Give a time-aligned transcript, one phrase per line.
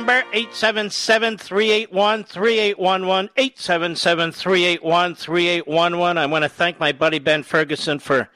[0.00, 6.16] Number 877-381-3811, 877-381-3811.
[6.16, 8.30] I want to thank my buddy Ben Ferguson for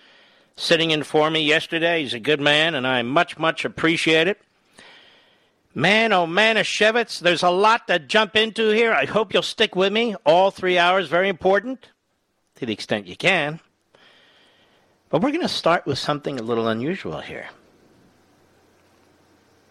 [0.57, 2.03] sitting in for me yesterday.
[2.03, 4.43] He's a good man, and I much, much appreciate it.
[5.75, 8.93] Man, oh man, Shevitz, there's a lot to jump into here.
[8.93, 10.15] I hope you'll stick with me.
[10.27, 11.89] All three hours, very important,
[12.57, 13.59] to the extent you can.
[15.09, 17.49] But we're going to start with something a little unusual here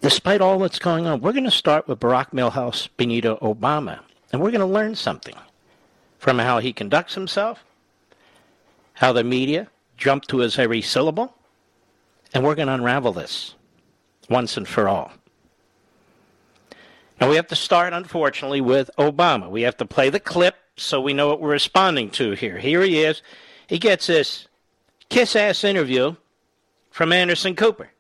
[0.03, 4.01] despite all that's going on, we're going to start with Barack Milhouse Benito Obama.
[4.31, 5.35] And we're going to learn something
[6.19, 7.63] from how he conducts himself,
[8.95, 11.33] how the media jump to his every syllable,
[12.33, 13.55] and we're going to unravel this
[14.29, 15.13] once and for all.
[17.21, 19.49] Now, we have to start, unfortunately, with Obama.
[19.49, 22.57] We have to play the clip so we know what we're responding to here.
[22.57, 23.21] Here he is.
[23.67, 24.49] He gets this
[25.07, 26.17] kiss ass interview
[26.91, 27.92] from Anderson Cooper.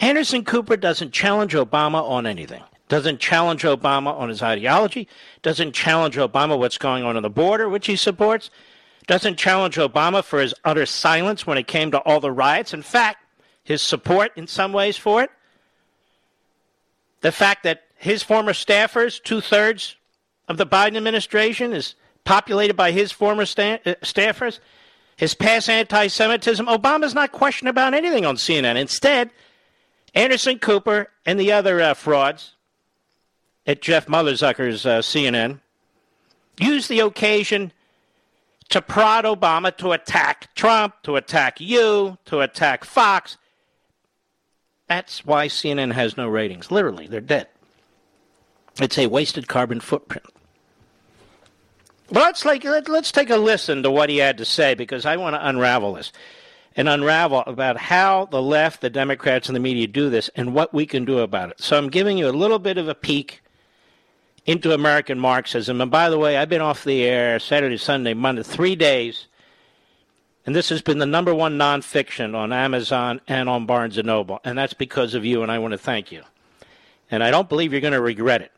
[0.00, 2.62] Anderson Cooper doesn't challenge Obama on anything.
[2.88, 5.08] Doesn't challenge Obama on his ideology.
[5.42, 8.50] Doesn't challenge Obama what's going on on the border, which he supports.
[9.06, 12.74] Doesn't challenge Obama for his utter silence when it came to all the riots.
[12.74, 13.18] In fact,
[13.62, 15.30] his support in some ways for it.
[17.22, 19.96] The fact that his former staffers, two thirds
[20.46, 21.94] of the Biden administration, is
[22.24, 24.58] populated by his former sta- uh, staffers.
[25.16, 26.66] His past anti Semitism.
[26.66, 28.76] Obama's not questioned about anything on CNN.
[28.76, 29.30] Instead,
[30.14, 32.52] Anderson Cooper and the other uh, frauds
[33.66, 35.60] at Jeff Motherzucker's uh, CNN
[36.58, 37.72] used the occasion
[38.68, 43.36] to prod Obama to attack Trump, to attack you, to attack Fox.
[44.88, 46.70] That's why CNN has no ratings.
[46.70, 47.48] Literally, they're dead.
[48.80, 50.26] It's a wasted carbon footprint.
[52.08, 55.06] But let's like let, us take a listen to what he had to say because
[55.06, 56.12] I want to unravel this
[56.76, 60.74] and unravel about how the left, the Democrats, and the media do this and what
[60.74, 61.60] we can do about it.
[61.60, 63.42] So I'm giving you a little bit of a peek
[64.46, 65.80] into American Marxism.
[65.80, 69.26] And by the way, I've been off the air Saturday, Sunday, Monday, three days.
[70.46, 74.40] And this has been the number one nonfiction on Amazon and on Barnes and Noble.
[74.44, 76.22] And that's because of you, and I want to thank you.
[77.10, 78.52] And I don't believe you're going to regret it.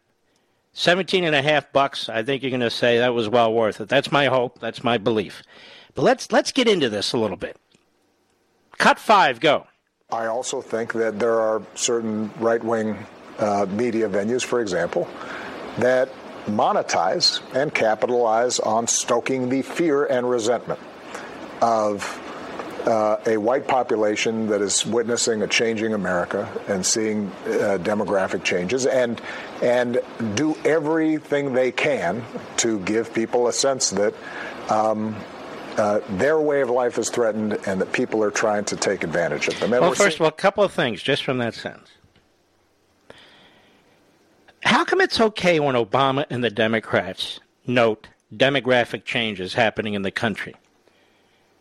[0.73, 3.81] 17 and a half bucks, I think you're going to say that was well worth
[3.81, 3.89] it.
[3.89, 4.59] That's my hope.
[4.59, 5.43] That's my belief.
[5.95, 7.57] But let's let's get into this a little bit.
[8.79, 9.67] Cut five, go.
[10.11, 12.97] I also think that there are certain right wing
[13.39, 15.09] uh, media venues, for example,
[15.79, 16.09] that
[16.47, 20.79] monetize and capitalize on stoking the fear and resentment
[21.61, 22.23] of
[22.87, 28.87] uh, a white population that is witnessing a changing America and seeing uh, demographic changes,
[28.87, 29.21] and
[29.61, 30.01] and
[30.37, 32.25] do everything they can
[32.57, 34.15] to give people a sense that
[34.71, 35.17] um,
[35.79, 39.49] uh, their way of life is threatened and that people are trying to take advantage
[39.49, 39.73] of them.
[39.73, 41.91] And well, first of all, a couple of things just from that sentence.
[44.63, 50.11] How come it's okay when Obama and the Democrats note demographic changes happening in the
[50.11, 50.55] country.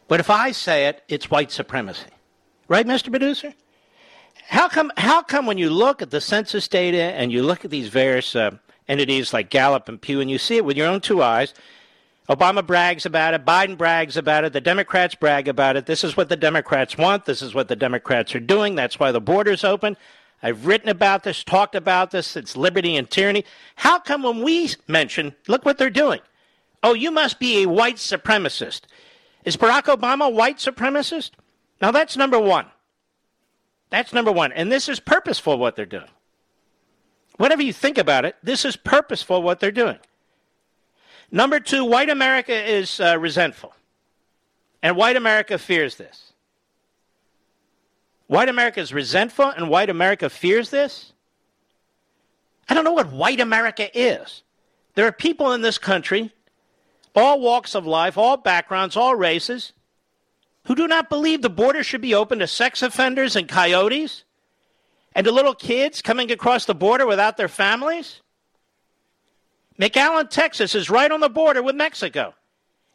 [0.08, 2.10] But if I say it, it's white supremacy.
[2.68, 3.10] Right, Mr.
[3.10, 3.54] Producer?
[4.48, 7.72] How come, how come when you look at the census data and you look at
[7.72, 8.52] these various uh,
[8.88, 11.54] entities like Gallup and Pew and you see it with your own two eyes,
[12.30, 15.86] Obama brags about it, Biden brags about it, the Democrats brag about it.
[15.86, 19.12] This is what the Democrats want, this is what the Democrats are doing, that's why
[19.12, 19.96] the border's open.
[20.42, 23.46] I've written about this, talked about this, it's liberty and tyranny.
[23.76, 26.20] How come when we mention, look what they're doing?
[26.82, 28.82] Oh, you must be a white supremacist.
[29.44, 31.32] Is Barack Obama a white supremacist?
[31.82, 32.66] Now that's number one.
[33.92, 34.52] That's number one.
[34.52, 36.10] And this is purposeful what they're doing.
[37.38, 40.00] Whatever you think about it, this is purposeful what they're doing.
[41.36, 43.76] Number two, white America is uh, resentful.
[44.82, 46.32] And white America fears this.
[48.28, 51.12] White America is resentful and white America fears this?
[52.70, 54.44] I don't know what white America is.
[54.94, 56.32] There are people in this country,
[57.14, 59.74] all walks of life, all backgrounds, all races,
[60.68, 64.24] who do not believe the border should be open to sex offenders and coyotes
[65.14, 68.22] and to little kids coming across the border without their families?
[69.80, 72.34] McAllen, Texas is right on the border with Mexico.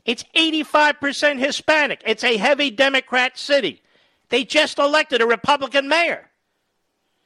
[0.04, 2.02] It's 85% Hispanic.
[2.06, 3.82] It's a heavy Democrat city.
[4.30, 6.30] They just elected a Republican mayor.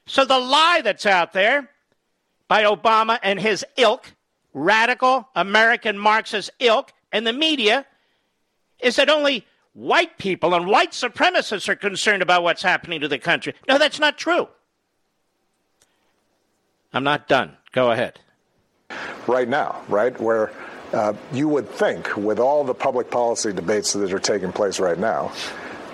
[0.07, 1.71] So the lie that's out there
[2.49, 4.13] by Obama and his ilk,
[4.53, 7.87] radical American Marxist ilk, and the media
[8.81, 13.19] is that only white people and white supremacists are concerned about what's happening to the
[13.19, 13.55] country.
[13.69, 14.49] No, that's not true.
[16.93, 17.57] I'm not done.
[17.73, 18.21] Go ahead.
[19.27, 20.19] Right now, right?
[20.21, 20.53] Where
[20.93, 24.99] uh, you would think, with all the public policy debates that are taking place right
[24.99, 25.33] now,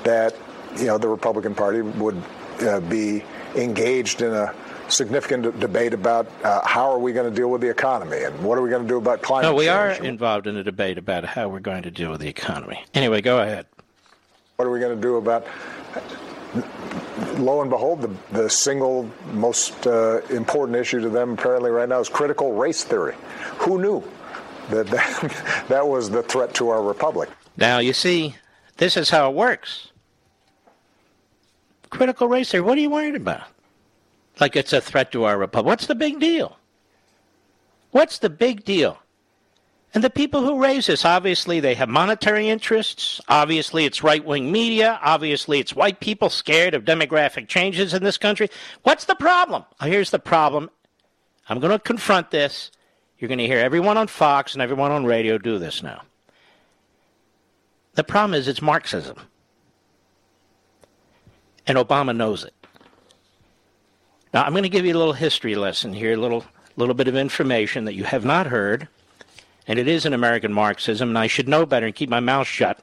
[0.04, 0.34] that
[0.76, 2.20] you know the Republican Party would
[2.62, 3.22] uh, be
[3.54, 4.54] engaged in a
[4.88, 8.58] significant debate about uh, how are we going to deal with the economy and what
[8.58, 9.52] are we going to do about climate change.
[9.52, 10.00] No, we change.
[10.00, 12.82] are involved in a debate about how we're going to deal with the economy.
[12.94, 13.66] Anyway, go ahead.
[14.56, 15.46] What are we going to do about?
[17.36, 22.00] Lo and behold, the, the single most uh, important issue to them apparently right now
[22.00, 23.14] is critical race theory.
[23.58, 24.02] Who knew
[24.70, 27.28] that that, that was the threat to our republic?
[27.56, 28.36] Now, you see,
[28.78, 29.88] this is how it works.
[31.90, 33.42] Critical race theory, what are you worried about?
[34.40, 35.66] like it's a threat to our republic.
[35.66, 36.56] What's the big deal?
[37.90, 38.98] What's the big deal?
[39.92, 43.20] And the people who raise this, obviously, they have monetary interests.
[43.28, 45.00] Obviously, it's right wing media.
[45.02, 48.48] Obviously, it's white people scared of demographic changes in this country.
[48.84, 49.64] What's the problem?
[49.82, 50.70] Here's the problem.
[51.48, 52.70] I'm going to confront this.
[53.18, 56.02] You're going to hear everyone on Fox and everyone on radio do this now.
[57.94, 59.16] The problem is it's Marxism.
[61.66, 62.54] And Obama knows it.
[64.32, 66.44] Now, I'm going to give you a little history lesson here, a little,
[66.76, 68.86] little bit of information that you have not heard,
[69.70, 72.48] and it is an American Marxism, and I should know better and keep my mouth
[72.48, 72.82] shut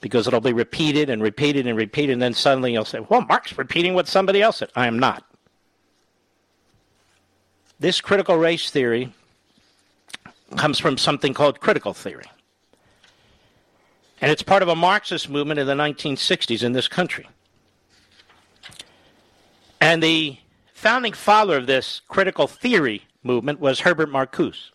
[0.00, 3.56] because it'll be repeated and repeated and repeated, and then suddenly you'll say, well, Marx
[3.56, 4.72] repeating what somebody else said.
[4.74, 5.24] I am not.
[7.78, 9.12] This critical race theory
[10.56, 12.26] comes from something called critical theory.
[14.20, 17.28] And it's part of a Marxist movement in the 1960s in this country.
[19.80, 20.38] And the
[20.74, 24.72] founding father of this critical theory movement was Herbert Marcuse.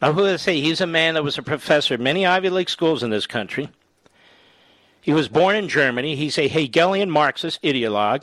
[0.00, 0.60] Now, who would say?
[0.60, 3.68] He's a man that was a professor at many Ivy League schools in this country.
[5.00, 6.16] He was born in Germany.
[6.16, 8.22] He's a Hegelian Marxist ideologue.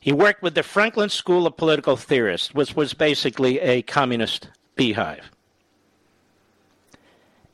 [0.00, 5.30] He worked with the Frankfurt School of Political Theorists, which was basically a communist beehive.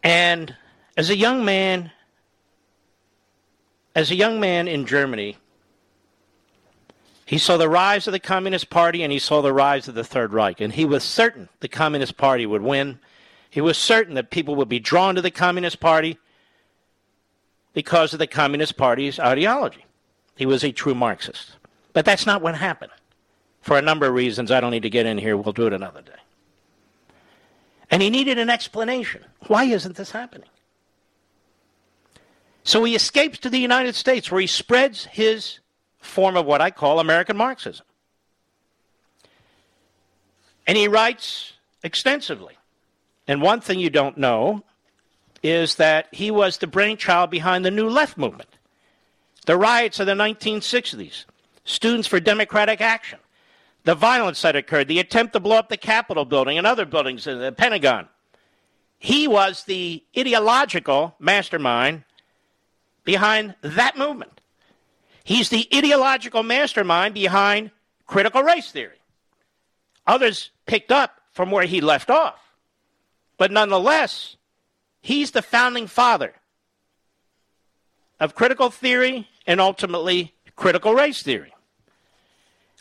[0.03, 0.55] And
[0.97, 1.91] as a young man,
[3.95, 5.37] as a young man in Germany,
[7.27, 10.05] he saw the rise of the Communist Party and he saw the rise of the
[10.05, 10.61] Third Reich.
[10.61, 13.01] And he was certain the Communist Party would win.
[13.51, 16.19] He was certain that people would be drawn to the Communist Party
[17.75, 19.85] because of the Communist Party's ideology.
[20.37, 21.57] He was a true Marxist.
[21.93, 22.93] But that's not what happened.
[23.61, 25.37] For a number of reasons I don't need to get in here.
[25.37, 26.13] We'll do it another day.
[27.91, 29.25] And he needed an explanation.
[29.49, 30.49] Why isn't this happening?
[32.63, 35.59] So he escapes to the United States where he spreads his
[36.07, 37.85] form of what I call American Marxism.
[40.67, 42.57] And he writes extensively.
[43.29, 44.63] And one thing you don't know
[45.43, 48.49] is that he was the brainchild behind the New Left movement,
[49.47, 51.25] the riots of the 1960s,
[51.65, 53.19] Students for Democratic Action,
[53.85, 57.27] the violence that occurred, the attempt to blow up the Capitol building and other buildings
[57.27, 58.09] in the Pentagon.
[58.99, 62.05] He was the ideological mastermind
[63.05, 64.36] behind that movement.
[65.27, 67.73] He's the ideological mastermind behind
[68.07, 69.01] critical race theory.
[70.07, 72.39] Others picked up from where he left off.
[73.37, 74.37] But nonetheless,
[75.01, 76.33] he's the founding father
[78.21, 81.53] of critical theory and ultimately critical race theory.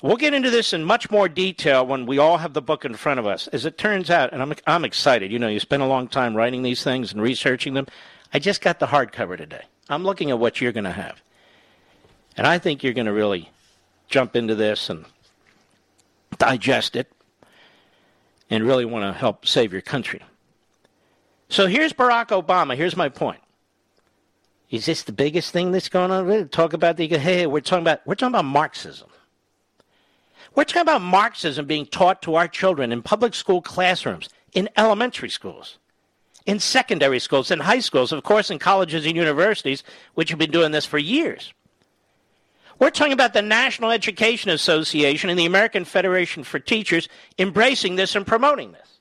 [0.04, 2.94] We'll get into this in much more detail when we all have the book in
[2.94, 3.48] front of us.
[3.48, 6.38] As it turns out, and I'm, I'm excited, you know, you spend a long time
[6.38, 7.88] writing these things and researching them.
[8.32, 9.64] I just got the hardcover today.
[9.90, 11.24] I'm looking at what you're going to have.
[12.38, 13.50] And I think you're going to really
[14.08, 15.06] jump into this and
[16.38, 17.12] digest it
[18.50, 20.22] and really want to help save your country.
[21.50, 22.76] So here's Barack Obama.
[22.76, 23.40] Here's my point.
[24.70, 26.50] Is this the biggest thing that's going on?
[26.50, 29.10] Talk about the hey, we're talking about we're talking about Marxism.
[30.56, 35.30] We're talking about Marxism being taught to our children in public school classrooms, in elementary
[35.30, 35.78] schools,
[36.46, 40.52] in secondary schools, in high schools, of course, in colleges and universities, which have been
[40.52, 41.54] doing this for years.
[42.78, 47.08] We're talking about the National Education Association and the American Federation for Teachers
[47.40, 49.00] embracing this and promoting this.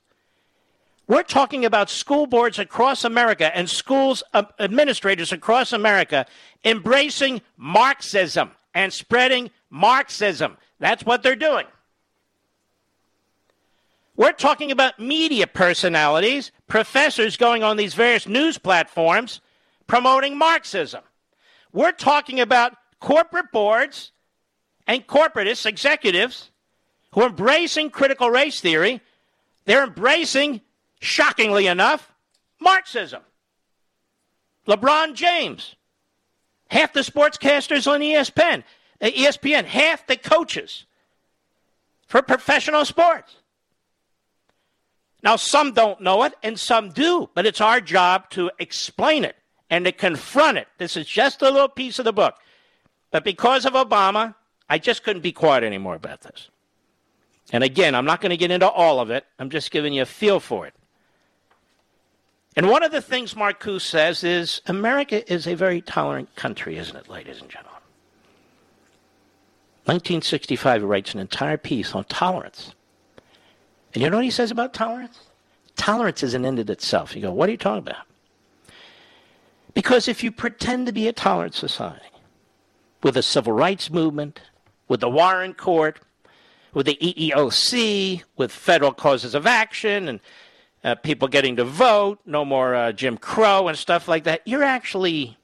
[1.07, 6.25] We're talking about school boards across America and schools uh, administrators across America
[6.63, 10.57] embracing Marxism and spreading Marxism.
[10.79, 11.67] That's what they're doing.
[14.15, 19.41] We're talking about media personalities, professors going on these various news platforms
[19.87, 21.03] promoting Marxism.
[21.71, 24.11] We're talking about corporate boards
[24.87, 26.51] and corporatists, executives,
[27.11, 29.01] who are embracing critical race theory.
[29.65, 30.61] They're embracing,
[30.99, 32.13] shockingly enough,
[32.59, 33.21] Marxism.
[34.67, 35.75] LeBron James,
[36.69, 38.63] half the sportscasters on ESPN,
[39.01, 40.85] uh, ESPN, half the coaches
[42.07, 43.35] for professional sports.
[45.23, 49.35] Now, some don't know it and some do, but it's our job to explain it
[49.69, 50.67] and to confront it.
[50.77, 52.35] This is just a little piece of the book.
[53.15, 54.35] But because of Obama,
[54.69, 56.49] I just couldn't be quiet anymore about this.
[57.53, 59.25] And again, I'm not going to get into all of it.
[59.39, 60.73] I'm just giving you a feel for it.
[62.57, 66.93] And one of the things Marcuse says is America is a very tolerant country, isn't
[66.93, 67.79] it, ladies and gentlemen?
[69.85, 72.75] 1965, he writes an entire piece on tolerance.
[73.93, 75.21] And you know what he says about tolerance?
[75.77, 77.15] Tolerance is an end in itself.
[77.15, 78.05] You go, what are you talking about?
[79.73, 82.03] Because if you pretend to be a tolerant society,
[83.05, 84.41] with the civil rights movement,
[84.87, 85.99] with the Warren Court,
[86.73, 90.19] with the EEOC, with federal causes of action, and
[90.83, 94.63] uh, people getting to vote, no more uh, Jim Crow and stuff like that, you're
[94.63, 95.37] actually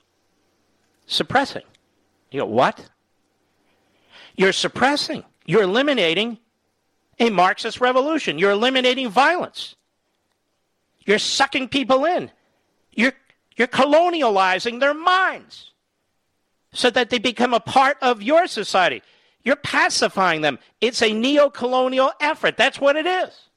[1.06, 1.62] suppressing.
[2.32, 2.84] You go, what?
[4.36, 5.24] You're suppressing.
[5.46, 6.40] You're eliminating
[7.20, 8.40] a Marxist revolution.
[8.40, 9.76] You're eliminating violence.
[11.06, 12.32] You're sucking people in.
[12.92, 13.14] You're,
[13.56, 15.71] you're colonializing their minds
[16.74, 19.02] so that they become a part of your society.
[19.44, 20.60] You're pacifying them.
[20.80, 22.58] It's a neo colonial effort.
[22.58, 23.50] That's what it is.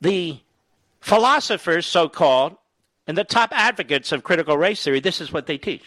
[0.00, 0.38] The
[1.00, 2.56] philosophers, so called,
[3.06, 5.84] and the top advocates of critical race theory, this is what they teach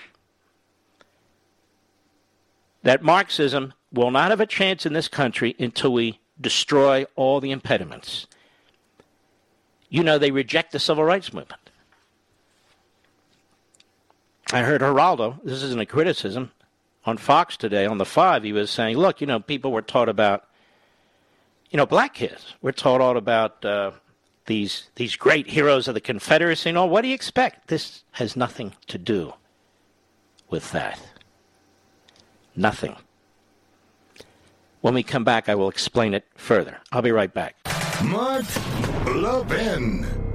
[2.88, 7.52] that Marxism will not have a chance in this country until we destroy all the
[7.52, 8.28] impediments.
[9.90, 11.67] You know, they reject the civil rights movement.
[14.52, 16.52] I heard Geraldo, this isn't a criticism,
[17.08, 20.10] on Fox today on the five, he was saying, look, you know, people were taught
[20.10, 20.46] about,
[21.72, 22.54] you know, black kids.
[22.62, 23.92] We're taught all about uh,
[24.46, 26.90] these these great heroes of the Confederacy and all.
[26.90, 27.70] What do you expect?
[27.70, 29.34] This has nothing to do
[30.50, 31.00] with that.
[32.56, 32.96] Nothing.
[34.82, 36.78] When we come back, I will explain it further.
[36.92, 37.56] I'll be right back.
[38.04, 38.46] Mark
[39.06, 40.27] Levin.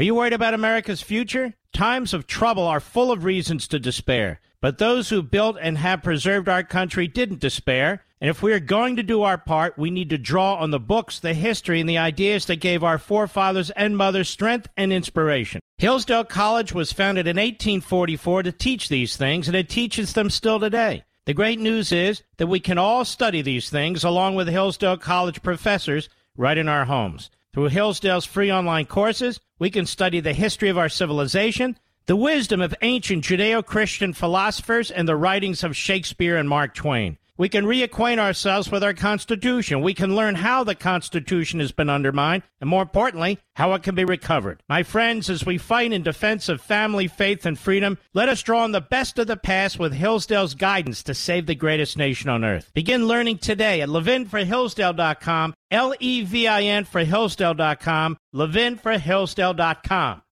[0.00, 1.52] Are you worried about America's future?
[1.74, 4.40] Times of trouble are full of reasons to despair.
[4.62, 8.02] But those who built and have preserved our country didn't despair.
[8.18, 10.80] And if we are going to do our part, we need to draw on the
[10.80, 15.60] books, the history, and the ideas that gave our forefathers and mothers strength and inspiration.
[15.76, 20.58] Hillsdale College was founded in 1844 to teach these things, and it teaches them still
[20.58, 21.04] today.
[21.26, 25.42] The great news is that we can all study these things along with Hillsdale College
[25.42, 27.28] professors right in our homes.
[27.52, 32.60] Through Hillsdale's free online courses, we can study the history of our civilization, the wisdom
[32.60, 37.18] of ancient Judeo Christian philosophers, and the writings of Shakespeare and Mark Twain.
[37.40, 39.80] We can reacquaint ourselves with our Constitution.
[39.80, 43.94] We can learn how the Constitution has been undermined, and more importantly, how it can
[43.94, 44.62] be recovered.
[44.68, 48.62] My friends, as we fight in defense of family, faith, and freedom, let us draw
[48.62, 52.44] on the best of the past with Hillsdale's guidance to save the greatest nation on
[52.44, 52.70] earth.
[52.74, 60.22] Begin learning today at levinforhillsdale.com, L-E-V-I-N for Hillsdale.com, levinforhillsdale.com.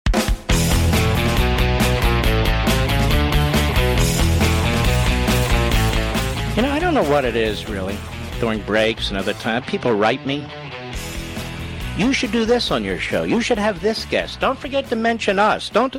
[6.59, 7.97] You know, I don't know what it is really
[8.41, 9.63] during breaks and other time.
[9.63, 10.45] People write me.
[11.97, 13.23] You should do this on your show.
[13.23, 14.41] You should have this guest.
[14.41, 15.71] Don't forget to mention us.
[15.71, 15.95] Don't.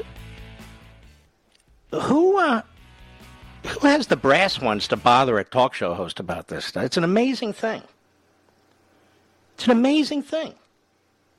[1.94, 2.62] Who uh,
[3.68, 6.74] who has the brass ones to bother a talk show host about this?
[6.76, 7.82] It's an amazing thing.
[9.54, 10.56] It's an amazing thing.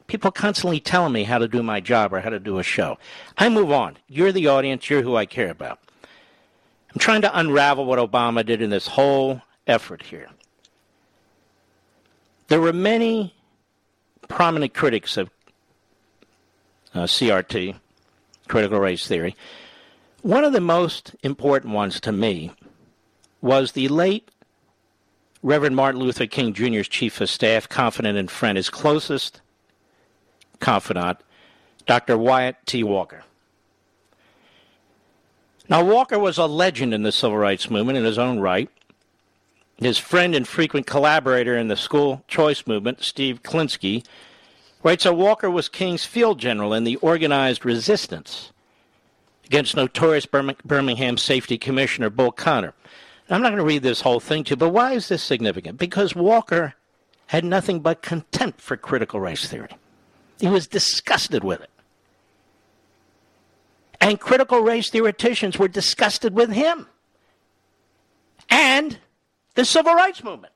[0.07, 2.97] People constantly telling me how to do my job or how to do a show.
[3.37, 3.99] I move on.
[4.09, 4.89] You're the audience.
[4.89, 5.79] You're who I care about.
[6.93, 10.29] I'm trying to unravel what Obama did in this whole effort here.
[12.49, 13.35] There were many
[14.29, 15.31] prominent critics of
[16.95, 17.77] uh, CRT,
[18.49, 19.37] critical race theory.
[20.23, 22.51] One of the most important ones to me
[23.41, 24.31] was the late
[25.43, 29.41] Reverend Martin Luther King Jr.'s chief of staff, confidant and friend, his closest
[30.59, 31.19] confidant,
[31.87, 32.19] Dr.
[32.19, 32.85] Wyatt T.
[32.85, 33.25] Walker.
[35.71, 38.69] Now, Walker was a legend in the civil rights movement in his own right.
[39.77, 44.05] His friend and frequent collaborator in the school choice movement, Steve Klinsky,
[44.83, 48.50] writes that Walker was King's field general in the organized resistance
[49.47, 52.75] against notorious Birmingham Safety Commissioner Bull Connor.
[53.31, 55.79] I'm not going to read this whole thing to you, but why is this significant?
[55.79, 56.75] Because Walker
[57.29, 59.71] had nothing but contempt for critical race theory.
[60.41, 61.71] He was disgusted with it.
[64.00, 66.87] And critical race theoreticians were disgusted with him
[68.49, 68.99] and
[69.54, 70.52] the civil rights movement.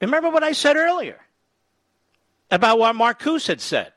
[0.00, 1.18] Remember what I said earlier
[2.50, 3.92] about what Marcuse had said.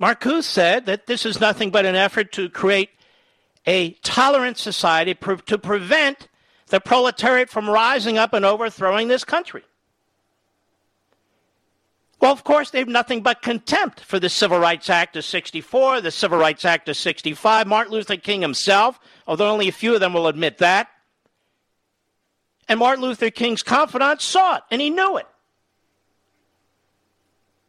[0.00, 2.90] Marcuse said that this is nothing but an effort to create
[3.66, 6.28] a tolerant society to prevent
[6.68, 9.62] the proletariat from rising up and overthrowing this country.
[12.20, 16.00] Well, of course, they have nothing but contempt for the Civil Rights Act of 64,
[16.00, 20.00] the Civil Rights Act of 65, Martin Luther King himself, although only a few of
[20.00, 20.88] them will admit that.
[22.68, 25.26] And Martin Luther King's confidant saw it, and he knew it.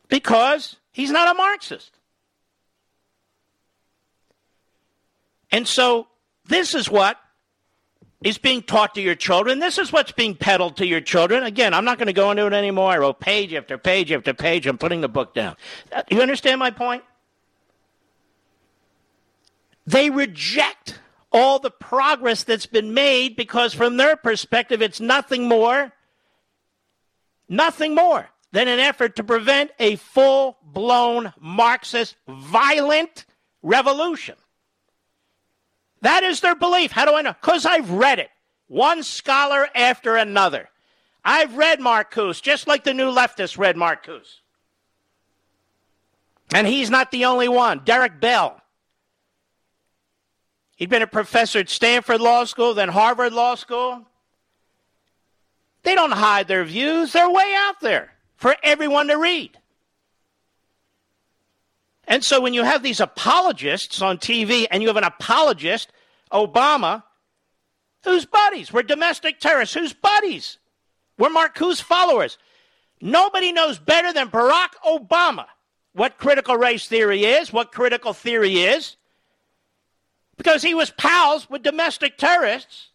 [0.08, 1.92] Because he's not a Marxist.
[5.52, 6.08] And so
[6.46, 7.18] this is what
[8.24, 9.60] is being taught to your children.
[9.60, 11.44] This is what's being peddled to your children.
[11.44, 12.92] Again, I'm not going to go into it anymore.
[12.92, 14.66] I wrote page after page after page.
[14.66, 15.56] I'm putting the book down.
[15.92, 17.04] Uh, you understand my point?
[19.86, 21.00] They reject
[21.32, 25.94] all the progress that's been made because, from their perspective, it's nothing more,
[27.48, 33.26] nothing more than an effort to prevent a full blown Marxist violent
[33.62, 34.36] revolution.
[36.02, 36.92] That is their belief.
[36.92, 37.34] How do I know?
[37.34, 38.30] Because I've read it.
[38.68, 40.70] One scholar after another.
[41.24, 44.40] I've read Marcuse, just like the new leftists read Marcuse.
[46.54, 47.82] And he's not the only one.
[47.84, 48.62] Derek Bell.
[50.78, 54.06] He'd been a professor at Stanford Law School, then Harvard Law School.
[55.84, 59.58] They don't hide their views, they're way out there for everyone to read.
[62.08, 65.92] And so when you have these apologists on TV and you have an apologist,
[66.32, 67.04] Obama,
[68.04, 70.58] whose buddies were domestic terrorists, whose buddies
[71.18, 72.38] were Marcuse followers.
[73.02, 75.46] Nobody knows better than Barack Obama
[75.94, 78.96] what critical race theory is, what critical theory is,
[80.38, 82.90] because he was pals with domestic terrorists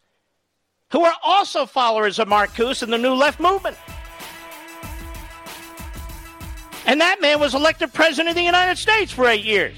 [0.91, 3.77] who are also followers of Marcuse and the New Left movement.
[6.85, 9.75] And that man was elected president of the United States for eight years.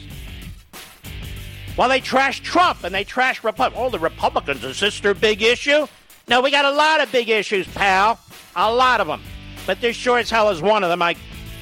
[1.76, 3.86] While they trash Trump and they trash Republicans.
[3.86, 5.88] Oh, the Republicans, is this their big issue?
[6.28, 8.20] No, we got a lot of big issues, pal.
[8.56, 9.22] A lot of them.
[9.68, 11.02] But this sure as hell is one of them.
[11.02, 11.16] I,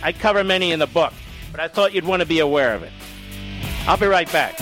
[0.03, 1.13] I cover many in the book.
[1.51, 2.91] But I thought you'd want to be aware of it.
[3.85, 4.59] I'll be right back.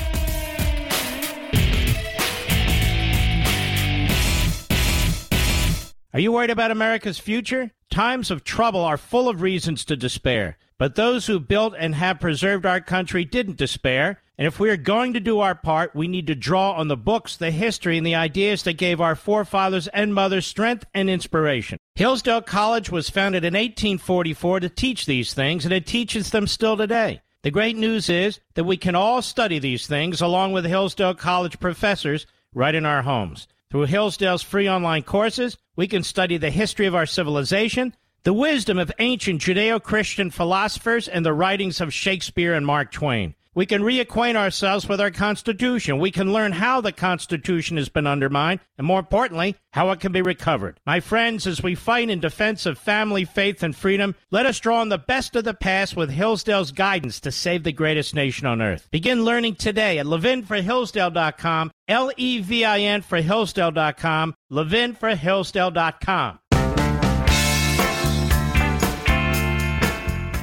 [6.14, 7.72] Are you worried about America's future?
[7.90, 10.58] Times of trouble are full of reasons to despair.
[10.82, 14.20] But those who built and have preserved our country didn't despair.
[14.40, 16.98] And if we are going to do our part, we need to draw on the
[16.98, 21.78] books, the history, and the ideas that gave our forefathers and mothers strength and inspiration.
[21.94, 26.76] Hillsdale College was founded in 1844 to teach these things, and it teaches them still
[26.76, 27.22] today.
[27.44, 31.60] The great news is that we can all study these things along with Hillsdale College
[31.60, 33.48] professors right in our homes.
[33.70, 38.78] Through Hillsdale's free online courses, we can study the history of our civilization the wisdom
[38.78, 43.36] of ancient Judeo Christian philosophers and the writings of Shakespeare and Mark Twain.
[43.54, 46.00] We can reacquaint ourselves with our Constitution.
[46.00, 50.14] We can learn how the Constitution has been undermined, and more importantly, how it can
[50.14, 50.80] be recovered.
[50.86, 54.80] My friends, as we fight in defense of family, faith, and freedom, let us draw
[54.80, 58.62] on the best of the past with Hillsdale's guidance to save the greatest nation on
[58.62, 58.88] earth.
[58.90, 66.40] Begin learning today at levinforhillsdale.com, L E V I N for Hillsdale.com, levinforhillsdale.com.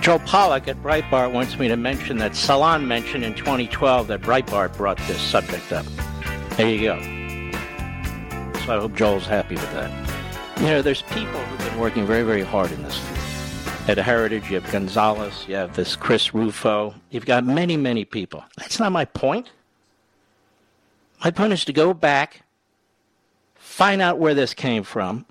[0.08, 4.74] Joel Pollak at Breitbart wants me to mention that Salon mentioned in 2012 that Breitbart
[4.74, 5.84] brought this subject up.
[6.56, 6.98] There you go.
[8.60, 10.60] So I hope Joel's happy with that.
[10.60, 13.88] You know, there's people who've been working very, very hard in this field.
[13.90, 16.94] At Heritage, you have Gonzalez, you have this Chris Rufo.
[17.10, 18.42] You've got many, many people.
[18.56, 19.50] That's not my point.
[21.22, 22.44] My point is to go back,
[23.56, 25.26] find out where this came from,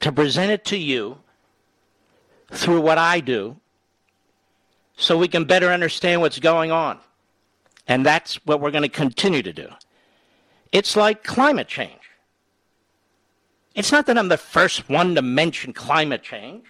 [0.00, 1.18] to present it to you
[2.50, 3.60] through what I do,
[4.96, 6.98] so we can better understand what's going on.
[7.86, 9.68] And that's what we're going to continue to do.
[10.72, 12.00] It's like climate change.
[13.74, 16.64] It's not that I'm the first one to mention climate change,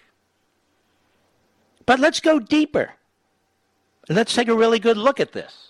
[1.85, 2.93] but let's go deeper.
[4.09, 5.69] Let's take a really good look at this.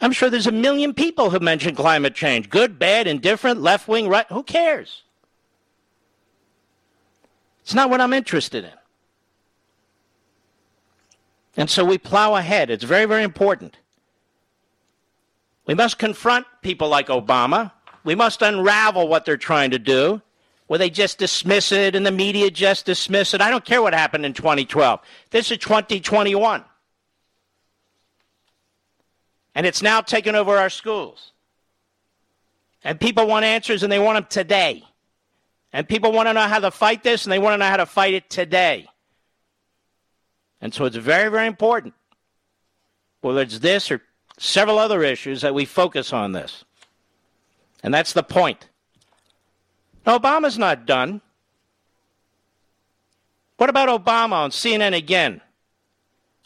[0.00, 4.08] I'm sure there's a million people who mention climate change good, bad, indifferent, left wing,
[4.08, 4.26] right.
[4.28, 5.02] Who cares?
[7.62, 8.72] It's not what I'm interested in.
[11.58, 12.70] And so we plow ahead.
[12.70, 13.76] It's very, very important.
[15.66, 17.72] We must confront people like Obama.
[18.04, 20.22] We must unravel what they're trying to do,
[20.68, 23.40] where they just dismiss it and the media just dismiss it.
[23.40, 25.00] I don't care what happened in 2012.
[25.30, 26.64] This is 2021.
[29.56, 31.32] And it's now taken over our schools.
[32.84, 34.84] And people want answers and they want them today.
[35.72, 37.78] And people want to know how to fight this and they want to know how
[37.78, 38.86] to fight it today.
[40.60, 41.94] And so it's very, very important,
[43.20, 44.02] whether it's this or
[44.38, 46.64] several other issues, that we focus on this.
[47.82, 48.68] And that's the point.
[50.06, 51.20] Now, Obama's not done.
[53.56, 55.40] What about Obama on CNN again?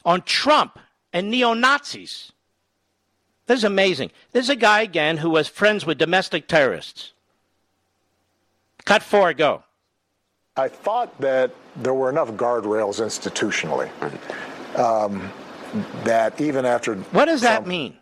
[0.04, 0.78] On Trump
[1.12, 2.32] and neo Nazis.
[3.46, 4.10] This is amazing.
[4.32, 7.12] This is a guy again who was friends with domestic terrorists.
[8.84, 9.62] Cut four, go.
[10.56, 13.88] I thought that there were enough guardrails institutionally
[14.78, 15.30] um,
[16.04, 16.94] that even after.
[16.94, 17.96] What does Trump, that mean?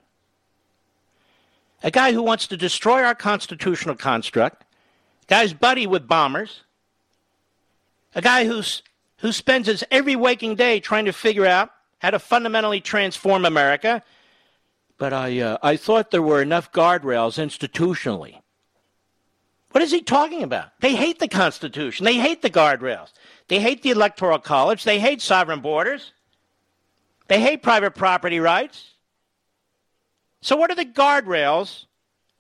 [1.85, 6.65] A guy who wants to destroy our constitutional construct, a guy buddy with bombers,
[8.17, 8.83] a guy who's,
[9.19, 14.03] who spends his every waking day trying to figure out how to fundamentally transform America.
[14.99, 18.41] But I, uh, I thought there were enough guardrails institutionally.
[19.73, 20.73] What is he talking about?
[20.81, 22.05] They hate the Constitution.
[22.05, 23.13] They hate the guardrails.
[23.49, 24.85] They hate the Electoral College.
[24.85, 26.13] They hate sovereign borders.
[27.29, 28.91] They hate private property rights.
[30.41, 31.85] So, what are the guardrails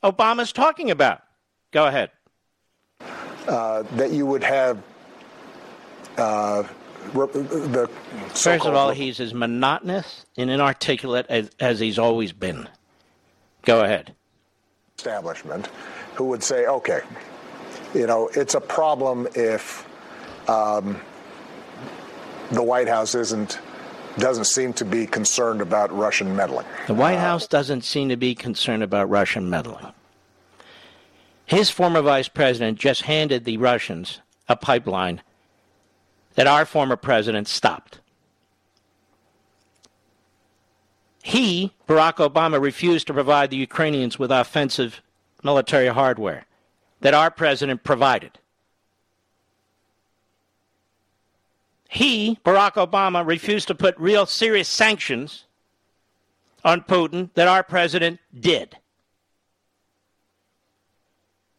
[0.03, 1.23] Obama's talking about?
[1.71, 2.11] Go ahead.
[3.47, 4.83] Uh, that you would have
[6.17, 6.65] uh,
[7.13, 7.89] the.
[8.35, 12.69] First of all, he's as monotonous and inarticulate as, as he's always been.
[13.63, 14.15] Go ahead.
[14.99, 15.69] Establishment
[16.21, 17.01] who would say, okay,
[17.95, 19.89] you know, it's a problem if
[20.51, 21.01] um,
[22.51, 23.59] the White House isn't
[24.19, 26.67] doesn't seem to be concerned about Russian meddling.
[26.89, 29.87] The White uh, House doesn't seem to be concerned about Russian meddling.
[31.47, 35.23] His former vice president just handed the Russians a pipeline
[36.35, 38.01] that our former president stopped.
[41.23, 45.01] He, Barack Obama, refused to provide the Ukrainians with offensive
[45.43, 46.47] military hardware
[47.01, 48.39] that our president provided.
[51.89, 55.45] He, Barack Obama, refused to put real serious sanctions
[56.65, 58.77] on Putin that our president did.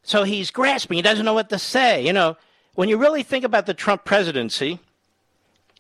[0.04, 0.96] So he's grasping.
[0.96, 2.06] He doesn't know what to say.
[2.06, 2.38] You know,
[2.76, 4.80] when you really think about the Trump presidency,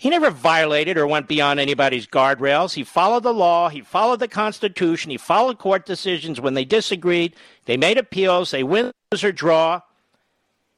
[0.01, 2.73] he never violated or went beyond anybody's guardrails.
[2.73, 3.69] He followed the law.
[3.69, 5.11] He followed the Constitution.
[5.11, 7.35] He followed court decisions when they disagreed.
[7.65, 8.49] They made appeals.
[8.49, 9.81] They win, lose, or draw.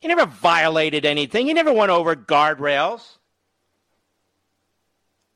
[0.02, 1.48] He never violated anything.
[1.48, 3.18] He never went over guardrails.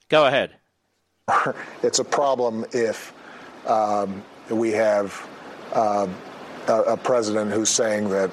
[0.09, 0.51] Go ahead.
[1.81, 3.13] It's a problem if
[3.67, 5.25] um, we have
[5.71, 6.09] uh,
[6.67, 8.31] a, a president who's saying that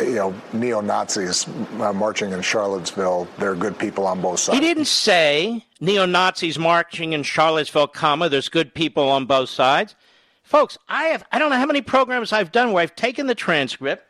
[0.00, 1.46] you know, neo Nazis
[1.80, 3.28] uh, marching in Charlottesville.
[3.38, 4.58] They're good people on both sides.
[4.58, 8.28] He didn't say neo Nazis marching in Charlottesville, comma.
[8.28, 9.94] There's good people on both sides,
[10.42, 10.78] folks.
[10.88, 14.04] I have I don't know how many programs I've done where I've taken the transcript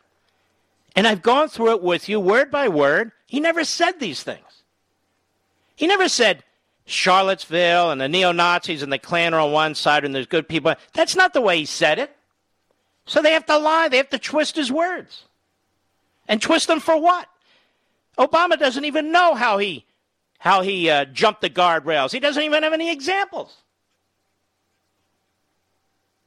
[0.97, 3.13] and I've gone through it with you word by word.
[3.27, 4.63] He never said these things.
[5.77, 6.43] He never said
[6.87, 10.49] Charlottesville and the neo Nazis and the Klan are on one side and there's good
[10.49, 10.75] people.
[10.95, 12.15] That's not the way he said it.
[13.07, 13.89] So they have to lie.
[13.89, 15.25] They have to twist his words.
[16.29, 17.27] And twist them for what?
[18.19, 19.87] Obama doesn't even know how he
[20.39, 22.13] how he uh, jumped the guardrails.
[22.13, 23.57] He doesn't even have any examples.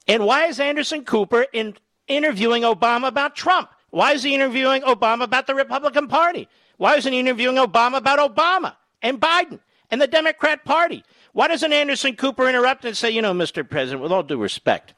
[0.06, 1.76] And why is Anderson Cooper in
[2.08, 3.70] interviewing Obama about Trump?
[3.92, 6.50] Why is he interviewing Obama about the Republican Party?
[6.78, 9.60] Why isn't he interviewing Obama about Obama and Biden
[9.90, 11.06] and the Democrat Party?
[11.34, 13.68] Why doesn't Anderson Cooper interrupt and say, you know, Mr.
[13.68, 14.94] President, with all due respect,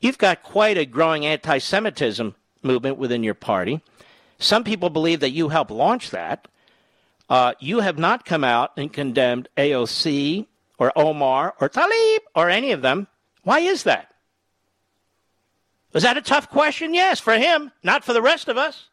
[0.00, 3.82] you've got quite a growing anti Semitism movement within your party.
[4.42, 6.48] Some people believe that you helped launch that.
[7.30, 10.46] Uh, you have not come out and condemned AOC
[10.78, 13.06] or Omar or Tlaib or any of them.
[13.44, 14.12] Why is that?
[15.92, 16.92] Was that a tough question?
[16.92, 18.88] Yes, for him, not for the rest of us.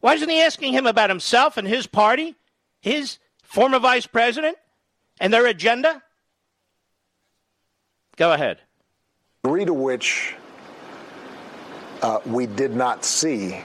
[0.00, 2.36] Why isn't he asking him about himself and his party,
[2.82, 4.58] his former vice president,
[5.20, 6.02] and their agenda?
[8.16, 8.58] Go ahead.
[9.42, 10.34] Degree to which
[12.02, 13.62] uh, we did not see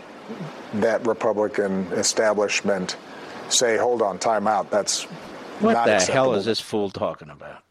[0.76, 2.98] that Republican establishment
[3.50, 4.70] say, hold on, time out.
[4.70, 5.04] That's
[5.62, 6.14] what the acceptable.
[6.14, 7.64] hell is this fool talking about?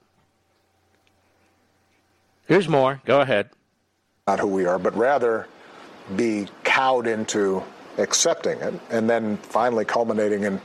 [2.47, 3.01] Here's more.
[3.05, 3.51] Go ahead
[4.29, 5.47] not who we are, but rather
[6.15, 7.63] be cowed into
[7.97, 10.61] accepting it, and then finally culminating in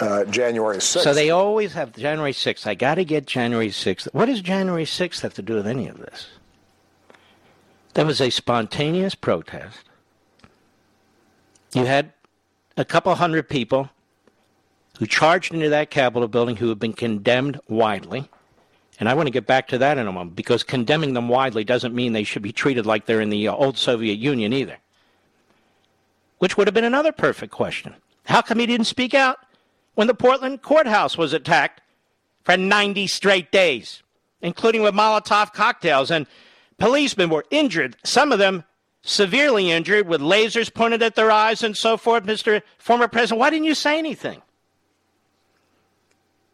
[0.00, 1.04] uh, January 6th.
[1.04, 2.66] So they always have January 6th.
[2.66, 4.08] I got to get January 6th.
[4.12, 6.26] What does January 6th have to do with any of this?
[7.94, 9.87] That was a spontaneous protest.
[11.74, 12.12] You had
[12.76, 13.90] a couple hundred people
[14.98, 18.28] who charged into that Capitol building who have been condemned widely.
[18.98, 21.62] And I want to get back to that in a moment because condemning them widely
[21.62, 24.78] doesn't mean they should be treated like they're in the old Soviet Union either.
[26.38, 27.94] Which would have been another perfect question.
[28.24, 29.38] How come he didn't speak out
[29.94, 31.80] when the Portland courthouse was attacked
[32.44, 34.02] for 90 straight days,
[34.42, 36.10] including with Molotov cocktails?
[36.10, 36.26] And
[36.78, 38.64] policemen were injured, some of them
[39.02, 42.24] severely injured, with lasers pointed at their eyes and so forth.
[42.24, 42.62] Mr.
[42.78, 44.42] Former President, why didn't you say anything?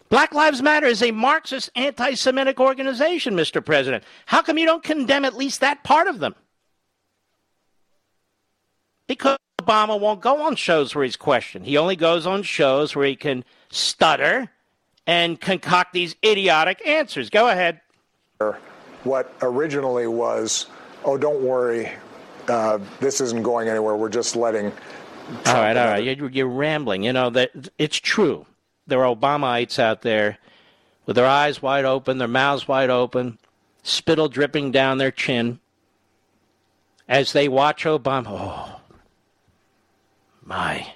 [0.08, 3.64] Black Lives Matter is a Marxist anti Semitic organization, Mr.
[3.64, 4.04] President.
[4.26, 6.34] How come you don't condemn at least that part of them?
[9.06, 11.66] Because Obama won't go on shows where he's questioned.
[11.66, 14.50] He only goes on shows where he can stutter
[15.06, 17.28] and concoct these idiotic answers.
[17.30, 17.80] Go ahead.
[19.04, 20.66] What originally was,
[21.04, 21.90] oh, don't worry,
[22.48, 23.96] uh, this isn't going anywhere.
[23.96, 24.72] We're just letting.
[24.72, 26.04] Trump all right, all right.
[26.04, 27.04] You're, you're rambling.
[27.04, 28.46] You know that it's true
[28.86, 30.38] there are Obamaites out there
[31.06, 33.38] with their eyes wide open, their mouths wide open,
[33.82, 35.60] spittle dripping down their chin
[37.08, 38.26] as they watch Obama.
[38.28, 38.80] Oh,
[40.42, 40.94] my.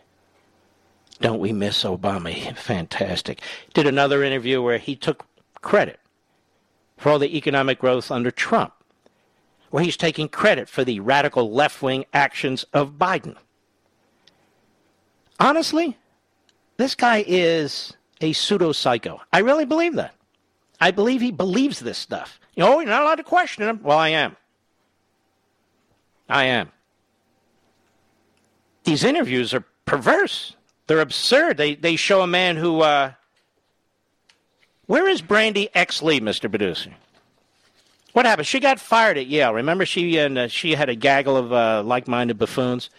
[1.21, 2.57] Don't we miss Obama?
[2.57, 3.43] Fantastic.
[3.75, 5.27] Did another interview where he took
[5.61, 5.99] credit
[6.97, 8.73] for all the economic growth under Trump,
[9.70, 13.37] where he's taking credit for the radical left wing actions of Biden.
[15.40, 15.96] Honestly,
[16.76, 19.20] this guy is a pseudo psycho.
[19.33, 20.14] I really believe that.
[20.81, 22.40] I believe he believes this stuff.
[22.54, 23.81] You know, you're not allowed to question him.
[23.83, 24.37] Well, I am.
[26.28, 26.70] I am.
[28.85, 30.57] These interviews are perverse.
[30.87, 31.57] They're absurd.
[31.57, 32.81] They they show a man who.
[32.81, 33.12] Uh,
[34.87, 36.48] where is Bandy X Lee, Mr.
[36.48, 36.94] Producer?
[38.18, 38.48] What happened?
[38.48, 39.54] She got fired at Yale.
[39.54, 42.90] Remember, she and uh, she had a gaggle of uh, like-minded buffoons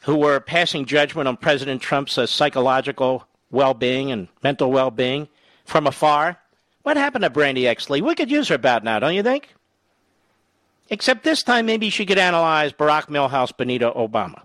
[0.00, 5.26] who were passing judgment on President Trump's uh, psychological well being and mental well being
[5.64, 6.36] from afar.
[6.82, 8.02] What happened to Bandy X Lee?
[8.02, 9.54] We could use her about now, don't you think?
[10.90, 14.42] Except this time, maybe she could analyze Barack Milhouse Benito Obama.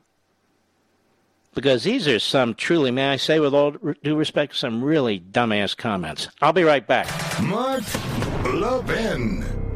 [1.53, 3.71] Because these are some truly, may I say, with all
[4.05, 6.29] due respect, some really dumbass comments.
[6.41, 7.09] I'll be right back.
[7.41, 7.83] Mark
[8.45, 9.66] Levin.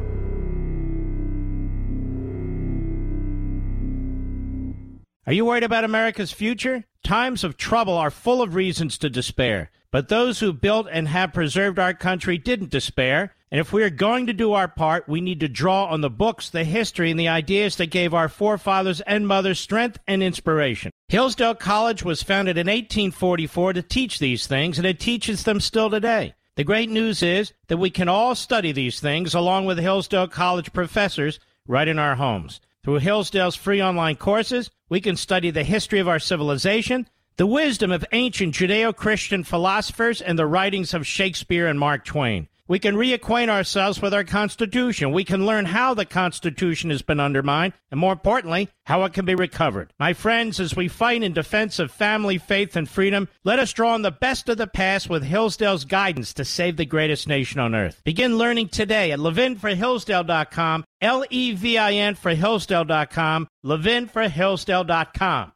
[5.24, 6.82] Are you worried about America's future?
[7.04, 9.70] Times of trouble are full of reasons to despair.
[9.92, 13.32] But those who built and have preserved our country didn't despair.
[13.48, 16.10] And if we are going to do our part, we need to draw on the
[16.10, 20.90] books, the history, and the ideas that gave our forefathers and mothers strength and inspiration.
[21.06, 25.88] Hillsdale College was founded in 1844 to teach these things, and it teaches them still
[25.88, 26.34] today.
[26.56, 30.72] The great news is that we can all study these things along with Hillsdale College
[30.72, 32.60] professors right in our homes.
[32.84, 37.90] Through Hillsdale's free online courses, we can study the history of our civilization, the wisdom
[37.90, 42.46] of ancient Judeo Christian philosophers, and the writings of Shakespeare and Mark Twain.
[42.72, 45.12] We can reacquaint ourselves with our Constitution.
[45.12, 49.26] We can learn how the Constitution has been undermined, and more importantly, how it can
[49.26, 49.92] be recovered.
[50.00, 53.92] My friends, as we fight in defense of family, faith, and freedom, let us draw
[53.92, 57.74] on the best of the past with Hillsdale's guidance to save the greatest nation on
[57.74, 58.00] earth.
[58.04, 65.52] Begin learning today at levinforhillsdale.com, L E V I N for Hillsdale.com, levinforhillsdale.com.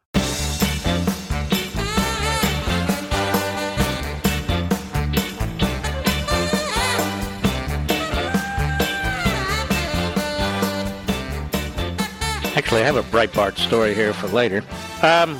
[12.67, 14.61] Actually, I have a Breitbart story here for later.
[15.01, 15.39] Um,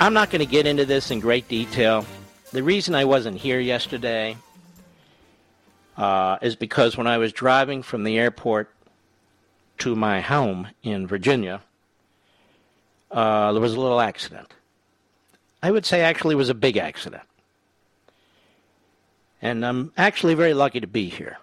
[0.00, 2.04] I'm not going to get into this in great detail.
[2.52, 4.36] The reason I wasn't here yesterday
[5.96, 8.68] uh, is because when I was driving from the airport
[9.78, 11.62] to my home in Virginia,
[13.10, 14.52] uh, there was a little accident.
[15.62, 17.24] I would say actually it was a big accident.
[19.40, 21.38] And I'm actually very lucky to be here.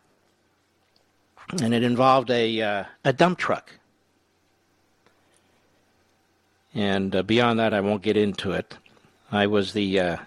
[1.64, 3.72] And it involved a, uh, a dump truck
[6.76, 8.78] and uh, beyond that, I won't get into it.
[9.32, 10.18] I was the uh,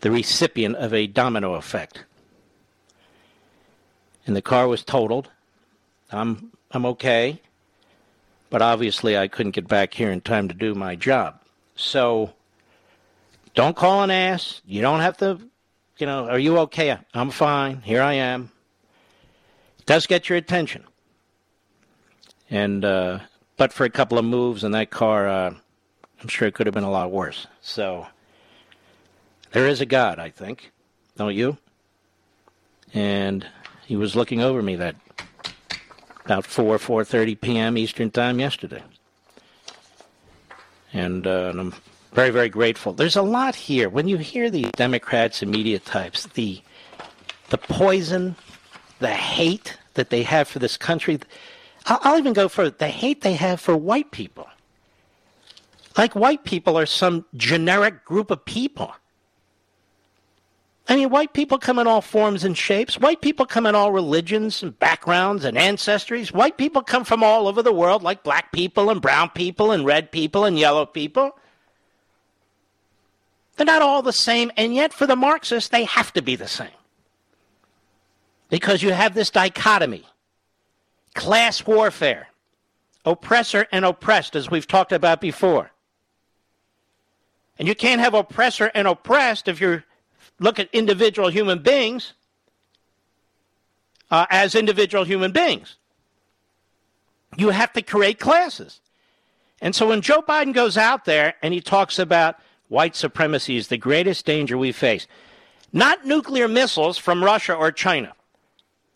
[0.00, 2.04] the recipient of a domino effect,
[4.26, 5.30] and the car was totaled.
[6.10, 7.40] I'm I'm okay,
[8.48, 11.40] but obviously I couldn't get back here in time to do my job.
[11.76, 12.32] So
[13.54, 14.62] don't call an ass.
[14.66, 15.38] You don't have to.
[15.98, 16.96] You know, are you okay?
[17.12, 17.82] I'm fine.
[17.82, 18.50] Here I am.
[19.78, 20.84] It does get your attention,
[22.50, 23.18] and uh,
[23.62, 25.54] but for a couple of moves in that car, uh,
[26.20, 27.46] I'm sure it could have been a lot worse.
[27.60, 28.08] So
[29.52, 30.72] there is a God, I think,
[31.16, 31.58] don't you?
[32.92, 33.46] And
[33.86, 34.96] he was looking over me that
[36.24, 37.78] about 4 4:30 p.m.
[37.78, 38.82] Eastern Time yesterday.
[40.92, 41.74] And, uh, and I'm
[42.12, 42.92] very very grateful.
[42.92, 46.60] There's a lot here when you hear these Democrats and media types, the
[47.50, 48.34] the poison,
[48.98, 51.20] the hate that they have for this country.
[51.86, 54.48] I'll even go for the hate they have for white people.
[55.96, 58.94] Like white people are some generic group of people.
[60.88, 62.98] I mean, white people come in all forms and shapes.
[62.98, 66.32] White people come in all religions and backgrounds and ancestries.
[66.32, 69.86] White people come from all over the world, like black people and brown people and
[69.86, 71.38] red people and yellow people.
[73.56, 76.48] They're not all the same, and yet for the Marxists, they have to be the
[76.48, 76.68] same.
[78.48, 80.04] Because you have this dichotomy
[81.14, 82.28] class warfare,
[83.04, 85.70] oppressor and oppressed, as we've talked about before.
[87.58, 89.82] And you can't have oppressor and oppressed if you
[90.40, 92.14] look at individual human beings
[94.10, 95.76] uh, as individual human beings.
[97.36, 98.80] You have to create classes.
[99.60, 102.36] And so when Joe Biden goes out there and he talks about
[102.68, 105.06] white supremacy is the greatest danger we face,
[105.72, 108.12] not nuclear missiles from Russia or China.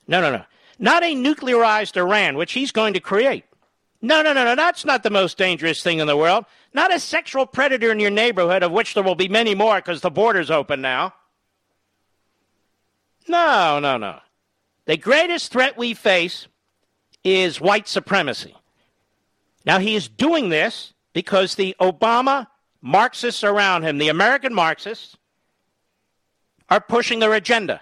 [0.08, 0.44] No, no, no.
[0.78, 3.44] Not a nuclearized Iran, which he's going to create.
[4.02, 4.54] No, no, no, no.
[4.54, 6.44] That's not the most dangerous thing in the world.
[6.74, 10.00] Not a sexual predator in your neighborhood, of which there will be many more because
[10.00, 11.14] the border's open now.
[13.26, 14.20] No, no, no.
[14.84, 16.46] The greatest threat we face
[17.24, 18.54] is white supremacy.
[19.64, 22.46] Now, he is doing this because the Obama
[22.82, 25.16] Marxists around him, the American Marxists,
[26.68, 27.80] are pushing their agenda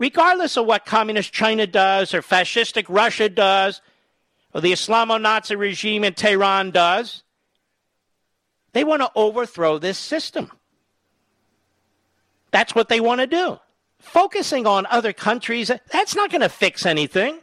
[0.00, 3.80] regardless of what communist China does or fascistic Russia does
[4.52, 7.22] or the Islamo Nazi regime in Tehran does,
[8.72, 10.50] they want to overthrow this system.
[12.50, 13.60] That's what they want to do.
[14.00, 17.38] Focusing on other countries, that's not going to fix anything.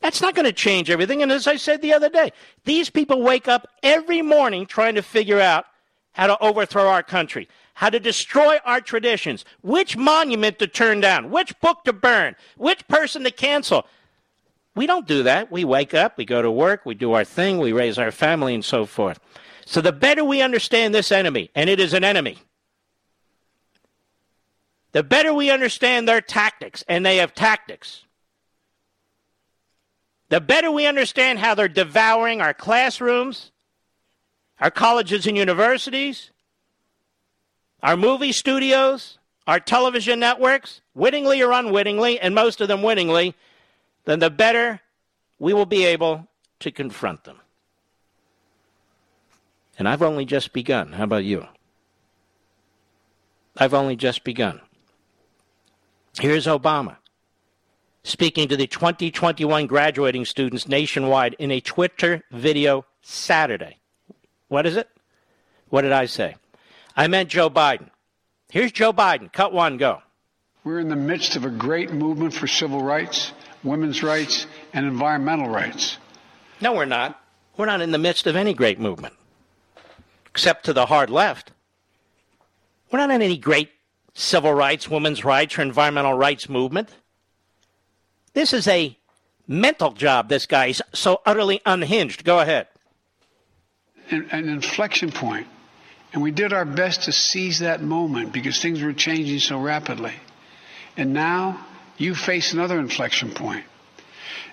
[0.00, 1.22] That's not going to change everything.
[1.22, 2.32] And as I said the other day,
[2.64, 5.66] these people wake up every morning trying to figure out
[6.12, 11.30] how to overthrow our country how to destroy our traditions, which monument to turn down,
[11.30, 13.86] which book to burn, which person to cancel.
[14.76, 15.52] We don't do that.
[15.52, 18.54] We wake up, we go to work, we do our thing, we raise our family,
[18.54, 19.20] and so forth.
[19.66, 22.38] So the better we understand this enemy, and it is an enemy,
[24.92, 28.04] the better we understand their tactics, and they have tactics.
[30.28, 33.50] The better we understand how they're devouring our classrooms,
[34.60, 36.30] our colleges and universities,
[37.84, 43.34] our movie studios, our television networks, wittingly or unwittingly, and most of them wittingly,
[44.06, 44.80] then the better
[45.38, 46.26] we will be able
[46.60, 47.36] to confront them.
[49.78, 50.92] And I've only just begun.
[50.92, 51.46] How about you?
[53.58, 54.62] I've only just begun.
[56.18, 56.96] Here's Obama
[58.02, 63.78] speaking to the 2021 graduating students nationwide in a Twitter video Saturday.
[64.48, 64.88] What is it?
[65.68, 66.36] What did I say?
[66.96, 67.90] I meant Joe Biden.
[68.50, 69.32] Here's Joe Biden.
[69.32, 70.02] Cut one, go.
[70.62, 73.32] We're in the midst of a great movement for civil rights,
[73.62, 75.98] women's rights, and environmental rights.
[76.60, 77.20] No, we're not.
[77.56, 79.14] We're not in the midst of any great movement,
[80.26, 81.52] except to the hard left.
[82.90, 83.70] We're not in any great
[84.14, 86.90] civil rights, women's rights, or environmental rights movement.
[88.32, 88.96] This is a
[89.46, 92.24] mental job, this guy's so utterly unhinged.
[92.24, 92.68] Go ahead.
[94.10, 95.46] An, an inflection point.
[96.14, 100.14] And we did our best to seize that moment because things were changing so rapidly.
[100.96, 101.66] And now
[101.98, 103.64] you face another inflection point.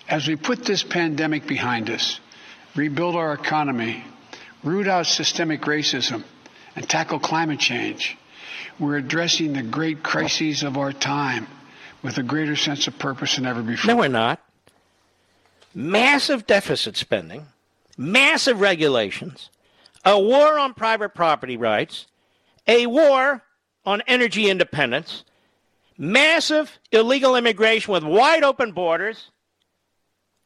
[0.09, 2.20] As we put this pandemic behind us,
[2.76, 4.03] rebuild our economy,
[4.64, 6.24] root out systemic racism,
[6.76, 8.18] and tackle climate change,
[8.80, 11.45] we're addressing the great crises of our time
[12.01, 13.93] with a greater sense of purpose than ever before.
[13.93, 14.41] No, we're not.
[15.76, 17.45] Massive deficit spending,
[17.97, 19.51] massive regulations,
[20.04, 22.08] a war on private property rights,
[22.68, 23.43] a war
[23.86, 25.24] on energy independence,
[25.97, 29.30] massive illegal immigration with wide open borders.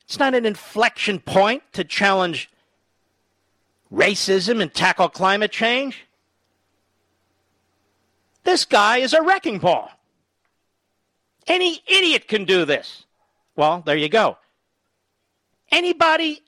[0.04, 2.50] It's not an inflection point to challenge
[3.92, 6.06] racism and tackle climate change.
[8.44, 9.90] This guy is a wrecking ball.
[11.48, 13.06] Any idiot can do this.
[13.56, 14.38] Well, there you go.
[15.72, 16.42] Anybody,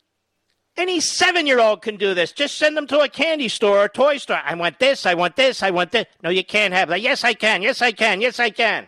[0.78, 2.32] any seven year old can do this.
[2.32, 4.40] Just send them to a candy store or a toy store.
[4.44, 6.06] I want this, I want this, I want this.
[6.24, 7.02] No, you can't have that.
[7.02, 7.62] Yes, I can.
[7.62, 8.22] Yes, I can.
[8.22, 8.88] Yes, I can.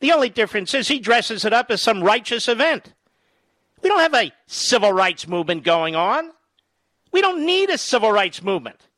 [0.00, 2.92] The only difference is he dresses it up as some righteous event.
[3.82, 6.30] We don't have a civil rights movement going on.
[7.10, 8.88] We don't need a civil rights movement.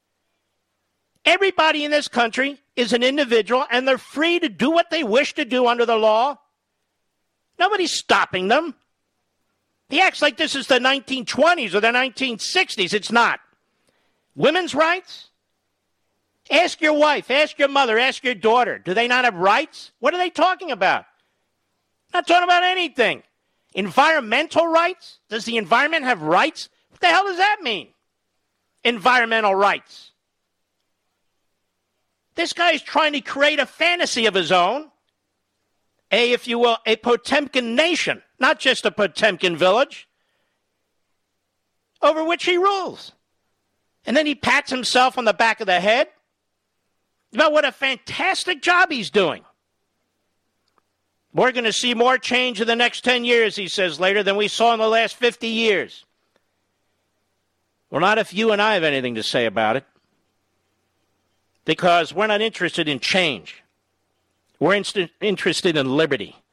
[1.24, 5.34] Everybody in this country is an individual and they're free to do what they wish
[5.34, 6.38] to do under the law.
[7.58, 8.74] Nobody's stopping them.
[9.88, 12.94] He acts like this is the 1920s or the 1960s.
[12.94, 13.40] It's not.
[14.34, 15.28] Women's rights?
[16.50, 18.78] Ask your wife, ask your mother, ask your daughter.
[18.78, 19.92] Do they not have rights?
[20.00, 21.06] What are they talking about?
[22.12, 23.22] Not talking about anything.
[23.74, 25.20] Environmental rights?
[25.28, 26.68] Does the environment have rights?
[26.90, 27.88] What the hell does that mean?
[28.84, 30.12] Environmental rights.
[32.34, 34.90] This guy is trying to create a fantasy of his own,
[36.10, 40.06] a, if you will, a Potemkin nation, not just a Potemkin village,
[42.02, 43.12] over which he rules.
[44.04, 46.08] And then he pats himself on the back of the head
[47.32, 49.42] about what a fantastic job he's doing.
[51.32, 54.36] We're going to see more change in the next 10 years, he says later, than
[54.36, 56.04] we saw in the last 50 years.
[57.88, 59.86] Well, not if you and I have anything to say about it
[61.64, 63.64] because we're not interested in change.
[64.60, 66.43] We're inst- interested in liberty.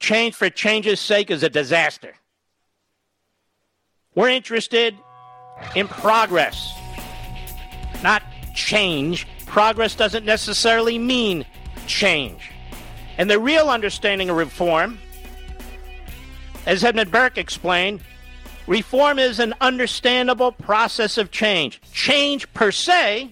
[0.00, 2.14] Change for change's sake is a disaster.
[4.14, 4.96] We're interested
[5.76, 6.74] in progress,
[8.02, 8.22] not
[8.54, 9.26] change.
[9.46, 11.44] Progress doesn't necessarily mean
[11.86, 12.50] change.
[13.18, 14.98] And the real understanding of reform,
[16.64, 18.00] as Edmund Burke explained,
[18.66, 21.80] reform is an understandable process of change.
[21.92, 23.30] Change per se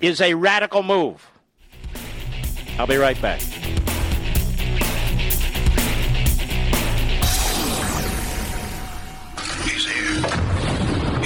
[0.00, 1.26] is a radical move.
[2.78, 3.40] I'll be right back.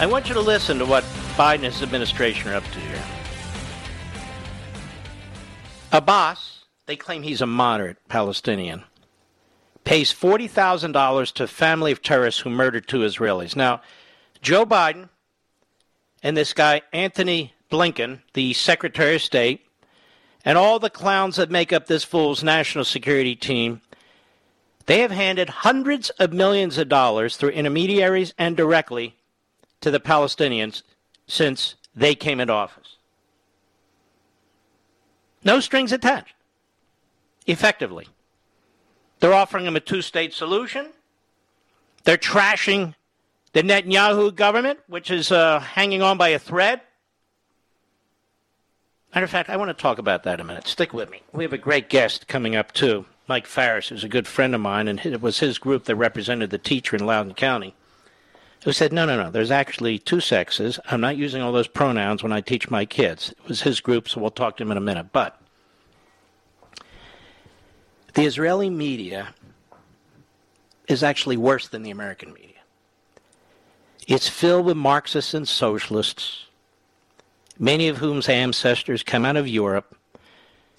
[0.00, 1.02] I want you to listen to what
[1.36, 3.02] Biden and his administration are up to here.
[5.90, 8.84] Abbas, they claim he's a moderate Palestinian,
[9.82, 13.56] pays $40,000 to family of terrorists who murdered two Israelis.
[13.56, 13.82] Now,
[14.40, 15.08] Joe Biden
[16.22, 19.66] and this guy, Antony Blinken, the Secretary of State,
[20.44, 23.80] and all the clowns that make up this fool's national security team,
[24.86, 29.16] they have handed hundreds of millions of dollars through intermediaries and directly
[29.80, 30.82] to the Palestinians
[31.26, 32.96] since they came into office.
[35.44, 36.34] No strings attached.
[37.46, 38.08] Effectively.
[39.20, 40.90] They're offering them a two state solution.
[42.04, 42.94] They're trashing
[43.52, 46.80] the Netanyahu government, which is uh, hanging on by a thread.
[49.14, 50.66] Matter of fact, I want to talk about that a minute.
[50.66, 51.22] Stick with me.
[51.32, 53.06] We have a great guest coming up, too.
[53.26, 56.50] Mike Farris, is a good friend of mine, and it was his group that represented
[56.50, 57.74] the teacher in Loudoun County,
[58.64, 60.78] who said, No, no, no, there's actually two sexes.
[60.90, 63.30] I'm not using all those pronouns when I teach my kids.
[63.30, 65.12] It was his group, so we'll talk to him in a minute.
[65.12, 65.40] But
[68.14, 69.34] The Israeli media
[70.88, 72.48] is actually worse than the American media.
[74.08, 76.46] It's filled with Marxists and socialists,
[77.58, 79.94] many of whom's ancestors come out of Europe.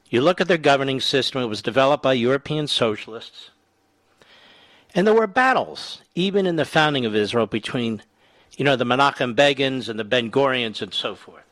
[0.10, 3.52] You look at their governing system, it was developed by European socialists.
[4.96, 8.02] And there were battles, even in the founding of Israel, between,
[8.58, 11.44] you know, the Menachem Begins and the Ben Gurions and so forth.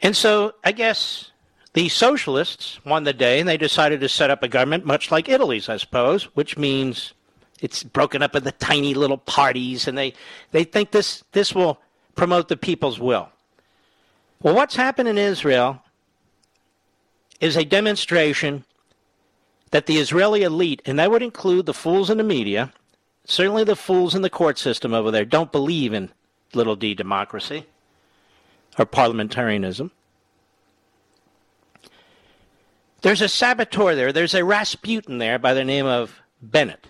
[0.00, 1.32] And so I guess
[1.74, 5.28] the socialists won the day and they decided to set up a government much like
[5.28, 7.12] Italy's, I suppose, which means
[7.60, 10.14] it's broken up into tiny little parties and they,
[10.52, 11.78] they think this, this will
[12.14, 13.28] promote the people's will.
[14.40, 15.82] Well, what's happened in Israel
[17.40, 18.64] is a demonstration
[19.70, 22.72] that the Israeli elite, and that would include the fools in the media,
[23.24, 26.10] certainly the fools in the court system over there, don't believe in
[26.54, 27.66] little d democracy
[28.78, 29.90] or parliamentarianism.
[33.02, 34.12] There's a saboteur there.
[34.12, 36.86] There's a Rasputin there by the name of Bennett.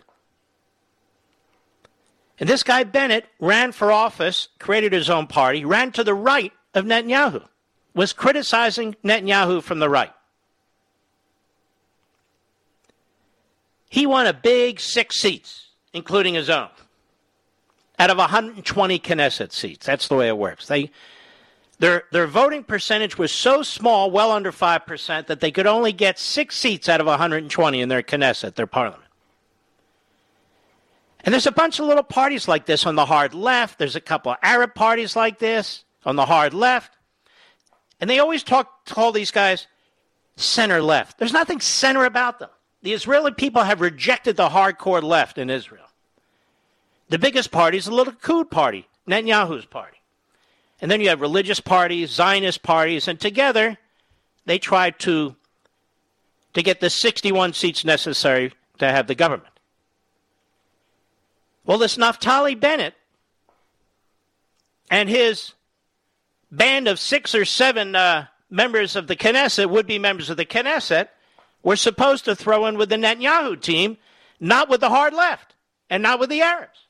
[2.41, 6.53] And this guy Bennett ran for office, created his own party, ran to the right
[6.73, 7.47] of Netanyahu,
[7.95, 10.13] was criticizing Netanyahu from the right.
[13.89, 16.69] He won a big six seats, including his own,
[17.99, 19.87] out of 120 Knesset seats.
[19.87, 20.67] That's the way it works.
[20.67, 20.91] They,
[21.79, 26.19] their, their voting percentage was so small, well under 5%, that they could only get
[26.19, 29.05] six seats out of 120 in their Knesset, their parliament.
[31.25, 33.79] And there's a bunch of little parties like this on the hard left.
[33.79, 36.97] There's a couple of Arab parties like this on the hard left.
[38.01, 39.67] And they always talk, call these guys
[40.37, 41.19] center left.
[41.19, 42.51] There's nothing center about them.
[42.83, 45.87] The Israeli people have rejected the hardcore left in Israel.
[47.09, 49.99] The biggest party is the Likud party, Netanyahu's party.
[50.81, 53.79] And then you have religious parties, Zionist parties, and together
[54.45, 55.35] they try to,
[56.55, 59.53] to get the 61 seats necessary to have the government.
[61.65, 62.95] Well, this Naftali Bennett
[64.91, 65.53] and his
[66.51, 70.47] band of six or seven uh, members of the Knesset, would be members of the
[70.47, 71.09] Knesset,
[71.63, 73.99] were supposed to throw in with the Netanyahu team,
[74.41, 75.55] not with the hard left
[75.91, 76.87] and not with the Arabs.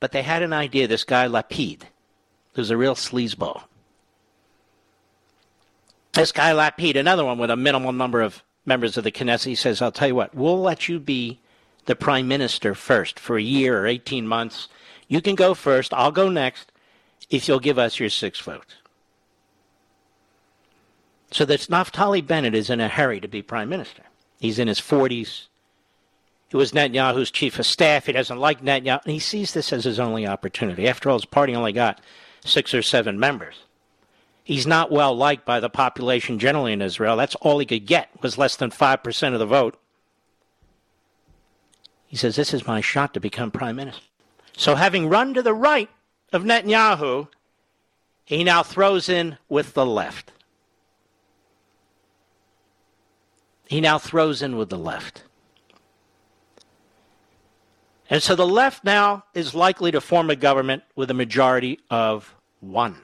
[0.00, 1.82] But they had an idea, this guy Lapid,
[2.54, 3.64] who's a real sleazeball.
[6.12, 9.54] This guy Lapid, another one with a minimal number of members of the Knesset, he
[9.54, 11.40] says, I'll tell you what, we'll let you be
[11.86, 14.68] the prime minister first for a year or 18 months.
[15.08, 16.70] You can go first, I'll go next,
[17.30, 18.74] if you'll give us your six votes.
[21.30, 24.02] So that Naftali Bennett is in a hurry to be prime minister.
[24.40, 25.46] He's in his 40s.
[26.48, 28.06] He was Netanyahu's chief of staff.
[28.06, 29.04] He doesn't like Netanyahu.
[29.04, 30.88] He sees this as his only opportunity.
[30.88, 32.00] After all, his party only got
[32.44, 33.56] six or seven members.
[34.42, 37.16] He's not well liked by the population generally in Israel.
[37.16, 39.78] That's all he could get was less than 5% of the vote.
[42.06, 44.00] He says, This is my shot to become prime minister.
[44.56, 45.90] So, having run to the right
[46.32, 47.28] of Netanyahu,
[48.24, 50.32] he now throws in with the left.
[53.68, 55.24] He now throws in with the left.
[58.10, 62.34] And so the left now is likely to form a government with a majority of
[62.60, 62.96] one.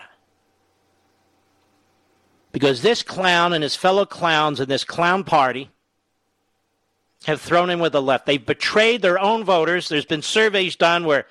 [2.51, 5.71] Because this clown and his fellow clowns in this clown party
[7.27, 8.25] have thrown in with the left.
[8.25, 9.91] They've betrayed their own voters.
[9.91, 11.27] There's been surveys done where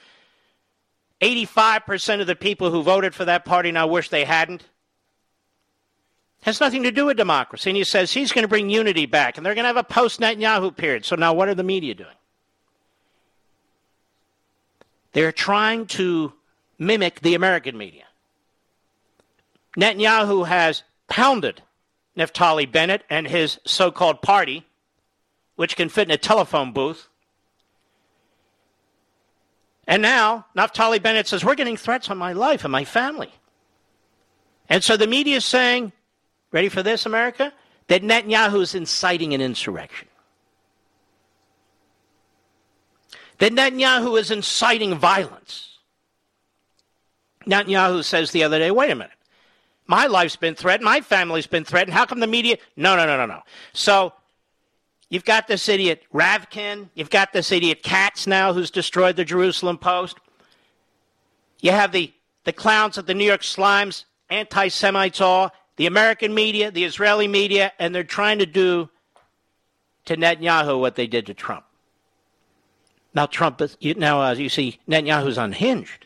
[1.21, 4.63] 85% of the people who voted for that party now wish they hadn't.
[6.43, 7.69] Has nothing to do with democracy.
[7.69, 9.83] And he says he's going to bring unity back, and they're going to have a
[9.83, 11.05] post Netanyahu period.
[11.05, 12.15] So now what are the media doing?
[15.13, 16.33] They're trying to
[16.77, 18.03] mimic the American media.
[19.77, 21.61] Netanyahu has pounded
[22.17, 24.65] Naftali Bennett and his so called party,
[25.55, 27.07] which can fit in a telephone booth.
[29.87, 33.31] And now Naftali Bennett says, We're getting threats on my life and my family.
[34.67, 35.93] And so the media is saying,
[36.53, 37.51] Ready for this, America?
[37.87, 40.07] That Netanyahu is inciting an insurrection.
[43.39, 45.79] that Netanyahu is inciting violence.
[47.45, 49.11] Netanyahu says the other day, wait a minute.
[49.85, 50.85] My life's been threatened.
[50.85, 51.93] My family's been threatened.
[51.93, 52.57] How come the media?
[52.77, 53.41] No, no, no, no, no.
[53.73, 54.13] So
[55.09, 56.87] you've got this idiot Ravkin.
[56.93, 60.19] You've got this idiot Katz now who's destroyed the Jerusalem Post.
[61.59, 62.13] You have the,
[62.45, 67.27] the clowns at the New York Slimes, anti Semites all, the American media, the Israeli
[67.27, 68.89] media, and they're trying to do
[70.05, 71.65] to Netanyahu what they did to Trump.
[73.13, 76.05] Now Trump is now as you see Netanyahu's unhinged.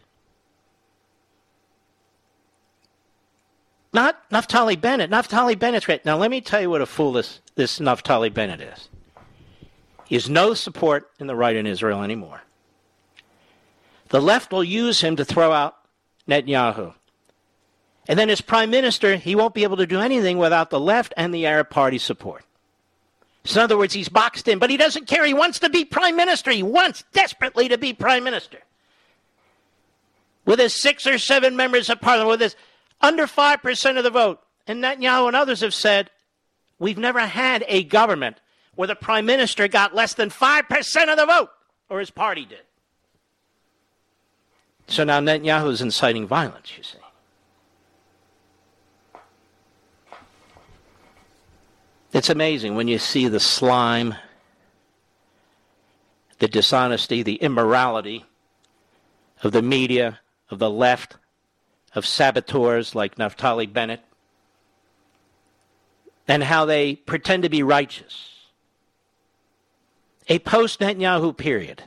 [3.98, 5.10] not Naftali Bennett.
[5.10, 6.06] Naftali Bennett's great.
[6.06, 8.90] Now, let me tell you what a fool this, this Naftali Bennett is.
[10.06, 12.42] He has no support in the right in Israel anymore.
[14.10, 15.76] The left will use him to throw out
[16.30, 16.94] Netanyahu.
[18.08, 21.14] And then as prime minister, he won't be able to do anything without the left
[21.18, 22.44] and the Arab Party support.
[23.44, 25.26] So in other words, he's boxed in, but he doesn't care.
[25.26, 26.52] He wants to be prime minister.
[26.52, 28.60] He wants desperately to be prime minister.
[30.46, 32.56] With his six or seven members of parliament, with his
[33.02, 34.42] under 5% of the vote.
[34.66, 36.10] And Netanyahu and others have said,
[36.80, 38.40] we've never had a government
[38.76, 41.50] where the prime minister got less than 5% of the vote,
[41.90, 42.62] or his party did.
[44.88, 46.98] So now Netanyahu is inciting violence, you see.
[52.18, 54.16] It's amazing when you see the slime,
[56.40, 58.26] the dishonesty, the immorality
[59.44, 61.18] of the media, of the left,
[61.94, 64.02] of saboteurs like Naftali Bennett,
[66.28, 68.48] and how they pretend to be righteous.
[70.28, 71.84] A post Netanyahu period.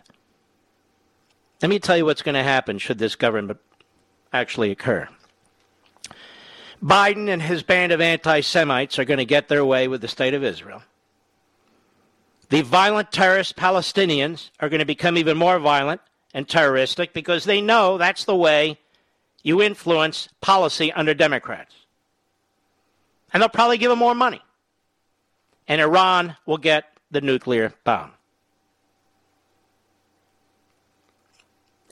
[1.60, 3.58] Let me tell you what's going to happen should this government
[4.32, 5.08] actually occur.
[6.82, 10.08] Biden and his band of anti Semites are going to get their way with the
[10.08, 10.82] state of Israel.
[12.48, 16.00] The violent terrorist Palestinians are going to become even more violent
[16.34, 18.78] and terroristic because they know that's the way
[19.42, 21.74] you influence policy under Democrats.
[23.32, 24.42] And they'll probably give them more money.
[25.68, 28.12] And Iran will get the nuclear bomb.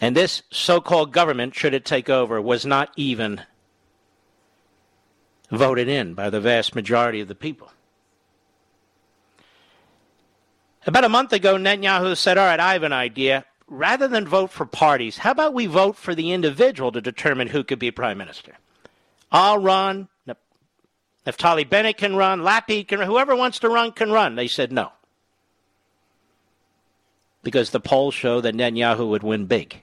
[0.01, 3.43] And this so called government, should it take over, was not even
[5.51, 7.71] voted in by the vast majority of the people.
[10.87, 13.45] About a month ago, Netanyahu said, All right, I have an idea.
[13.67, 17.63] Rather than vote for parties, how about we vote for the individual to determine who
[17.63, 18.57] could be prime minister?
[19.31, 20.09] I'll run.
[21.27, 22.41] Naftali Bennett can run.
[22.41, 23.09] Lapid can run.
[23.09, 24.37] Whoever wants to run can run.
[24.37, 24.93] They said no.
[27.43, 29.83] Because the polls show that Netanyahu would win big.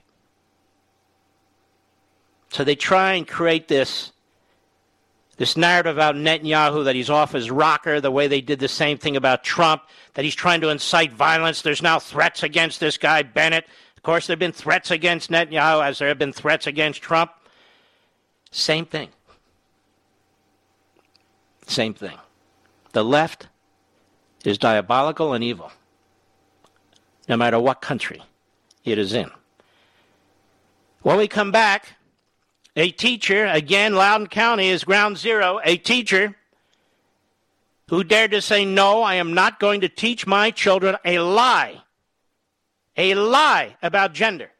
[2.50, 4.12] So they try and create this
[5.36, 8.96] this narrative about Netanyahu that he's off his rocker, the way they did the same
[8.96, 9.82] thing about Trump,
[10.14, 11.62] that he's trying to incite violence.
[11.62, 13.66] There's now threats against this guy, Bennett.
[13.96, 17.32] Of course, there have been threats against Netanyahu as there have been threats against Trump.
[18.50, 19.10] Same thing.
[21.66, 22.16] Same thing.
[22.92, 23.48] The left
[24.44, 25.70] is diabolical and evil,
[27.28, 28.22] no matter what country
[28.84, 29.30] it is in.
[31.02, 31.95] When we come back,
[32.76, 36.36] a teacher, again, Loudoun County is ground zero, a teacher
[37.88, 41.82] who dared to say, No, I am not going to teach my children a lie,
[42.96, 44.50] a lie about gender,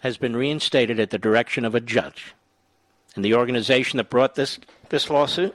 [0.00, 2.34] has been reinstated at the direction of a judge.
[3.16, 4.58] And the organization that brought this,
[4.88, 5.54] this lawsuit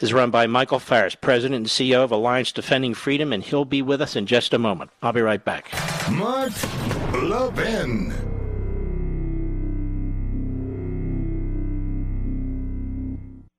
[0.00, 3.82] is run by Michael Farris, President and CEO of Alliance Defending Freedom, and he'll be
[3.82, 4.90] with us in just a moment.
[5.02, 5.70] I'll be right back.
[6.10, 6.52] Mark
[7.12, 8.29] Levin.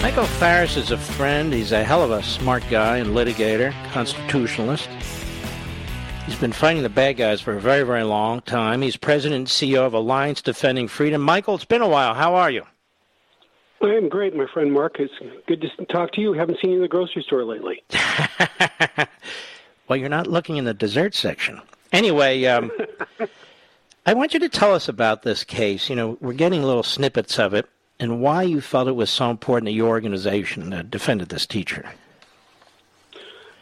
[0.00, 1.52] Michael Farris is a friend.
[1.52, 4.88] He's a hell of a smart guy and litigator, constitutionalist.
[6.24, 8.80] He's been fighting the bad guys for a very, very long time.
[8.80, 11.20] He's president and CEO of Alliance Defending Freedom.
[11.20, 12.14] Michael, it's been a while.
[12.14, 12.62] How are you?
[13.82, 15.00] I am great, my friend Mark.
[15.00, 15.12] It's
[15.48, 16.32] good to talk to you.
[16.32, 17.82] Haven't seen you in the grocery store lately.
[19.88, 21.60] well, you're not looking in the dessert section.
[21.92, 22.70] Anyway, um,
[24.06, 25.90] I want you to tell us about this case.
[25.90, 27.68] You know, we're getting little snippets of it
[28.00, 31.90] and why you felt it was so important that your organization uh, defended this teacher.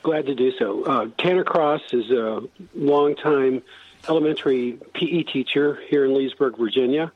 [0.02, 0.84] Glad to do so.
[0.84, 2.42] Uh, Tanner Cross is a
[2.74, 3.62] longtime
[4.08, 7.10] elementary PE teacher here in Leesburg, Virginia,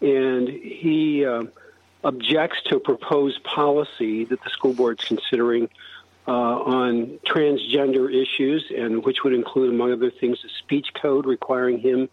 [0.00, 1.44] and he uh,
[2.04, 5.68] objects to a proposed policy that the school board is considering
[6.28, 11.80] uh, on transgender issues, and which would include, among other things, a speech code requiring
[11.80, 12.08] him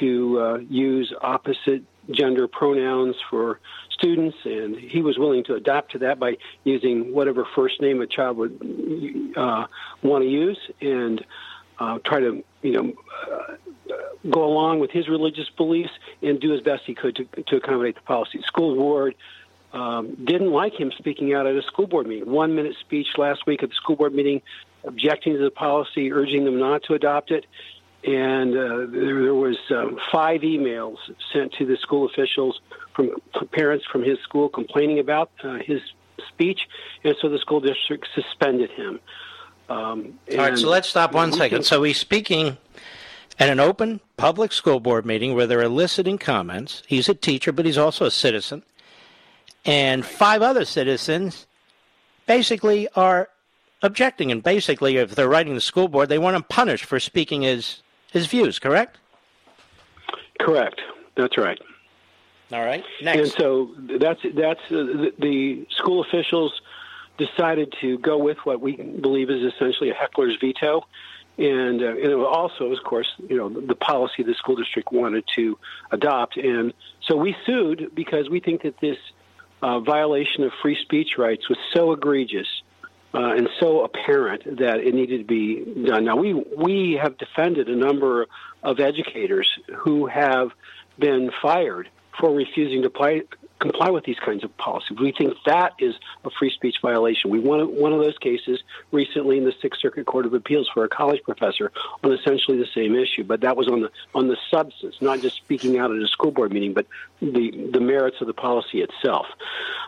[0.00, 5.98] to uh, use opposite gender pronouns for students, and he was willing to adapt to
[5.98, 9.66] that by using whatever first name a child would uh,
[10.02, 11.24] want to use, and
[11.78, 12.92] uh, try to, you know,
[13.30, 13.54] uh,
[14.30, 15.90] go along with his religious beliefs
[16.22, 18.38] and do as best he could to, to accommodate the policy.
[18.38, 19.14] The school board
[19.72, 22.30] um, didn't like him speaking out at a school board meeting.
[22.30, 24.40] One minute speech last week at the school board meeting,
[24.84, 27.44] objecting to the policy, urging them not to adopt it.
[28.06, 30.96] And uh, there, there was um, five emails
[31.32, 32.60] sent to the school officials
[32.94, 33.10] from
[33.52, 35.80] parents from his school complaining about uh, his
[36.28, 36.60] speech,
[37.02, 39.00] and so the school district suspended him.
[39.68, 41.64] Um, All right, so let's stop one second.
[41.64, 42.58] So he's speaking
[43.38, 46.82] at an open public school board meeting where they're eliciting comments.
[46.86, 48.62] He's a teacher, but he's also a citizen.
[49.64, 51.46] And five other citizens
[52.26, 53.28] basically are
[53.82, 54.30] objecting.
[54.30, 57.82] And basically, if they're writing the school board, they want him punished for speaking his,
[58.14, 58.96] his views, correct?
[60.38, 60.80] Correct.
[61.16, 61.60] That's right.
[62.52, 62.84] All right.
[63.02, 63.18] Next.
[63.18, 66.62] And so that's that's uh, the, the school officials
[67.18, 70.86] decided to go with what we believe is essentially a heckler's veto.
[71.36, 75.24] And, uh, and it also, of course, you know, the policy the school district wanted
[75.34, 75.58] to
[75.90, 76.36] adopt.
[76.36, 78.98] And so we sued because we think that this
[79.60, 82.62] uh, violation of free speech rights was so egregious
[83.14, 86.04] uh, and so apparent that it needed to be done.
[86.04, 88.26] Now, we, we have defended a number
[88.62, 90.50] of educators who have
[90.98, 91.88] been fired
[92.18, 93.22] for refusing to play,
[93.58, 94.98] comply with these kinds of policies.
[94.98, 95.94] We think that is
[96.24, 97.30] a free speech violation.
[97.30, 98.60] We won one of those cases
[98.92, 102.68] recently in the Sixth Circuit Court of Appeals for a college professor on essentially the
[102.74, 106.02] same issue, but that was on the on the substance, not just speaking out at
[106.02, 106.86] a school board meeting, but
[107.20, 109.26] the the merits of the policy itself.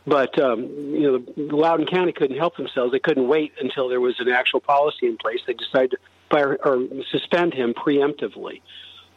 [0.07, 4.19] But um, you know, Loudoun County couldn't help themselves; they couldn't wait until there was
[4.21, 5.41] an actual policy in place.
[5.47, 5.99] They decided to
[6.31, 8.61] fire or suspend him preemptively.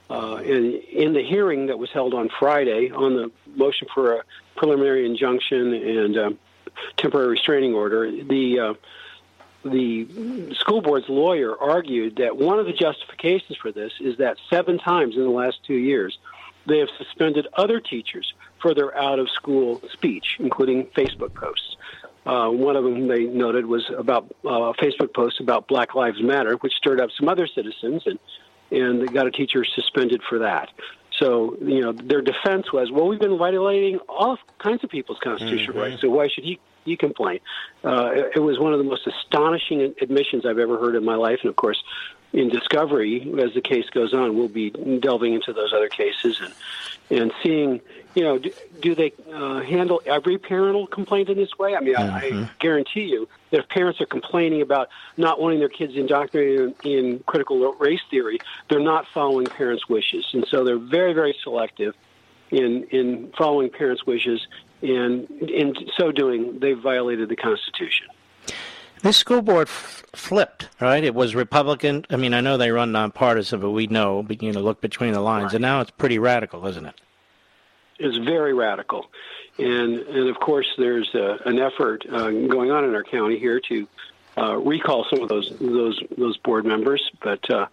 [0.10, 4.24] Uh, in, in the hearing that was held on Friday on the motion for a
[4.55, 6.32] preliminary injunction and uh,
[6.97, 8.74] temporary restraining order, the uh,
[9.64, 14.78] the school board's lawyer argued that one of the justifications for this is that seven
[14.80, 16.18] times in the last two years
[16.66, 21.76] they have suspended other teachers for their out of school speech, including Facebook posts.
[22.26, 26.22] Uh, one of them they noted was about uh, a Facebook post about Black Lives
[26.22, 28.20] Matter, which stirred up some other citizens and
[28.72, 30.70] and they got a teacher suspended for that.
[31.17, 35.74] So, you know, their defense was, well, we've been violating all kinds of people's constitutional
[35.74, 35.91] mm-hmm.
[35.91, 37.40] rights, so why should he, he complain?
[37.84, 41.16] Uh, it, it was one of the most astonishing admissions I've ever heard in my
[41.16, 41.40] life.
[41.42, 41.84] And of course,
[42.32, 46.54] in discovery, as the case goes on, we'll be delving into those other cases and
[47.12, 47.82] and seeing,
[48.14, 48.52] you know, do,
[48.82, 51.76] do they uh, handle every parental complaint in this way?
[51.76, 52.38] I mean, mm-hmm.
[52.38, 56.76] I, I guarantee you that if parents are complaining about not wanting their kids indoctrinated
[56.84, 58.38] in, in critical race theory,
[58.70, 61.96] they're not following parents' wishes, and so they're very, very selective
[62.52, 64.48] in in following parents' wishes,
[64.82, 68.08] and in so doing, they've violated the Constitution.
[69.02, 71.04] This school board f- flipped, right?
[71.04, 72.06] It was Republican.
[72.10, 75.22] I mean, I know they run nonpartisan, but we know, begin to look between the
[75.22, 75.54] lines, right.
[75.56, 76.96] and now it's pretty radical, isn't it?
[77.98, 79.10] It's very radical,
[79.58, 83.60] and and of course, there's uh, an effort uh, going on in our county here
[83.62, 83.88] to
[84.38, 87.50] uh, recall some of those those those board members, but.
[87.50, 87.68] Uh,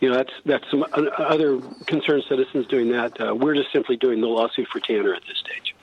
[0.00, 3.18] you know that's that's some other concerned citizens doing that.
[3.18, 5.74] Uh, we're just simply doing the lawsuit for Tanner at this stage.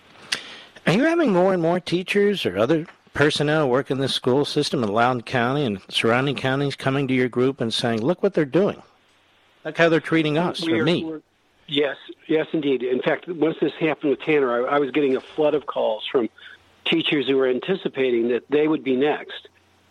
[0.85, 4.83] Are you having more and more teachers or other personnel work in the school system
[4.83, 8.45] in Loudoun County and surrounding counties coming to your group and saying, "Look what they're
[8.45, 8.81] doing.
[9.63, 11.21] Look how they're treating us or me."
[11.67, 11.95] Yes,
[12.27, 12.83] yes, indeed.
[12.83, 16.05] In fact, once this happened with Tanner, I, I was getting a flood of calls
[16.11, 16.29] from
[16.85, 19.47] teachers who were anticipating that they would be next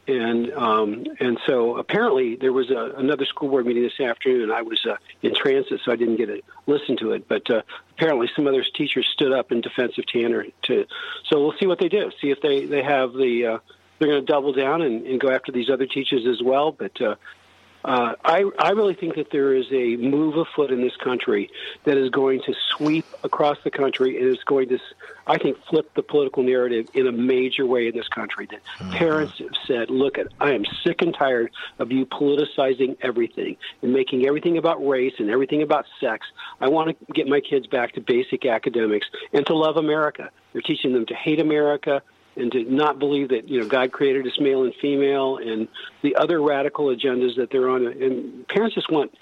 [0.09, 4.63] and um, and so apparently there was a, another school board meeting this afternoon, I
[4.63, 7.29] was uh, in transit, so I didn't get to listen to it.
[7.29, 10.47] But uh, apparently, some other teachers stood up in defense of Tanner.
[10.65, 10.87] To
[11.31, 12.11] so we'll see what they do.
[12.21, 13.59] See if they they have the uh,
[13.99, 16.73] they're going to double down and, and go after these other teachers as well.
[16.73, 17.01] But
[17.85, 21.51] uh, I, I really think that there is a move afoot in this country
[21.85, 24.79] that is going to sweep across the country and is going to,
[25.27, 28.47] I think, flip the political narrative in a major way in this country.
[28.51, 28.93] That mm-hmm.
[28.93, 33.93] parents have said, look, at, I am sick and tired of you politicizing everything and
[33.93, 36.27] making everything about race and everything about sex.
[36.61, 40.31] I want to get my kids back to basic academics and to love America.
[40.53, 42.03] They're teaching them to hate America
[42.37, 45.69] and to not believe that you know God created us male and female, and
[46.03, 47.87] the other radical agendas that they're on.
[47.87, 49.15] And parents just want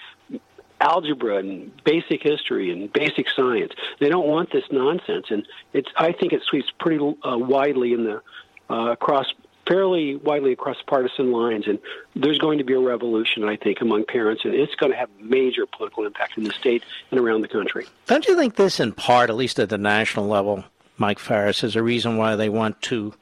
[0.79, 3.73] algebra and basic history and basic science.
[3.99, 5.89] They don't want this nonsense, and it's.
[5.97, 8.21] I think it sweeps pretty uh, widely in the
[8.69, 9.27] uh, across
[9.67, 11.79] fairly widely across partisan lines, and
[12.15, 15.09] there's going to be a revolution, I think, among parents, and it's going to have
[15.19, 17.85] major political impact in the state and around the country.
[18.07, 20.65] Don't you think this, in part, at least at the national level,
[21.01, 23.13] Mike Farris, is a reason why they want to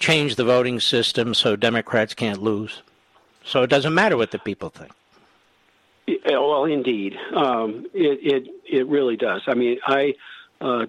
[0.00, 2.82] change the voting system so Democrats can't lose?
[3.44, 4.90] So it doesn't matter what the people think.
[6.26, 9.42] Well, indeed, um, it, it it really does.
[9.46, 10.14] I mean, I
[10.60, 10.86] uh,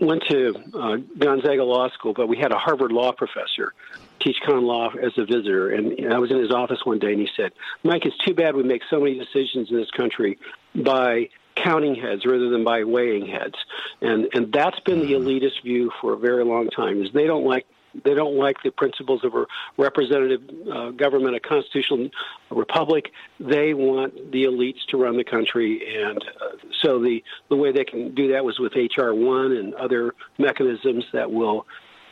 [0.00, 3.72] went to uh, Gonzaga Law School, but we had a Harvard law professor
[4.20, 7.20] teach con law as a visitor, and I was in his office one day, and
[7.20, 10.38] he said, "Mike, it's too bad we make so many decisions in this country
[10.74, 13.54] by." Counting heads rather than by weighing heads
[14.00, 17.44] and and that's been the elitist view for a very long time is they don't
[17.44, 17.66] like
[18.04, 19.46] they don't like the principles of a
[19.76, 22.10] representative uh, government, a constitutional
[22.50, 23.12] republic.
[23.38, 27.84] They want the elites to run the country, and uh, so the the way they
[27.84, 31.66] can do that was with HR one and other mechanisms that will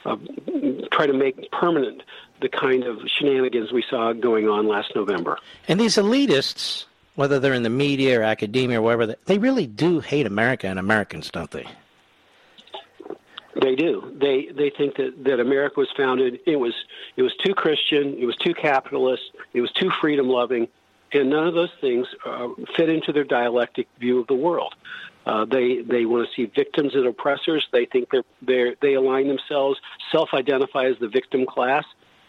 [0.04, 0.16] uh,
[0.92, 2.02] try to make permanent
[2.40, 5.38] the kind of shenanigans we saw going on last November.
[5.68, 6.86] And these elitists,
[7.20, 10.78] whether they're in the media or academia or wherever, they really do hate America and
[10.78, 11.66] Americans, don't they?
[13.60, 14.16] They do.
[14.18, 16.40] They they think that, that America was founded.
[16.46, 16.72] It was
[17.16, 18.16] it was too Christian.
[18.18, 19.22] It was too capitalist.
[19.52, 20.66] It was too freedom loving,
[21.12, 24.74] and none of those things uh, fit into their dialectic view of the world.
[25.26, 27.66] Uh, they they want to see victims and oppressors.
[27.70, 29.78] They think they're they're they align themselves,
[30.10, 31.84] self identify as the victim class,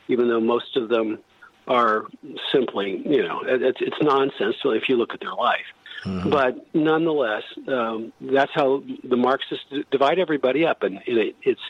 [0.10, 1.20] even though most of them
[1.68, 2.06] are
[2.52, 4.56] simply you know it's, it's nonsense.
[4.64, 5.66] If you look at their life.
[6.04, 6.32] Mm-hmm.
[6.32, 11.62] But nonetheless, um, that's how the Marxists divide everybody up, and it, it's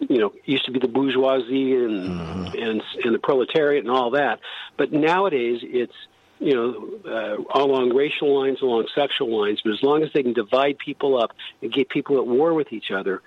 [0.00, 2.58] you know used to be the bourgeoisie and mm-hmm.
[2.58, 4.40] and and the proletariat and all that,
[4.76, 5.94] but nowadays it's
[6.38, 10.34] you know, uh, along racial lines, along sexual lines, but as long as they can
[10.34, 11.32] divide people up
[11.62, 13.22] and get people at war with each other,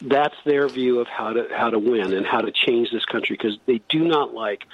[0.00, 3.36] that's their view of how to how to win and how to change this country
[3.36, 4.64] because they do not like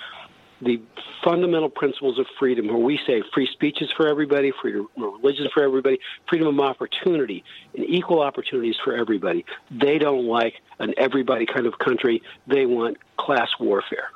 [0.60, 0.80] the
[1.24, 5.46] fundamental principles of freedom, where we say free speech is for everybody, freedom of religion
[5.46, 5.98] is for everybody,
[6.28, 7.44] freedom of opportunity,
[7.74, 9.44] and equal opportunities for everybody.
[9.70, 12.22] They don't like an everybody kind of country.
[12.46, 14.10] They want class warfare.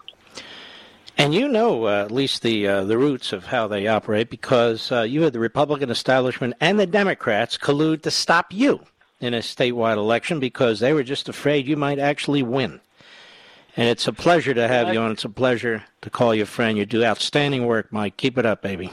[1.16, 4.90] And you know uh, at least the uh, the roots of how they operate because
[4.90, 8.80] uh, you had the Republican establishment and the Democrats collude to stop you
[9.20, 12.80] in a statewide election because they were just afraid you might actually win.
[13.76, 15.10] And it's a pleasure to have you on.
[15.10, 16.78] It's a pleasure to call you a friend.
[16.78, 18.16] You do outstanding work, Mike.
[18.16, 18.92] Keep it up, baby.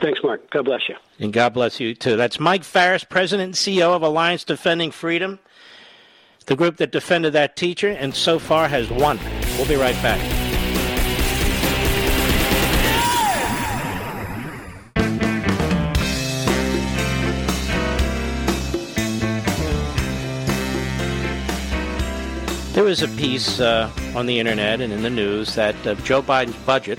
[0.00, 0.50] Thanks, Mark.
[0.50, 0.96] God bless you.
[1.18, 2.16] And God bless you, too.
[2.16, 5.38] That's Mike Farris, President and CEO of Alliance Defending Freedom,
[6.46, 9.18] the group that defended that teacher and so far has won.
[9.56, 10.43] We'll be right back.
[22.74, 26.20] There was a piece uh, on the internet and in the news that uh, Joe
[26.20, 26.98] Biden's budget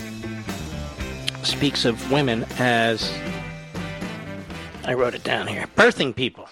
[1.42, 3.12] speaks of women as,
[4.86, 6.48] I wrote it down here, birthing people.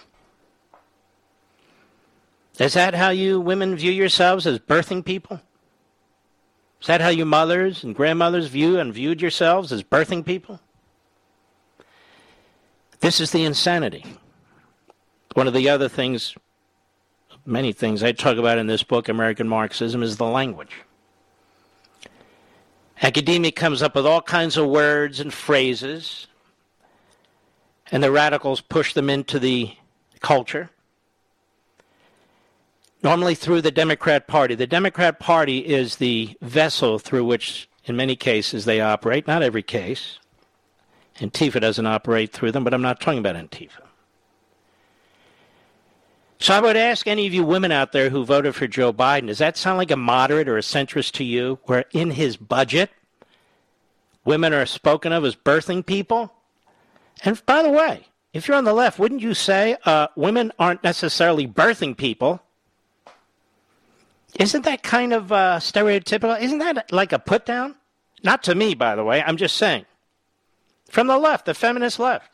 [2.59, 5.41] Is that how you women view yourselves as birthing people?
[6.79, 10.59] Is that how you mothers and grandmothers view and viewed yourselves as birthing people?
[12.99, 14.05] This is the insanity.
[15.33, 16.35] One of the other things
[17.45, 20.71] many things I talk about in this book, American Marxism, is the language.
[23.01, 26.27] Academia comes up with all kinds of words and phrases,
[27.91, 29.73] and the radicals push them into the
[30.21, 30.69] culture.
[33.03, 34.55] Normally through the Democrat Party.
[34.55, 39.27] The Democrat Party is the vessel through which, in many cases, they operate.
[39.27, 40.17] Not every case.
[41.19, 43.84] Antifa doesn't operate through them, but I'm not talking about Antifa.
[46.39, 49.27] So I would ask any of you women out there who voted for Joe Biden,
[49.27, 52.89] does that sound like a moderate or a centrist to you, where in his budget,
[54.25, 56.33] women are spoken of as birthing people?
[57.23, 60.83] And by the way, if you're on the left, wouldn't you say uh, women aren't
[60.83, 62.41] necessarily birthing people?
[64.37, 66.39] Isn't that kind of uh, stereotypical?
[66.39, 67.75] Isn't that like a put down?
[68.23, 69.23] Not to me, by the way.
[69.23, 69.85] I'm just saying.
[70.89, 72.29] From the left, the feminist left.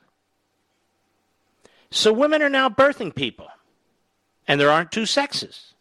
[1.92, 3.48] So women are now birthing people.
[4.52, 5.76] And there aren't two sexes.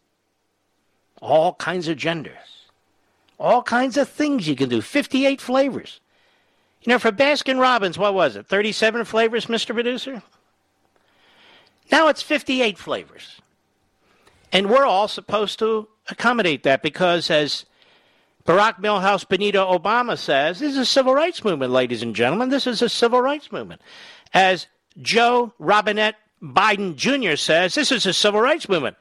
[1.21, 2.69] All kinds of genders.
[3.37, 4.79] All kinds of things you can do.
[4.79, 5.99] 58 flavors.
[6.81, 8.47] You know, for Baskin Robbins, what was it?
[8.47, 9.73] 37 flavors, Mr.
[9.73, 10.23] Producer?
[11.91, 13.41] Now it's 58 flavors.
[14.53, 17.65] And we're all supposed to accommodate that because, as
[18.45, 22.47] Barack Milhouse Benito Obama says, this is a civil rights movement, ladies and gentlemen.
[22.47, 23.81] This is a civil rights movement.
[24.33, 24.67] As
[25.01, 27.35] Joe Robinette Biden Jr.
[27.35, 28.97] says, this is a civil rights movement.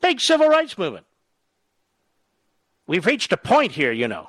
[0.00, 1.06] Big civil rights movement.
[2.86, 4.28] We've reached a point here, you know.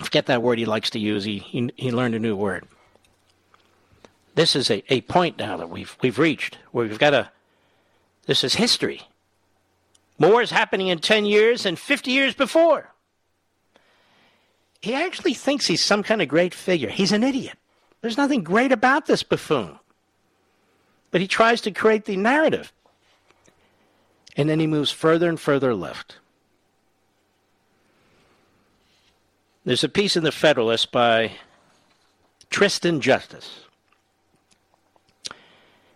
[0.00, 1.24] Forget that word he likes to use.
[1.24, 2.66] He, he, he learned a new word.
[4.34, 7.30] This is a, a point now that we've, we've reached where we've got a,
[8.26, 9.02] this is history.
[10.18, 12.92] More is happening in 10 years than 50 years before.
[14.80, 16.90] He actually thinks he's some kind of great figure.
[16.90, 17.56] He's an idiot.
[18.04, 19.78] There's nothing great about this buffoon.
[21.10, 22.70] But he tries to create the narrative.
[24.36, 26.18] And then he moves further and further left.
[29.64, 31.32] There's a piece in the Federalist by
[32.50, 33.60] Tristan Justice.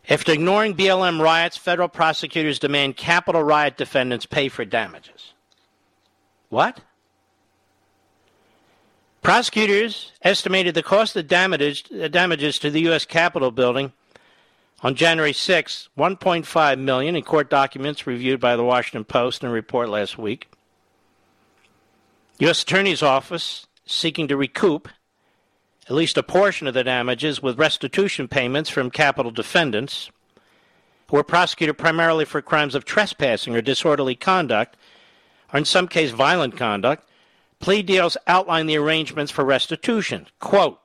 [0.08, 5.34] After ignoring BLM riots, federal prosecutors demand Capitol riot defendants pay for damages.
[6.48, 6.80] What?
[9.28, 13.04] Prosecutors estimated the cost of damage, uh, damages to the U.S.
[13.04, 13.92] Capitol building
[14.82, 19.52] on January 6, 1.5 million in court documents reviewed by the Washington Post in a
[19.52, 20.48] report last week.
[22.38, 22.62] U.S.
[22.62, 24.88] Attorney's Office seeking to recoup
[25.90, 30.10] at least a portion of the damages with restitution payments from Capitol defendants
[31.10, 34.74] who were prosecuted primarily for crimes of trespassing or disorderly conduct,
[35.52, 37.04] or in some case violent conduct.
[37.60, 40.26] Plea deals outline the arrangements for restitution.
[40.38, 40.78] Quote,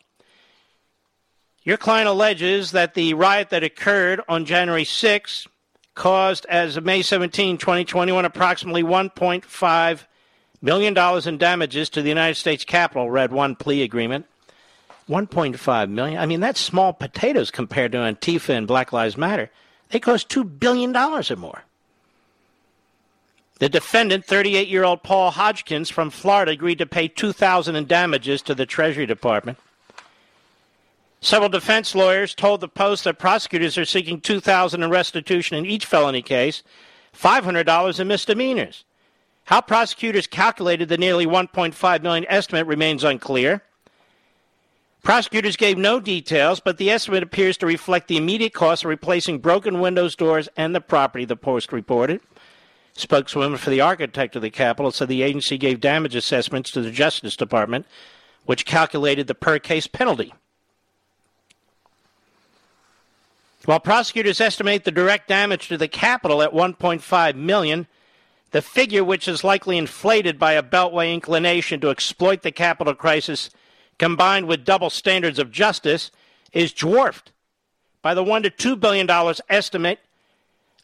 [1.63, 5.47] your client alleges that the riot that occurred on January 6
[5.95, 10.05] caused, as of May 17, 2021, approximately $1.5
[10.61, 14.25] million in damages to the United States Capitol, read one plea agreement.
[15.09, 16.17] 1.5 million.
[16.17, 19.49] I mean, that's small potatoes compared to Antifa and Black Lives Matter.
[19.89, 21.63] They cost $2 billion or more.
[23.63, 28.41] The defendant, 38 year old Paul Hodgkins from Florida, agreed to pay 2,000 in damages
[28.41, 29.57] to the Treasury Department.
[31.21, 35.85] Several defense lawyers told the Post that prosecutors are seeking 2,000 in restitution in each
[35.85, 36.61] felony case,
[37.17, 38.83] $500 in misdemeanors.
[39.45, 43.63] How prosecutors calculated the nearly 1.5 million estimate remains unclear.
[45.03, 49.39] Prosecutors gave no details, but the estimate appears to reflect the immediate cost of replacing
[49.39, 52.19] broken windows, doors, and the property, the Post reported.
[52.95, 56.91] Spokeswoman for the architect of the Capitol said the agency gave damage assessments to the
[56.91, 57.87] Justice Department,
[58.45, 60.33] which calculated the per case penalty.
[63.65, 67.87] While prosecutors estimate the direct damage to the Capitol at 1.5 million,
[68.51, 73.49] the figure, which is likely inflated by a beltway inclination to exploit the Capitol crisis
[73.97, 76.11] combined with double standards of justice,
[76.51, 77.31] is dwarfed
[78.01, 79.99] by the one to two billion dollars estimate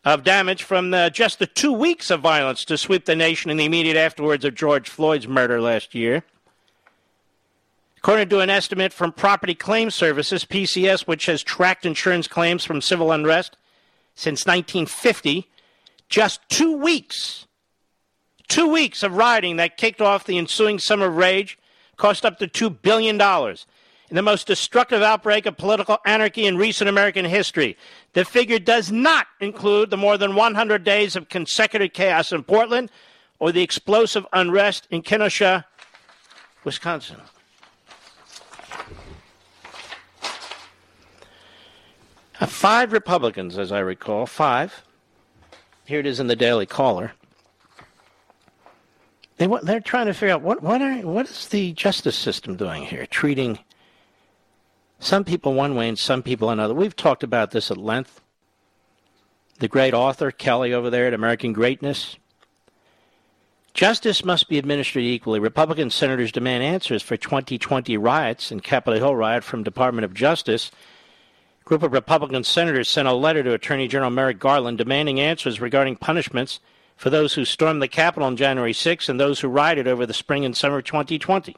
[0.06, 3.58] of damage from the, just the two weeks of violence to sweep the nation in
[3.58, 6.24] the immediate afterwards of George Floyd's murder last year.
[7.97, 12.80] According to an estimate from Property Claim Services, PCS, which has tracked insurance claims from
[12.80, 13.58] civil unrest
[14.16, 15.50] since 1950,
[16.08, 17.45] just two weeks,
[18.47, 21.58] two weeks of rioting that kicked off the ensuing summer rage
[21.97, 23.18] cost up to $2 billion
[24.10, 27.78] in the most destructive outbreak of political anarchy in recent American history.
[28.14, 32.89] The figure does not include the more than 100 days of consecutive chaos in Portland
[33.39, 35.66] or the explosive unrest in Kenosha,
[36.64, 37.18] Wisconsin.
[42.41, 44.84] Uh, five Republicans, as I recall, five.
[45.86, 47.14] Here it is in the Daily Caller
[49.39, 52.84] they they're trying to figure out what what are what is the justice system doing
[52.84, 53.57] here, treating
[55.00, 56.74] some people one way and some people another.
[56.74, 58.22] We've talked about this at length.
[59.60, 62.18] The great author Kelly over there at American Greatness.
[63.74, 65.39] Justice must be administered equally.
[65.39, 70.72] Republican senators demand answers for 2020 riots and Capitol Hill riot from Department of Justice.
[71.62, 75.62] A group of Republican senators sent a letter to Attorney General Merrick Garland demanding answers
[75.62, 76.60] regarding punishments
[76.97, 80.14] for those who stormed the Capitol on January 6 and those who rioted over the
[80.14, 81.56] spring and summer of 2020.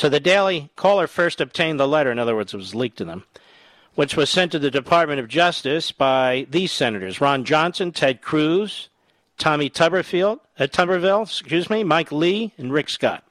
[0.00, 3.04] So the Daily Caller first obtained the letter, in other words, it was leaked to
[3.04, 3.24] them,
[3.96, 8.88] which was sent to the Department of Justice by these senators Ron Johnson, Ted Cruz,
[9.36, 13.24] Tommy Tuberfield, uh, Tuberville, excuse me, Mike Lee, and Rick Scott.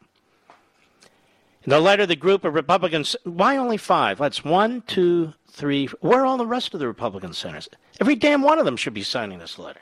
[1.64, 4.20] In the letter, the group of Republicans, why only five?
[4.20, 5.88] That's one, two, three.
[6.02, 7.68] Where are all the rest of the Republican senators?
[8.00, 9.82] Every damn one of them should be signing this letter.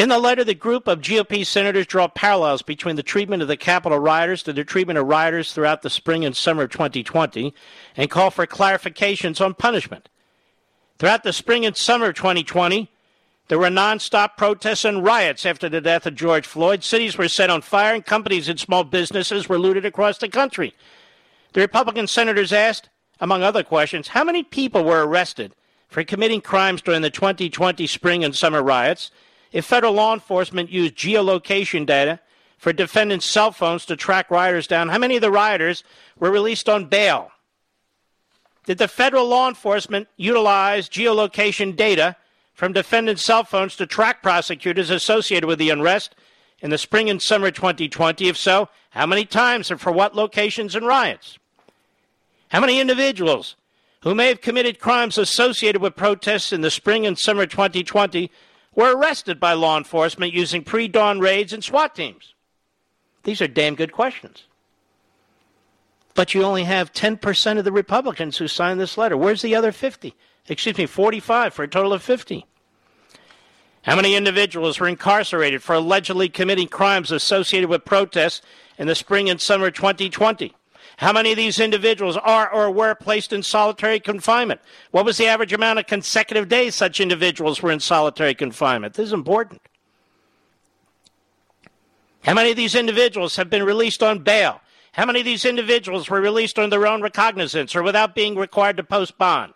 [0.00, 3.56] In the letter, the group of GOP senators draw parallels between the treatment of the
[3.58, 7.52] Capitol rioters to the treatment of rioters throughout the spring and summer of 2020
[7.98, 10.08] and call for clarifications on punishment.
[10.98, 12.90] Throughout the spring and summer of 2020,
[13.48, 16.82] there were nonstop protests and riots after the death of George Floyd.
[16.82, 20.72] Cities were set on fire and companies and small businesses were looted across the country.
[21.52, 22.88] The Republican senators asked,
[23.20, 25.54] among other questions, how many people were arrested
[25.90, 29.10] for committing crimes during the 2020 spring and summer riots
[29.52, 32.20] if federal law enforcement used geolocation data
[32.58, 35.82] for defendants' cell phones to track rioters down, how many of the rioters
[36.18, 37.30] were released on bail?
[38.64, 42.16] Did the federal law enforcement utilize geolocation data
[42.52, 46.14] from defendants' cell phones to track prosecutors associated with the unrest
[46.60, 48.28] in the spring and summer 2020?
[48.28, 51.38] If so, how many times and for what locations and riots?
[52.48, 53.56] How many individuals
[54.02, 58.30] who may have committed crimes associated with protests in the spring and summer 2020
[58.74, 62.34] were arrested by law enforcement using pre dawn raids and SWAT teams?
[63.24, 64.44] These are damn good questions.
[66.14, 69.16] But you only have 10% of the Republicans who signed this letter.
[69.16, 70.14] Where's the other 50?
[70.48, 72.44] Excuse me, 45 for a total of 50.
[73.82, 78.42] How many individuals were incarcerated for allegedly committing crimes associated with protests
[78.76, 80.54] in the spring and summer 2020?
[81.00, 84.60] How many of these individuals are or were placed in solitary confinement?
[84.90, 88.92] What was the average amount of consecutive days such individuals were in solitary confinement?
[88.92, 89.62] This is important.
[92.22, 94.60] How many of these individuals have been released on bail?
[94.92, 98.76] How many of these individuals were released on their own recognizance or without being required
[98.76, 99.54] to post bond?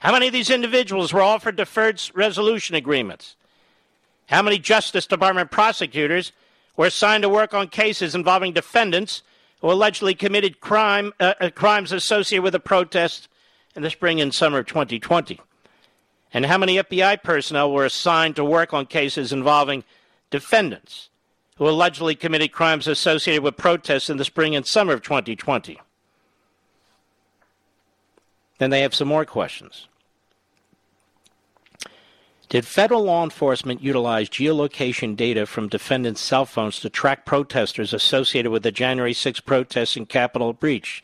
[0.00, 3.36] How many of these individuals were offered deferred resolution agreements?
[4.26, 6.32] How many Justice Department prosecutors
[6.76, 9.22] were assigned to work on cases involving defendants
[9.60, 13.28] who allegedly committed crime, uh, uh, crimes associated with the protests
[13.74, 15.40] in the spring and summer of 2020?
[16.32, 19.84] And how many FBI personnel were assigned to work on cases involving
[20.30, 21.08] defendants
[21.56, 25.78] who allegedly committed crimes associated with protests in the spring and summer of 2020?
[28.58, 29.88] Then they have some more questions.
[32.50, 38.50] Did federal law enforcement utilize geolocation data from defendants' cell phones to track protesters associated
[38.50, 41.00] with the January 6 protests and Capitol breach?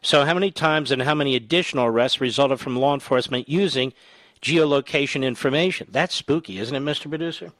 [0.00, 3.92] So, how many times and how many additional arrests resulted from law enforcement using
[4.40, 5.86] geolocation information?
[5.90, 7.10] That's spooky, isn't it, Mr.
[7.10, 7.52] Producer?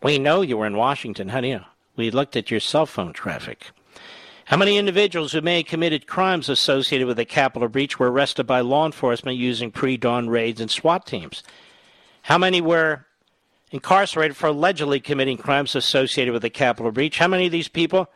[0.00, 1.60] We know you were in Washington, honey.
[1.96, 3.72] We looked at your cell phone traffic.
[4.48, 8.46] How many individuals who may have committed crimes associated with the Capitol breach were arrested
[8.46, 11.42] by law enforcement using pre dawn raids and SWAT teams?
[12.22, 13.04] How many were
[13.72, 17.18] incarcerated for allegedly committing crimes associated with the Capitol breach?
[17.18, 18.08] How many of these people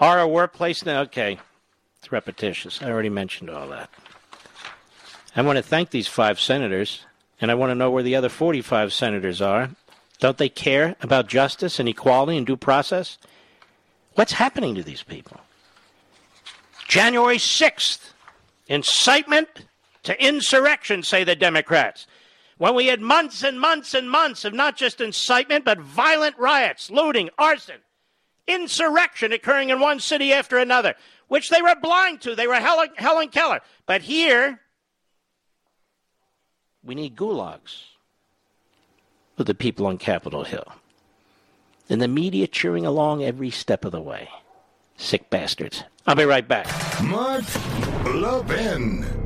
[0.00, 0.96] are or were placed in?
[0.96, 1.38] Okay,
[2.00, 2.82] it's repetitious.
[2.82, 3.88] I already mentioned all that.
[5.36, 7.06] I want to thank these five senators,
[7.40, 9.70] and I want to know where the other 45 senators are.
[10.18, 13.16] Don't they care about justice and equality and due process?
[14.16, 15.38] What's happening to these people?
[16.88, 18.12] January 6th,
[18.66, 19.48] incitement
[20.04, 22.06] to insurrection, say the Democrats.
[22.56, 26.90] When we had months and months and months of not just incitement, but violent riots,
[26.90, 27.76] looting, arson,
[28.46, 30.94] insurrection occurring in one city after another,
[31.28, 32.34] which they were blind to.
[32.34, 33.60] They were Helen, Helen Keller.
[33.84, 34.60] But here,
[36.82, 37.82] we need gulags
[39.36, 40.72] for the people on Capitol Hill
[41.88, 44.28] and the media cheering along every step of the way.
[44.96, 45.84] Sick bastards.
[46.06, 46.66] I'll be right back.
[47.02, 47.44] Mark
[48.04, 49.25] Levin.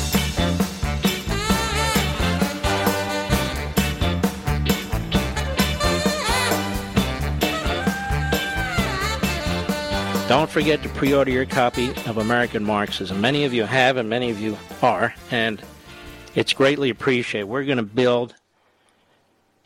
[10.31, 13.19] Don't forget to pre order your copy of American Marxism.
[13.19, 15.61] Many of you have, and many of you are, and
[16.35, 17.49] it's greatly appreciated.
[17.49, 18.33] We're going to build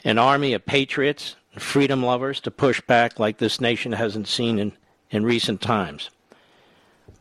[0.03, 4.57] an army of patriots and freedom lovers to push back like this nation hasn't seen
[4.57, 4.71] in,
[5.11, 6.09] in recent times.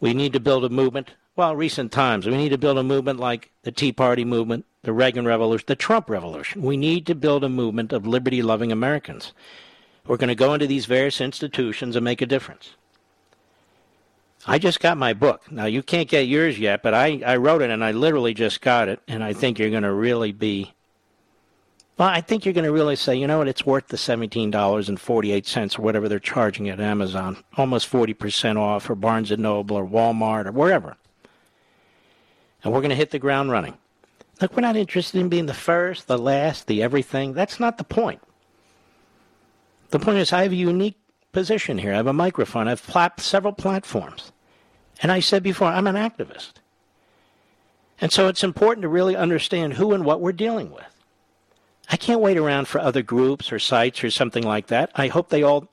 [0.00, 1.10] We need to build a movement.
[1.36, 2.24] Well, recent times.
[2.24, 5.76] We need to build a movement like the Tea Party movement, the Reagan Revolution, the
[5.76, 6.62] Trump Revolution.
[6.62, 9.34] We need to build a movement of liberty loving Americans.
[10.06, 12.70] We're going to go into these various institutions and make a difference.
[14.46, 15.50] I just got my book.
[15.50, 18.60] Now, you can't get yours yet, but I, I wrote it and I literally just
[18.60, 19.00] got it.
[19.08, 20.74] And I think you're going to really be.
[21.96, 25.78] Well, I think you're going to really say, you know what, it's worth the $17.48
[25.78, 27.42] or whatever they're charging at Amazon.
[27.56, 30.96] Almost 40% off or Barnes & Noble or Walmart or wherever.
[32.62, 33.74] And we're going to hit the ground running.
[34.40, 37.32] Look, we're not interested in being the first, the last, the everything.
[37.32, 38.20] That's not the point.
[39.90, 40.98] The point is, I have a unique
[41.30, 41.92] position here.
[41.92, 42.66] I have a microphone.
[42.66, 44.32] I've plat- several platforms.
[45.02, 46.52] And I said before, I'm an activist.
[48.00, 50.84] And so it's important to really understand who and what we're dealing with.
[51.90, 54.90] I can't wait around for other groups or sites or something like that.
[54.94, 55.68] I hope they all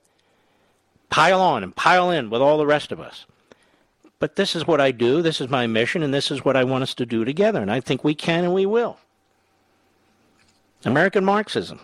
[1.09, 3.25] pile on and pile in with all the rest of us.
[4.19, 6.63] But this is what I do, this is my mission, and this is what I
[6.63, 7.61] want us to do together.
[7.61, 8.99] And I think we can and we will.
[10.85, 11.79] American Marxism.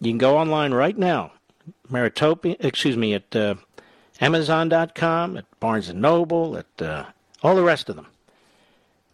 [0.00, 1.32] You can go online right now,
[1.90, 3.56] Ameritopia, excuse me, at uh,
[4.20, 7.04] Amazon.com, at Barnes & Noble, at uh,
[7.42, 8.08] all the rest of them.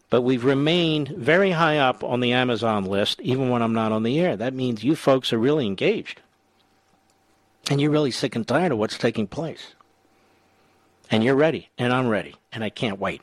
[0.09, 4.03] But we've remained very high up on the Amazon list, even when I'm not on
[4.03, 4.37] the air.
[4.37, 6.21] That means you folks are really engaged.
[7.71, 9.75] And you're really sick and tired of what's taking place.
[11.11, 13.23] And you're ready, and I'm ready, and I can't wait.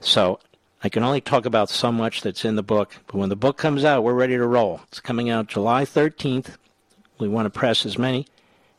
[0.00, 0.38] So
[0.82, 3.56] I can only talk about so much that's in the book, but when the book
[3.56, 4.80] comes out, we're ready to roll.
[4.88, 6.56] It's coming out July 13th.
[7.18, 8.26] We want to press as many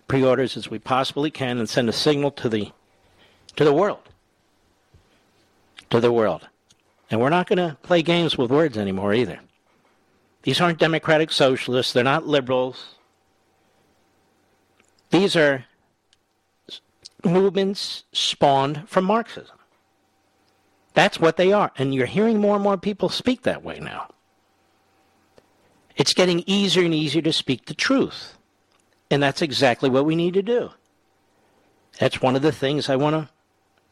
[0.10, 2.73] pre-orders as we possibly can and send a signal to the
[3.56, 4.10] to the world.
[5.91, 6.48] To the world.
[7.10, 9.40] And we're not going to play games with words anymore either.
[10.44, 12.95] These aren't democratic socialists, they're not liberals.
[15.11, 15.65] These are
[17.26, 19.57] movements spawned from Marxism.
[20.94, 21.72] That's what they are.
[21.77, 24.10] And you're hearing more and more people speak that way now.
[25.95, 28.38] It's getting easier and easier to speak the truth.
[29.11, 30.72] And that's exactly what we need to do.
[31.99, 33.30] That's one of the things I want to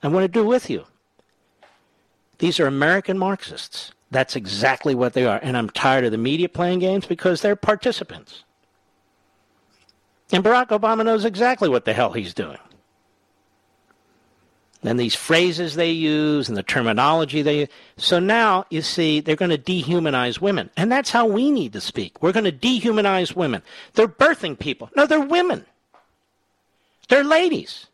[0.03, 0.85] I want to do with you.
[2.37, 3.91] These are American Marxists.
[4.11, 5.39] That's exactly what they are.
[5.41, 8.43] And I'm tired of the media playing games because they're participants.
[10.31, 12.59] And Barack Obama knows exactly what the hell he's doing.
[14.83, 17.69] And these phrases they use and the terminology they use.
[17.97, 20.69] So now, you see, they're going to dehumanize women.
[20.77, 22.21] And that's how we need to speak.
[22.21, 23.63] We're going to dehumanize women.
[23.93, 24.89] They're birthing people.
[24.95, 25.65] No, they're women.
[27.09, 27.87] They're ladies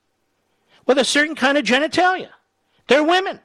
[0.85, 2.29] with a certain kind of genitalia.
[2.87, 3.39] They're women.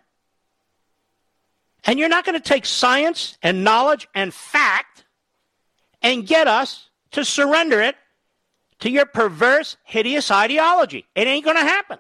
[1.85, 5.05] And you're not going to take science and knowledge and fact
[6.03, 7.97] and get us to surrender it
[8.81, 11.07] to your perverse, hideous ideology.
[11.15, 11.99] It ain't going to happen.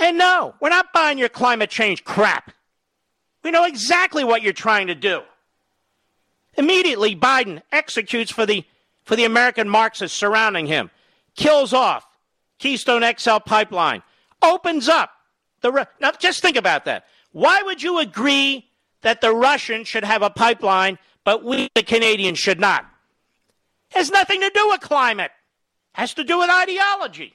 [0.00, 2.52] And no, we're not buying your climate change crap.
[3.44, 5.20] We know exactly what you're trying to do.
[6.54, 8.64] Immediately, Biden executes for the,
[9.04, 10.90] for the American Marxists surrounding him,
[11.36, 12.06] kills off
[12.58, 14.02] Keystone XL pipeline,
[14.42, 15.10] opens up
[15.60, 15.86] the.
[16.00, 17.04] Now, just think about that.
[17.32, 18.68] Why would you agree
[19.02, 22.84] that the Russians should have a pipeline, but we, the Canadians, should not?
[23.90, 25.30] It has nothing to do with climate.
[25.94, 27.34] It has to do with ideology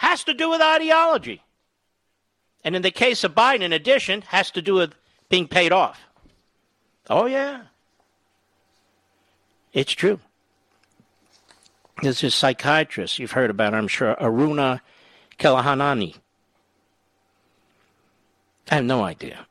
[0.00, 1.42] has to do with ideology.
[2.64, 4.94] And in the case of Biden, in addition, has to do with
[5.28, 6.00] being paid off.
[7.10, 7.64] Oh, yeah.
[9.74, 10.18] It's true.
[12.02, 14.80] There's a psychiatrist you've heard about, I'm sure, Aruna
[15.38, 16.14] Khilanani.
[18.70, 19.46] I have no idea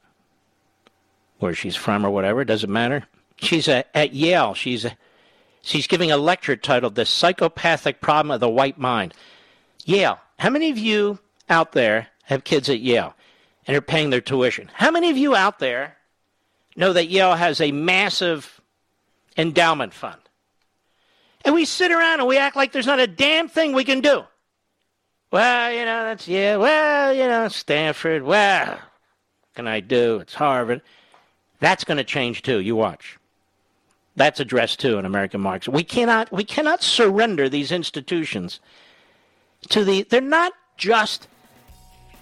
[1.37, 2.41] where she's from or whatever.
[2.41, 3.05] It doesn't matter.
[3.35, 4.55] She's a, at Yale.
[4.55, 4.97] She's a,
[5.61, 9.13] she's giving a lecture titled "The Psychopathic Problem of the White Mind."
[9.85, 10.19] Yale.
[10.39, 13.13] How many of you out there have kids at Yale
[13.67, 14.71] and are paying their tuition?
[14.73, 15.97] How many of you out there
[16.77, 18.61] know that Yale has a massive
[19.37, 20.21] endowment fund?
[21.43, 23.99] And we sit around and we act like there's not a damn thing we can
[23.99, 24.23] do.
[25.31, 26.55] Well, you know, that's yeah.
[26.55, 28.23] Well, you know, Stanford.
[28.23, 30.19] Well, what can I do?
[30.19, 30.81] It's Harvard.
[31.59, 32.61] That's going to change too.
[32.61, 33.17] You watch.
[34.15, 35.73] That's addressed too in American Marxism.
[35.73, 38.59] We cannot we cannot surrender these institutions
[39.69, 41.27] to the they're not just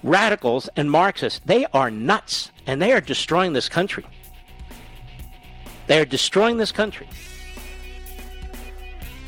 [0.03, 1.41] radicals and Marxists.
[1.45, 4.05] They are nuts and they are destroying this country.
[5.87, 7.07] They are destroying this country.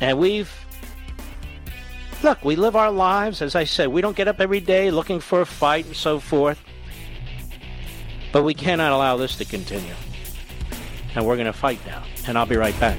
[0.00, 0.52] And we've
[2.22, 5.20] Look, we live our lives, as I said, we don't get up every day looking
[5.20, 6.60] for a fight and so forth.
[8.30, 9.94] But we cannot allow this to continue.
[11.14, 12.04] And we're going to fight now.
[12.26, 12.98] And I'll be right back.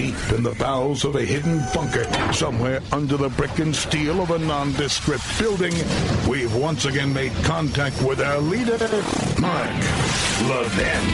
[0.00, 4.30] deep in the bowels of a hidden bunker, somewhere under the brick and steel of
[4.30, 5.74] a nondescript building,
[6.26, 8.78] we've once again made contact with our leader,
[9.38, 9.68] Mark
[10.48, 11.04] Levin.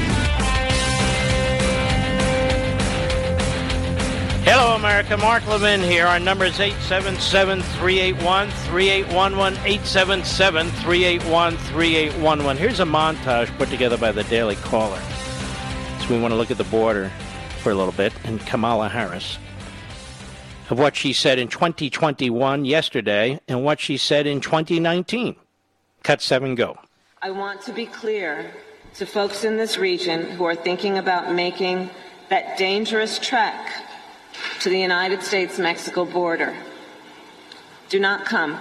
[4.45, 5.17] Hello, America.
[5.17, 6.07] Mark Levin here.
[6.07, 9.59] Our number is 877 381 3811.
[9.65, 12.57] 877 381 3811.
[12.57, 15.01] Here's a montage put together by the Daily Caller.
[16.03, 17.11] So we want to look at the border
[17.67, 19.41] for a little bit and Kamala Harris
[20.71, 25.35] of what she said in 2021 yesterday and what she said in 2019.
[26.05, 26.79] Cut seven, go.
[27.21, 28.53] I want to be clear
[28.95, 31.91] to folks in this region who are thinking about making
[32.29, 33.69] that dangerous trek
[34.61, 36.55] to the United States Mexico border.
[37.89, 38.57] Do not come.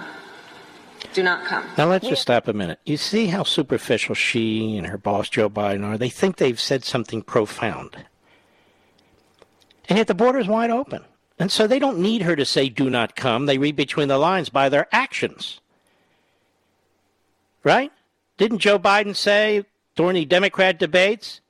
[1.14, 1.64] Do not come.
[1.78, 2.80] Now let's just stop a minute.
[2.84, 5.96] You see how superficial she and her boss Joe Biden are?
[5.96, 7.98] They think they've said something profound.
[9.88, 11.04] And yet the border is wide open.
[11.38, 13.46] And so they don't need her to say, do not come.
[13.46, 15.60] They read between the lines by their actions.
[17.62, 17.92] Right?
[18.38, 19.64] Didn't Joe Biden say
[19.94, 21.40] during the Democrat debates,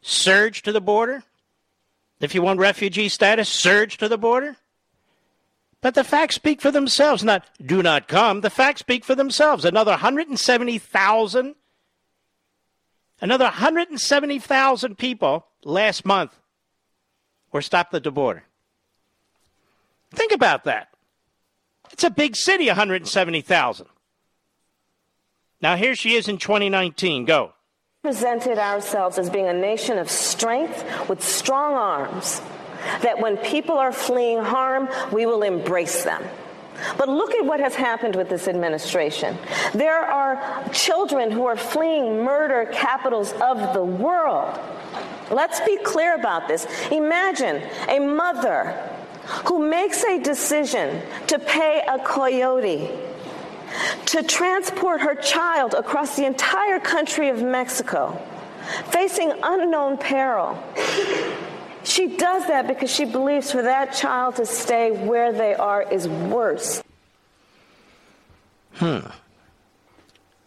[0.00, 1.22] surge to the border?
[2.20, 4.56] If you want refugee status, surge to the border?
[5.80, 8.40] But the facts speak for themselves, not do not come.
[8.40, 9.64] The facts speak for themselves.
[9.64, 11.54] Another 170,000
[13.20, 16.36] another 170,000 people last month
[17.52, 18.44] were stopped at the border.
[20.10, 20.88] Think about that.
[21.92, 23.86] It's a big city, 170,000.
[25.60, 27.24] Now here she is in 2019.
[27.24, 27.54] Go.
[28.02, 32.42] Presented ourselves as being a nation of strength with strong arms
[33.02, 36.22] that when people are fleeing harm, we will embrace them.
[36.96, 39.36] But look at what has happened with this administration.
[39.72, 44.58] There are children who are fleeing murder capitals of the world.
[45.30, 46.66] Let's be clear about this.
[46.90, 48.72] Imagine a mother
[49.46, 52.90] who makes a decision to pay a coyote
[54.06, 58.20] to transport her child across the entire country of Mexico,
[58.90, 60.62] facing unknown peril.
[61.84, 66.08] She does that because she believes for that child to stay where they are is
[66.08, 66.82] worse.
[68.74, 69.00] Hmm.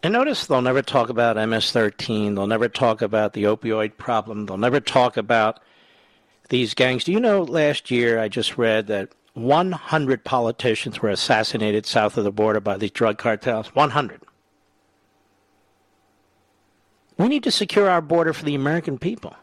[0.02, 2.34] And notice they'll never talk about MS 13.
[2.34, 4.46] They'll never talk about the opioid problem.
[4.46, 5.60] They'll never talk about
[6.48, 7.04] these gangs.
[7.04, 12.24] Do you know last year I just read that 100 politicians were assassinated south of
[12.24, 13.74] the border by these drug cartels?
[13.74, 14.22] 100.
[17.18, 19.34] We need to secure our border for the American people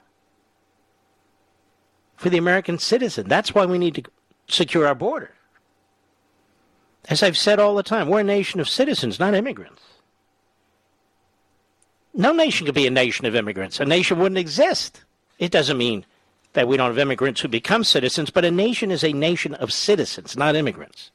[2.23, 3.27] for the American citizen.
[3.27, 4.03] That's why we need to
[4.47, 5.31] secure our border.
[7.09, 9.81] As I've said all the time, we're a nation of citizens, not immigrants.
[12.13, 13.81] No nation could be a nation of immigrants.
[13.81, 15.03] A nation wouldn't exist.
[15.37, 16.05] It doesn't mean
[16.53, 19.73] that we don't have immigrants who become citizens, but a nation is a nation of
[19.73, 21.11] citizens, not immigrants.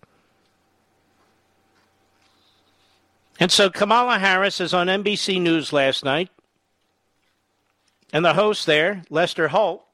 [3.41, 6.29] And so Kamala Harris is on NBC News last night,
[8.13, 9.88] and the host there, Lester Holt,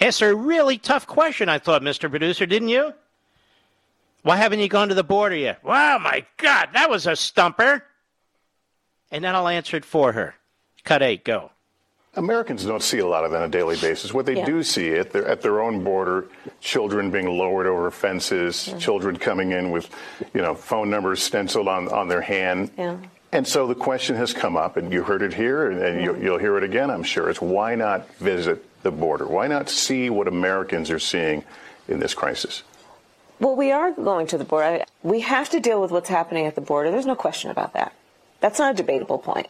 [0.00, 2.08] asked a really tough question, I thought, Mr.
[2.08, 2.94] Producer, didn't you?
[4.22, 5.64] Why haven't you gone to the border yet?
[5.64, 7.84] Wow, my God, that was a stumper.
[9.10, 10.34] And then I'll answer it for her.
[10.84, 11.50] Cut eight, go.
[12.14, 14.12] Americans don't see a lot of that on a daily basis.
[14.12, 14.44] What they yeah.
[14.44, 16.26] do see it, they're at their own border,
[16.60, 18.78] children being lowered over fences, yeah.
[18.78, 19.88] children coming in with,
[20.34, 22.70] you know, phone numbers stenciled on, on their hand.
[22.76, 22.96] Yeah.
[23.32, 26.38] And so the question has come up, and you heard it here, and you, you'll
[26.38, 27.30] hear it again, I'm sure.
[27.30, 29.26] It's why not visit the border?
[29.26, 31.44] Why not see what Americans are seeing
[31.88, 32.62] in this crisis?
[33.38, 34.84] Well, we are going to the border.
[35.02, 36.90] We have to deal with what's happening at the border.
[36.90, 37.94] There's no question about that.
[38.40, 39.48] That's not a debatable point.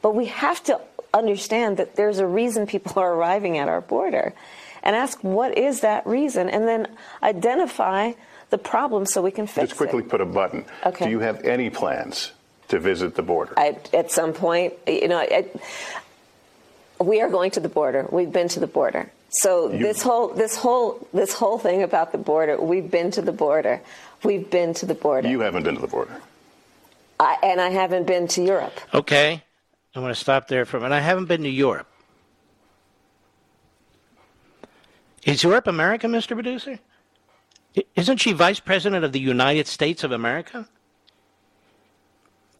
[0.00, 0.80] But we have to
[1.12, 4.34] understand that there's a reason people are arriving at our border
[4.82, 6.88] and ask what is that reason and then
[7.22, 8.12] identify
[8.50, 9.66] the problem so we can fix it.
[9.68, 10.08] Just quickly it.
[10.08, 10.64] put a button.
[10.84, 11.06] Okay.
[11.06, 12.32] Do you have any plans
[12.68, 13.52] to visit the border?
[13.56, 15.46] I, at some point, you know, I,
[17.00, 18.06] we are going to the border.
[18.10, 19.10] We've been to the border.
[19.30, 23.22] So you, this whole this whole this whole thing about the border, we've been to
[23.22, 23.80] the border.
[24.24, 25.28] We've been to the border.
[25.28, 26.20] You haven't been to the border.
[27.20, 28.78] I, and I haven't been to Europe.
[28.94, 29.42] Okay.
[29.94, 30.94] I'm going to stop there for a minute.
[30.94, 31.88] I haven't been to Europe.
[35.24, 36.34] Is Europe America, Mr.
[36.34, 36.78] Producer?
[37.96, 40.68] Isn't she vice president of the United States of America?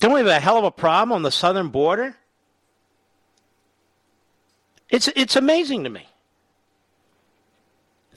[0.01, 2.16] Don't we have a hell of a problem on the southern border?
[4.90, 6.06] It's, it's amazing to me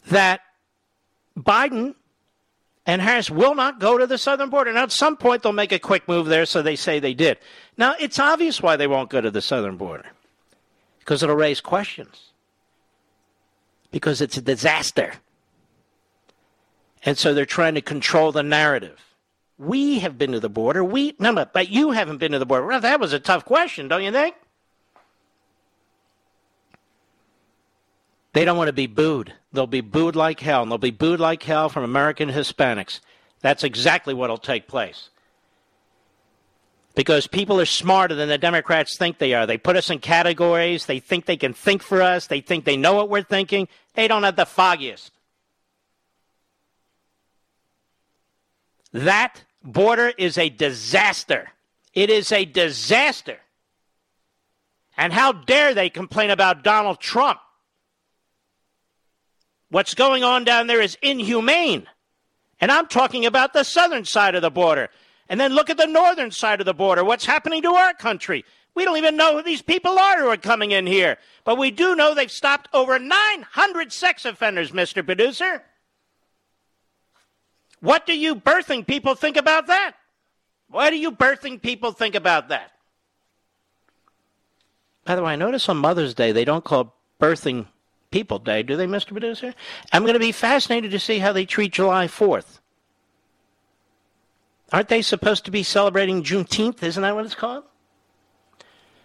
[0.07, 0.41] that
[1.37, 1.95] Biden
[2.85, 4.73] and Harris will not go to the southern border.
[4.73, 7.37] Now, at some point, they'll make a quick move there, so they say they did.
[7.77, 10.07] Now, it's obvious why they won't go to the southern border
[10.99, 12.31] because it'll raise questions,
[13.91, 15.13] because it's a disaster.
[17.03, 18.99] And so they're trying to control the narrative.
[19.57, 20.83] We have been to the border.
[20.83, 22.65] We no, no, but you haven't been to the border.
[22.65, 24.35] Well, that was a tough question, don't you think?
[28.33, 29.33] They don't want to be booed.
[29.51, 33.01] They'll be booed like hell, and they'll be booed like hell from American Hispanics.
[33.41, 35.09] That's exactly what will take place.
[36.95, 39.45] Because people are smarter than the Democrats think they are.
[39.45, 40.85] They put us in categories.
[40.85, 42.27] They think they can think for us.
[42.27, 43.67] They think they know what we're thinking.
[43.93, 45.11] They don't have the foggiest.
[48.93, 51.49] That border is a disaster.
[51.93, 53.39] It is a disaster.
[54.97, 57.39] And how dare they complain about Donald Trump?
[59.71, 61.87] What's going on down there is inhumane.
[62.59, 64.89] And I'm talking about the southern side of the border.
[65.29, 67.05] And then look at the northern side of the border.
[67.05, 68.43] What's happening to our country?
[68.75, 71.17] We don't even know who these people are who are coming in here.
[71.45, 75.05] But we do know they've stopped over 900 sex offenders, Mr.
[75.05, 75.63] Producer.
[77.79, 79.93] What do you birthing people think about that?
[80.69, 82.73] What do you birthing people think about that?
[85.05, 87.67] By the way, I notice on Mother's Day they don't call birthing
[88.11, 89.09] People Day, do they, Mr.
[89.09, 89.53] Producer?
[89.91, 92.59] I'm going to be fascinated to see how they treat July 4th.
[94.71, 96.83] Aren't they supposed to be celebrating Juneteenth?
[96.83, 97.63] Isn't that what it's called?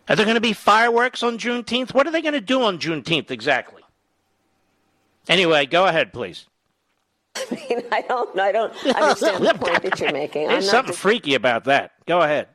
[0.08, 1.94] Are there going to be fireworks on Juneteenth?
[1.94, 3.82] What are they going to do on Juneteenth exactly?
[5.28, 6.46] Anyway, go ahead, please.
[7.36, 10.48] I mean, I don't, I don't understand the point that you're making.
[10.48, 11.00] There's something just...
[11.00, 11.92] freaky about that.
[12.06, 12.48] Go ahead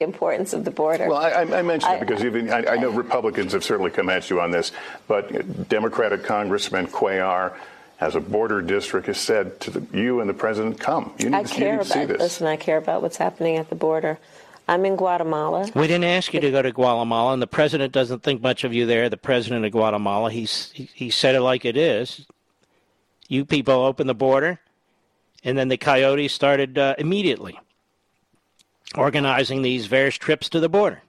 [0.00, 1.08] importance of the border.
[1.08, 4.28] Well, I, I mentioned it because even I, I, know Republicans have certainly come at
[4.28, 4.72] you on this,
[5.08, 7.56] but Democratic Congressman Cuellar
[7.96, 11.36] has a border district has said to the, you and the president, "Come, you need,
[11.36, 14.18] I care to, about, see this." Listen, I care about what's happening at the border.
[14.68, 15.70] I'm in Guatemala.
[15.74, 18.74] We didn't ask you to go to Guatemala, and the president doesn't think much of
[18.74, 19.08] you there.
[19.08, 22.26] The president of Guatemala, he's he, he said it like it is.
[23.28, 24.60] You people open the border,
[25.42, 27.58] and then the coyotes started uh, immediately
[28.94, 31.02] organizing these various trips to the border.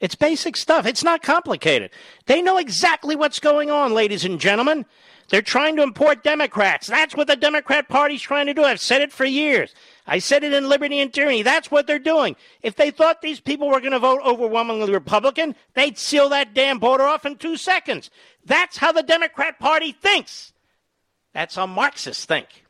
[0.00, 0.86] It's basic stuff.
[0.86, 1.90] It's not complicated.
[2.26, 4.84] They know exactly what's going on, ladies and gentlemen.
[5.28, 6.86] They're trying to import Democrats.
[6.86, 8.62] That's what the Democrat Party's trying to do.
[8.62, 9.74] I've said it for years.
[10.06, 11.42] I said it in Liberty and Tyranny.
[11.42, 12.36] That's what they're doing.
[12.62, 16.78] If they thought these people were going to vote overwhelmingly Republican, they'd seal that damn
[16.78, 18.10] border off in two seconds.
[18.44, 20.52] That's how the Democrat Party thinks.
[21.34, 22.65] That's how Marxists think.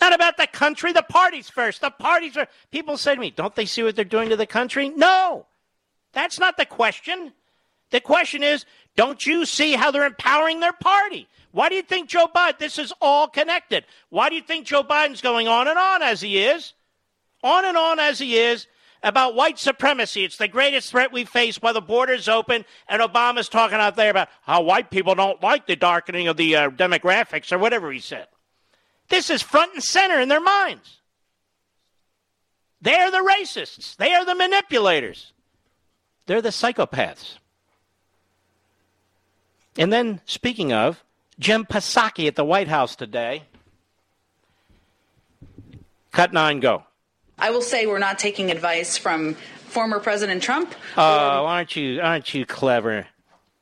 [0.00, 1.80] Not about the country, the parties first.
[1.80, 2.46] The parties are.
[2.70, 4.90] People say to me, don't they see what they're doing to the country?
[4.90, 5.46] No.
[6.12, 7.32] That's not the question.
[7.90, 8.64] The question is,
[8.96, 11.26] don't you see how they're empowering their party?
[11.52, 13.84] Why do you think Joe Biden, this is all connected?
[14.10, 16.74] Why do you think Joe Biden's going on and on as he is?
[17.42, 18.66] On and on as he is
[19.02, 20.24] about white supremacy.
[20.24, 24.10] It's the greatest threat we face while the border's open, and Obama's talking out there
[24.10, 28.00] about how white people don't like the darkening of the uh, demographics or whatever he
[28.00, 28.26] said.
[29.08, 30.98] This is front and center in their minds.
[32.80, 33.96] They are the racists.
[33.96, 35.32] They are the manipulators.
[36.26, 37.38] They're the psychopaths.
[39.76, 41.02] And then, speaking of,
[41.38, 43.44] Jen Psaki at the White House today.
[46.12, 46.84] Cut nine, go.
[47.38, 50.74] I will say we're not taking advice from former President Trump.
[50.96, 52.00] Oh, uh, aren't you?
[52.00, 53.06] Aren't you clever?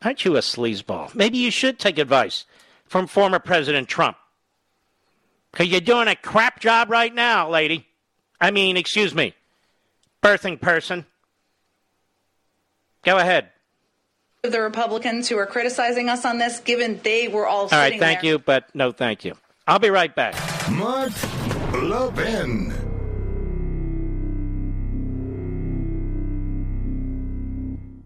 [0.03, 1.15] Aren't you a sleazeball?
[1.15, 2.47] Maybe you should take advice
[2.87, 4.17] from former President Trump.
[5.57, 7.87] Because you're doing a crap job right now, lady.
[8.39, 9.33] I mean, excuse me,
[10.23, 11.07] birthing person.
[13.03, 13.49] Go ahead.
[14.43, 17.63] The Republicans who are criticizing us on this, given they were all.
[17.63, 18.33] All right, thank there.
[18.33, 19.33] you, but no, thank you.
[19.67, 20.35] I'll be right back.
[20.71, 21.13] Mark
[21.73, 22.86] Levin.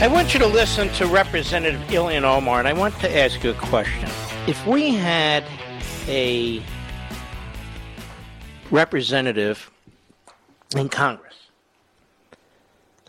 [0.00, 3.50] I want you to listen to Representative Ilhan Omar, and I want to ask you
[3.50, 4.08] a question.
[4.46, 5.42] If we had
[6.06, 6.62] a
[8.70, 9.72] representative
[10.76, 11.34] in Congress,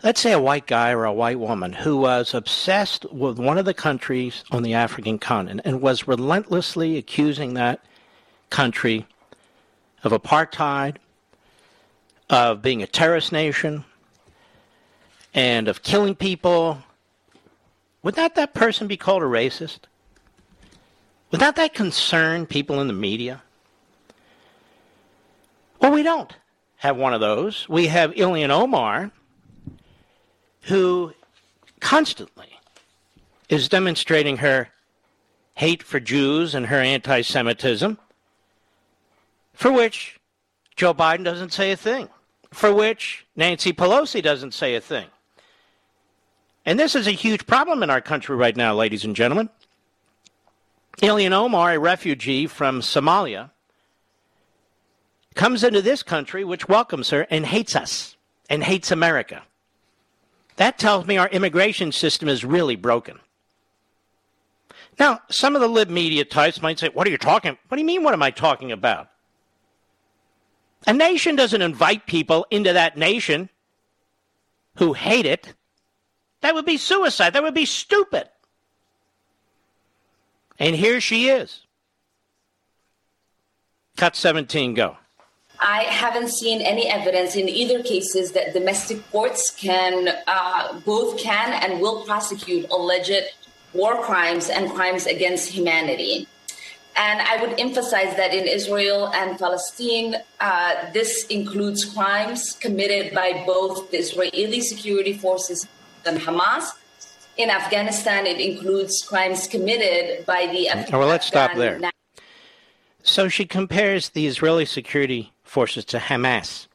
[0.02, 3.66] let's say a white guy or a white woman who was obsessed with one of
[3.66, 7.84] the countries on the African continent and was relentlessly accusing that
[8.50, 9.06] country
[10.02, 10.96] of apartheid,
[12.28, 13.84] of being a terrorist nation,
[15.34, 16.82] and of killing people,
[18.02, 19.80] would not that person be called a racist?
[21.30, 23.42] Would not that concern people in the media?
[25.80, 26.34] Well, we don't
[26.76, 27.68] have one of those.
[27.68, 29.10] We have Ilhan Omar,
[30.62, 31.14] who
[31.80, 32.48] constantly
[33.48, 34.68] is demonstrating her
[35.54, 37.98] hate for Jews and her anti Semitism,
[39.54, 40.18] for which
[40.74, 42.08] Joe Biden doesn't say a thing,
[42.50, 45.06] for which Nancy Pelosi doesn't say a thing.
[46.66, 49.48] And this is a huge problem in our country right now, ladies and gentlemen.
[50.98, 53.50] Ilhan Omar, a refugee from Somalia,
[55.34, 58.16] comes into this country, which welcomes her, and hates us
[58.50, 59.42] and hates America.
[60.56, 63.18] That tells me our immigration system is really broken.
[64.98, 67.56] Now, some of the lib media types might say, What are you talking?
[67.68, 69.08] What do you mean, what am I talking about?
[70.86, 73.48] A nation doesn't invite people into that nation
[74.76, 75.54] who hate it.
[76.40, 77.34] That would be suicide.
[77.34, 78.28] That would be stupid.
[80.58, 81.66] And here she is.
[83.96, 84.96] Cut 17, go.
[85.60, 91.52] I haven't seen any evidence in either cases that domestic courts can uh, both can
[91.52, 93.24] and will prosecute alleged
[93.74, 96.26] war crimes and crimes against humanity.
[96.96, 103.44] And I would emphasize that in Israel and Palestine, uh, this includes crimes committed by
[103.46, 105.68] both the Israeli security forces
[106.06, 106.72] and Hamas.
[107.36, 110.68] In Afghanistan, it includes crimes committed by the.
[110.68, 111.80] Afghan well, let's stop there.
[113.02, 116.66] So she compares the Israeli security forces to Hamas.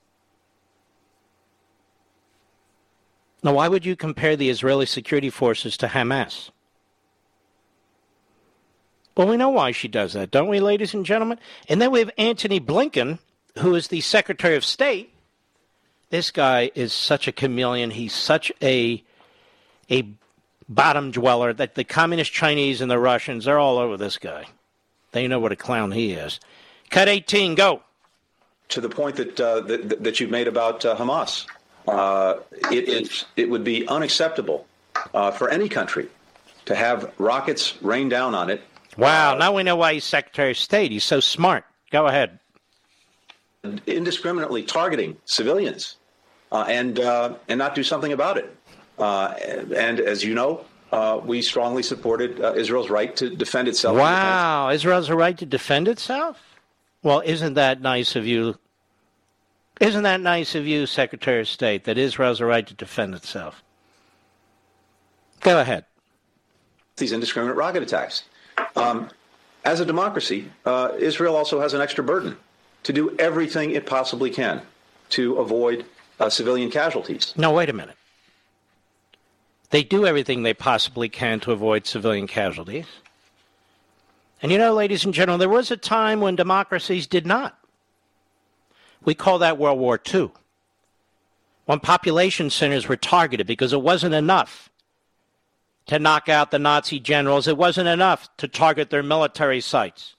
[3.44, 6.50] Now, why would you compare the Israeli security forces to Hamas?
[9.16, 11.38] Well, we know why she does that, don't we, ladies and gentlemen?
[11.70, 13.20] And then we have Antony Blinken,
[13.60, 15.14] who is the Secretary of State.
[16.10, 17.92] This guy is such a chameleon.
[17.92, 19.04] He's such a
[19.90, 20.08] a
[20.68, 24.46] bottom dweller that the communist Chinese and the Russians are all over this guy.
[25.12, 26.40] They know what a clown he is.
[26.90, 27.82] Cut 18, go.
[28.70, 31.46] To the point that uh, that, that you've made about uh, Hamas,
[31.88, 32.38] uh,
[32.72, 34.66] it, it, it would be unacceptable
[35.14, 36.10] uh, for any country
[36.66, 38.62] to have rockets rain down on it.
[38.98, 40.92] Wow, now we know why he's Secretary of State.
[40.92, 41.66] He's so smart.
[41.92, 42.40] Go ahead.
[43.86, 45.98] Indiscriminately targeting civilians
[46.52, 48.55] uh, and uh, and not do something about it.
[48.98, 49.34] Uh,
[49.76, 53.98] and as you know, uh, we strongly supported uh, Israel's right to defend itself.
[53.98, 56.42] Wow, Israel's a right to defend itself?
[57.04, 58.58] Well, isn't that nice of you?
[59.82, 63.62] Isn't that nice of you, Secretary of State, that Israel's a right to defend itself?
[65.42, 65.86] Go ahead.
[66.96, 68.24] These indiscriminate rocket attacks.
[68.76, 69.10] Um,
[69.66, 72.38] as a democracy, uh, Israel also has an extra burden
[72.84, 74.62] to do everything it possibly can
[75.10, 75.86] to avoid
[76.20, 77.34] uh, civilian casualties.
[77.36, 77.96] No, wait a minute.
[79.76, 82.86] They do everything they possibly can to avoid civilian casualties.
[84.42, 87.60] And you know, ladies and gentlemen, there was a time when democracies did not.
[89.04, 90.32] We call that World War II.
[91.66, 94.70] When population centers were targeted because it wasn't enough
[95.88, 100.16] to knock out the Nazi generals, it wasn't enough to target their military sites.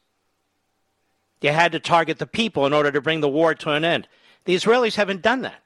[1.40, 4.06] You had to target the people in order to bring the war to an end.
[4.44, 5.62] The Israelis haven't done that.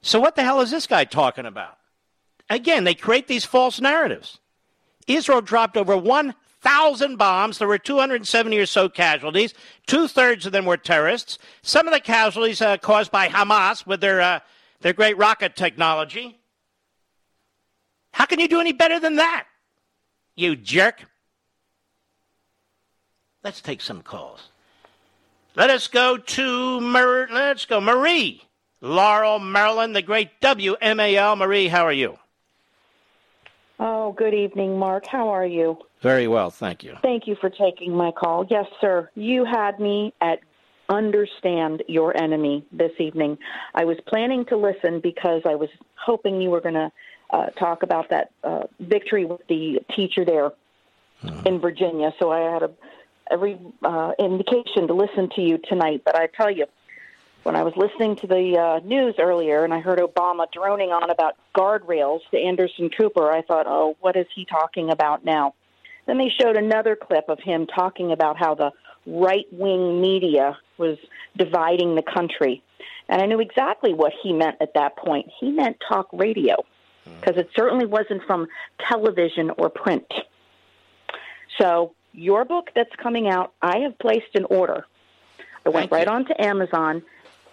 [0.00, 1.76] So, what the hell is this guy talking about?
[2.48, 4.38] Again, they create these false narratives.
[5.06, 6.34] Israel dropped over 1,000
[6.66, 7.58] 1,000 bombs.
[7.58, 9.54] There were 270 or so casualties.
[9.86, 11.38] Two thirds of them were terrorists.
[11.62, 14.40] Some of the casualties uh, caused by Hamas with their, uh,
[14.80, 16.38] their great rocket technology.
[18.12, 19.46] How can you do any better than that,
[20.34, 21.04] you jerk?
[23.44, 24.48] Let's take some calls.
[25.54, 28.42] Let us go to Mar- let's go Marie,
[28.80, 31.38] Laurel, Maryland, the great WMAL.
[31.38, 32.18] Marie, how are you?
[33.78, 35.06] Oh, good evening, Mark.
[35.06, 35.78] How are you?
[36.00, 36.96] Very well, thank you.
[37.02, 38.46] Thank you for taking my call.
[38.48, 39.10] Yes, sir.
[39.14, 40.40] You had me at
[40.88, 43.38] understand your enemy this evening.
[43.74, 46.92] I was planning to listen because I was hoping you were going to
[47.30, 50.52] uh, talk about that uh, victory with the teacher there
[51.22, 51.46] mm-hmm.
[51.46, 52.12] in Virginia.
[52.18, 52.70] So I had a,
[53.30, 56.02] every uh, indication to listen to you tonight.
[56.04, 56.66] But I tell you,
[57.46, 61.10] when I was listening to the uh, news earlier and I heard Obama droning on
[61.10, 65.54] about guardrails to Anderson Cooper, I thought, oh, what is he talking about now?
[66.06, 68.72] Then they showed another clip of him talking about how the
[69.06, 70.98] right wing media was
[71.36, 72.64] dividing the country.
[73.08, 75.30] And I knew exactly what he meant at that point.
[75.38, 76.56] He meant talk radio
[77.04, 78.48] because it certainly wasn't from
[78.88, 80.12] television or print.
[81.60, 84.84] So, your book that's coming out, I have placed an order.
[85.64, 86.12] I went Thank right you.
[86.12, 87.02] on to Amazon,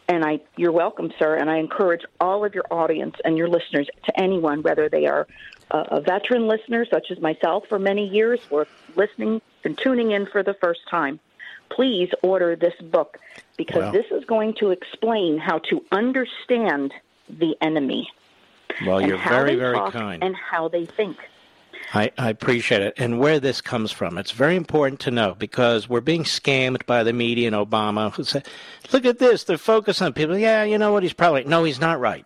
[0.08, 1.36] and I, you're welcome, sir.
[1.36, 5.28] And I encourage all of your audience and your listeners, to anyone, whether they are
[5.72, 10.26] a, a veteran listener such as myself for many years, or listening and tuning in
[10.26, 11.20] for the first time,
[11.70, 13.18] please order this book
[13.58, 16.94] because this is going to explain how to understand
[17.30, 18.10] the enemy.
[18.86, 20.24] Well, you're very, very kind.
[20.24, 21.18] And how they think.
[21.94, 22.96] I, I, appreciate it.
[22.98, 27.04] And where this comes from, it's very important to know because we're being scammed by
[27.04, 28.42] the media and Obama who say,
[28.92, 30.38] look at this, they're focused on people.
[30.38, 32.26] Yeah, you know what, he's probably, no, he's not right.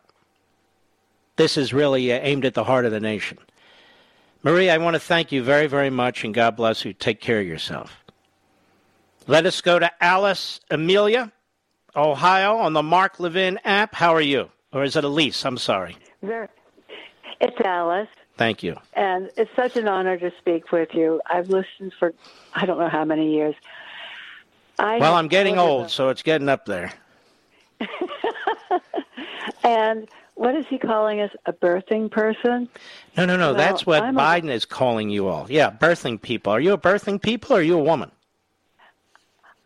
[1.35, 3.38] This is really uh, aimed at the heart of the nation.
[4.41, 6.94] Marie, I want to thank you very, very much and God bless you.
[6.94, 8.03] Take care of yourself.
[9.27, 11.34] Let us go to Alice Amelia,
[11.94, 13.94] Ohio, on the Mark Levin app.
[13.94, 14.49] How are you?
[14.72, 15.44] Or is it Elise?
[15.45, 15.98] I'm sorry.
[16.22, 16.49] There,
[17.41, 18.07] it's Alice.
[18.38, 18.76] Thank you.
[18.94, 21.22] And it's such an honor to speak with you.
[21.26, 22.14] I've listened for
[22.54, 23.56] I don't know how many years.
[24.80, 26.94] I well, I'm getting old, so it's getting up there.
[29.64, 31.32] and what is he calling us?
[31.48, 32.70] A birthing person?
[33.18, 33.48] No, no, no.
[33.48, 34.54] Well, that's what I'm Biden a...
[34.54, 35.48] is calling you all.
[35.50, 36.54] Yeah, birthing people.
[36.54, 38.12] Are you a birthing people or are you a woman?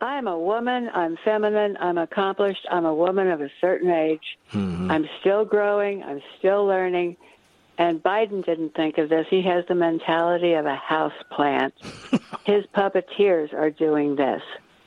[0.00, 0.90] I'm a woman.
[0.94, 1.76] I'm feminine.
[1.78, 2.66] I'm accomplished.
[2.70, 4.38] I'm a woman of a certain age.
[4.52, 4.90] Mm-hmm.
[4.90, 6.02] I'm still growing.
[6.02, 7.16] I'm still learning.
[7.82, 9.26] And Biden didn't think of this.
[9.28, 11.74] He has the mentality of a house plant.
[12.44, 14.40] His puppeteers are doing this.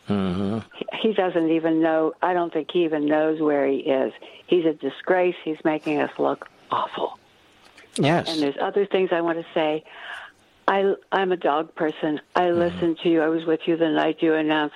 [0.08, 0.60] Mm-hmm.
[1.02, 2.14] He, doesn't even know.
[2.22, 4.14] I don't think he even knows where he is.
[4.48, 5.36] He's a disgrace.
[5.44, 7.20] He's making us look awful.
[7.98, 8.30] Yes.
[8.30, 9.84] And there's other things I want to say.
[10.66, 12.22] I, I'm a dog person.
[12.34, 12.60] I mm-hmm.
[12.60, 13.22] listened to you.
[13.22, 14.76] I was with you the night you announced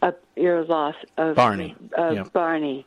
[0.00, 1.76] uh, your loss of Barney.
[1.94, 2.86] Of Barney,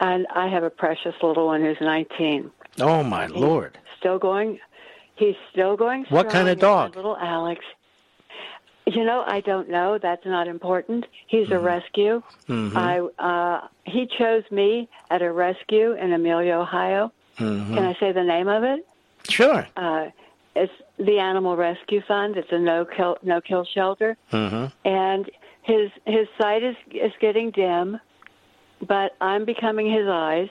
[0.00, 2.50] and I have a precious little one who's 19.
[2.80, 3.78] Oh my he's lord!
[3.98, 4.58] Still going.
[5.16, 6.04] He's still going.
[6.04, 6.16] Strong.
[6.16, 6.96] What kind of dog?
[6.96, 7.64] Little Alex.
[8.86, 9.98] You know, I don't know.
[9.98, 11.04] That's not important.
[11.26, 11.54] He's mm-hmm.
[11.54, 12.22] a rescue.
[12.48, 12.76] Mm-hmm.
[12.76, 17.12] I uh, he chose me at a rescue in Amelia, Ohio.
[17.38, 17.74] Mm-hmm.
[17.74, 18.86] Can I say the name of it?
[19.28, 19.66] Sure.
[19.76, 20.06] Uh,
[20.56, 22.36] it's the Animal Rescue Fund.
[22.36, 24.66] It's a no kill no kill shelter, mm-hmm.
[24.88, 25.30] and
[25.62, 28.00] his his sight is is getting dim,
[28.86, 30.48] but I'm becoming his eyes.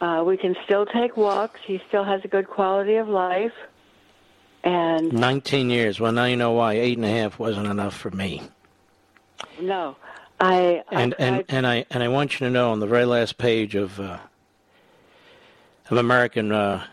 [0.00, 1.60] Uh, we can still take walks.
[1.66, 3.52] He still has a good quality of life.
[4.64, 6.00] And 19 years.
[6.00, 8.42] Well, now you know why eight and a half wasn't enough for me.
[9.60, 9.96] No,
[10.38, 12.86] I and I, and I, and I and I want you to know on the
[12.86, 14.18] very last page of uh,
[15.90, 16.84] of American uh,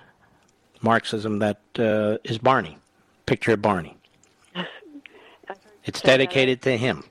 [0.82, 2.78] Marxism that uh, is Barney,
[3.26, 3.98] picture of Barney.
[5.84, 7.04] It's dedicated to him.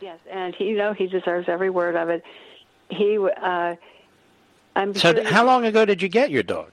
[0.00, 2.24] Yes, and he, you know he deserves every word of it.
[2.88, 3.76] He, uh,
[4.76, 4.94] I'm.
[4.94, 6.70] So, sure how long ago did you get your dog?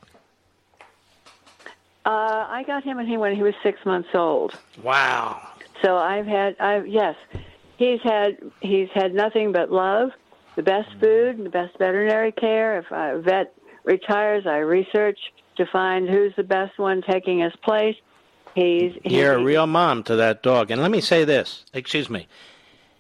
[2.06, 4.58] Uh, I got him when he when he was six months old.
[4.82, 5.42] Wow.
[5.82, 7.16] So I've had, I've yes,
[7.78, 10.12] he's had he's had nothing but love,
[10.56, 12.80] the best food, the best veterinary care.
[12.80, 13.54] If a vet
[13.84, 15.20] retires, I research
[15.58, 17.96] to find who's the best one taking his place.
[18.56, 20.72] He's, he's you're a real mom to that dog.
[20.72, 22.28] And let me say this, excuse me,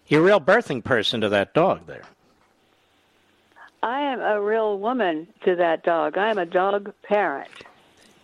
[0.07, 2.03] you're a real birthing person to that dog there.
[3.83, 6.17] I am a real woman to that dog.
[6.17, 7.49] I am a dog parent.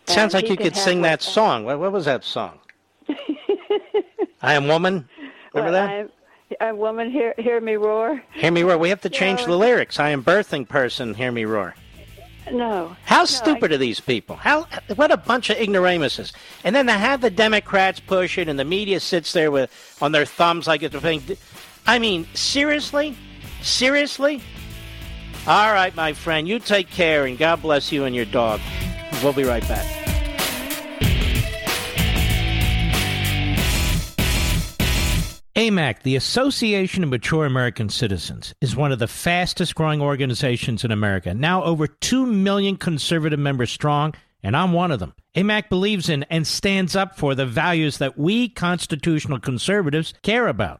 [0.07, 1.63] Sounds like you could sing that song.
[1.65, 2.59] What, what, was that song?
[4.41, 5.07] I am woman.
[5.53, 5.89] Remember well, that?
[6.59, 7.11] I am a woman.
[7.11, 8.21] Hear, hear me roar.
[8.33, 8.77] Hear me roar.
[8.77, 9.99] We have to change the lyrics.
[9.99, 11.13] I am birthing person.
[11.13, 11.75] Hear me roar.
[12.51, 12.95] No.
[13.05, 14.35] How No, stupid are these people?
[14.35, 16.33] How what a bunch of ignoramuses.
[16.63, 20.11] And then to have the Democrats push it, and the media sits there with on
[20.11, 21.23] their thumbs like it's a thing.
[21.87, 23.15] I mean, seriously,
[23.61, 24.41] seriously.
[25.45, 28.61] All right, my friend, you take care, and God bless you and your dog.
[29.21, 29.85] We'll be right back.
[35.57, 40.91] AMAC, the Association of Mature American Citizens, is one of the fastest growing organizations in
[40.91, 41.33] America.
[41.33, 45.13] Now over 2 million conservative members strong, and I'm one of them.
[45.35, 50.79] AMAC believes in and stands up for the values that we constitutional conservatives care about.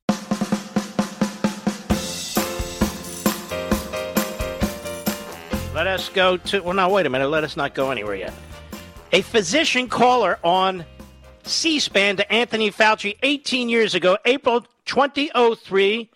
[5.73, 6.59] Let us go to.
[6.59, 7.29] Well, now, wait a minute.
[7.29, 8.33] Let us not go anywhere yet.
[9.13, 10.85] A physician caller on
[11.43, 16.09] C SPAN to Anthony Fauci 18 years ago, April 2003,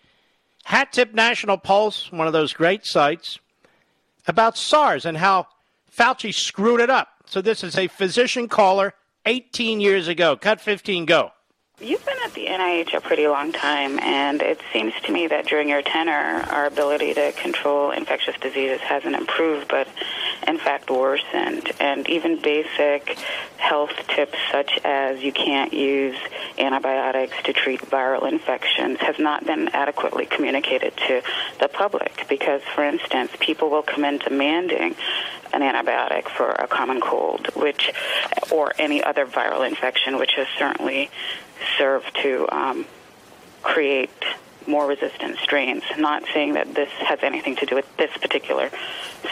[0.64, 3.38] Hat Tip National Pulse, one of those great sites,
[4.26, 5.46] about SARS and how
[5.90, 7.08] Fauci screwed it up.
[7.24, 8.92] So, this is a physician caller
[9.24, 10.36] 18 years ago.
[10.36, 11.30] Cut 15, go.
[11.78, 15.44] You've been at the NIH a pretty long time, and it seems to me that
[15.44, 19.86] during your tenure, our ability to control infectious diseases hasn't improved, but
[20.48, 21.70] in fact worsened.
[21.78, 23.18] And even basic
[23.58, 26.16] health tips, such as you can't use
[26.56, 31.20] antibiotics to treat viral infections, has not been adequately communicated to
[31.60, 32.24] the public.
[32.26, 34.96] Because, for instance, people will come in demanding
[35.52, 37.92] an antibiotic for a common cold, which,
[38.50, 41.10] or any other viral infection, which is certainly
[41.78, 42.86] served to um,
[43.62, 44.10] create
[44.66, 45.82] more resistant strains.
[45.96, 48.70] Not saying that this has anything to do with this particular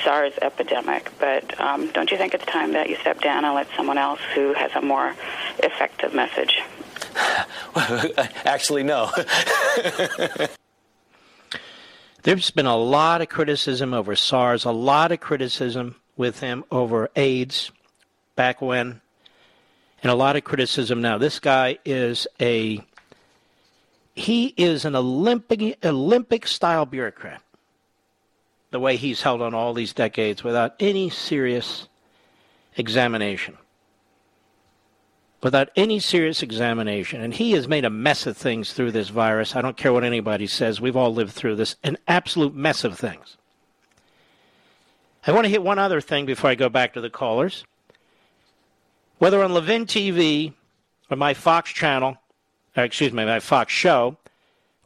[0.02, 3.68] SARS epidemic, but um, don't you think it's time that you step down and let
[3.76, 5.14] someone else who has a more
[5.59, 6.62] effective message?
[8.44, 9.10] Actually, no.
[12.22, 17.10] There's been a lot of criticism over SARS, a lot of criticism with him over
[17.16, 17.70] AIDS
[18.34, 19.02] back when,
[20.05, 21.16] and a lot of criticism now.
[21.16, 22.85] This guy is a
[24.14, 27.40] he is an Olympic Olympic style bureaucrat.
[28.70, 31.89] The way he's held on all these decades without any serious
[32.76, 33.56] examination.
[35.43, 37.20] Without any serious examination.
[37.20, 39.56] And he has made a mess of things through this virus.
[39.56, 40.81] I don't care what anybody says.
[40.81, 41.76] We've all lived through this.
[41.82, 43.36] An absolute mess of things.
[45.26, 47.64] I want to hit one other thing before I go back to the callers.
[49.24, 50.52] Whether on Levin TV
[51.10, 52.18] or my Fox channel,
[52.76, 54.18] or excuse me, my Fox show,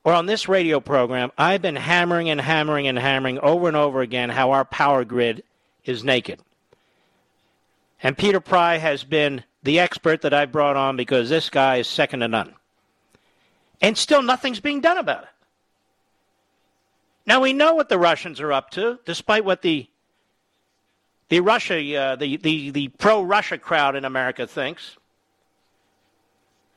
[0.04, 4.00] or on this radio program, I've been hammering and hammering and hammering over and over
[4.00, 5.42] again how our power grid
[5.84, 6.38] is naked.
[8.00, 11.88] And Peter Pry has been the expert that I brought on because this guy is
[11.88, 12.54] second to none.
[13.80, 15.30] And still nothing's being done about it.
[17.26, 19.88] Now we know what the Russians are up to, despite what the
[21.28, 24.96] the Russia, uh, the, the, the pro Russia crowd in America thinks.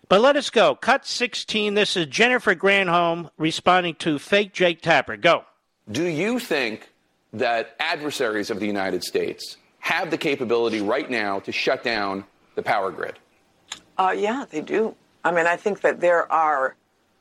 [0.10, 0.76] But let us go.
[0.76, 1.74] Cut 16.
[1.74, 5.16] This is Jennifer Granholm responding to fake Jake Tapper.
[5.16, 5.46] Go.
[5.90, 6.90] Do you think
[7.32, 12.26] that adversaries of the United States have the capability right now to shut down
[12.56, 13.20] the power grid?
[13.98, 14.96] Uh, yeah, they do.
[15.24, 16.76] I mean, I think that there are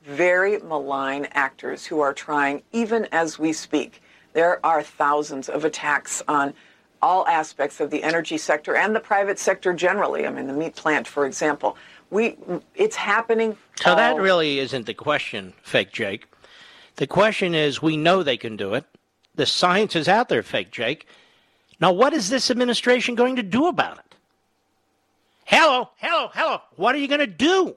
[0.05, 4.02] very malign actors who are trying, even as we speak.
[4.32, 6.55] There are thousands of attacks on
[7.03, 10.27] all aspects of the energy sector and the private sector generally.
[10.27, 11.77] I mean, the meat plant, for example.
[12.11, 12.37] We,
[12.75, 13.57] it's happening.
[13.77, 16.27] So that really isn't the question, fake Jake.
[16.97, 18.85] The question is, we know they can do it.
[19.35, 21.07] The science is out there, fake Jake.
[21.81, 24.15] Now, what is this administration going to do about it?
[25.45, 26.61] Hello, hello, hello.
[26.77, 27.77] What are you going to do?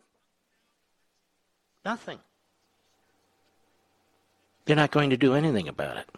[1.85, 2.19] Nothing.
[4.65, 6.09] They're not going to do anything about it.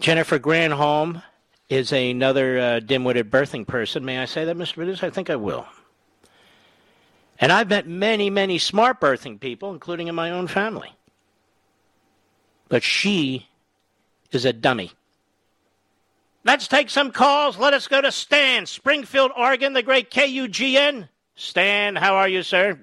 [0.00, 1.22] Jennifer Granholm
[1.72, 4.04] is another uh, dim-witted birthing person.
[4.04, 4.74] May I say that, Mr.
[4.84, 5.02] Vidas?
[5.02, 5.66] I think I will.
[7.38, 10.90] And I've met many, many smart birthing people, including in my own family.
[12.68, 13.46] but she
[14.30, 14.90] is a dummy.
[16.44, 17.58] Let's take some calls.
[17.58, 21.08] Let us go to Stan, Springfield, Oregon, the great KUGN.
[21.36, 22.78] Stan, how are you, sir?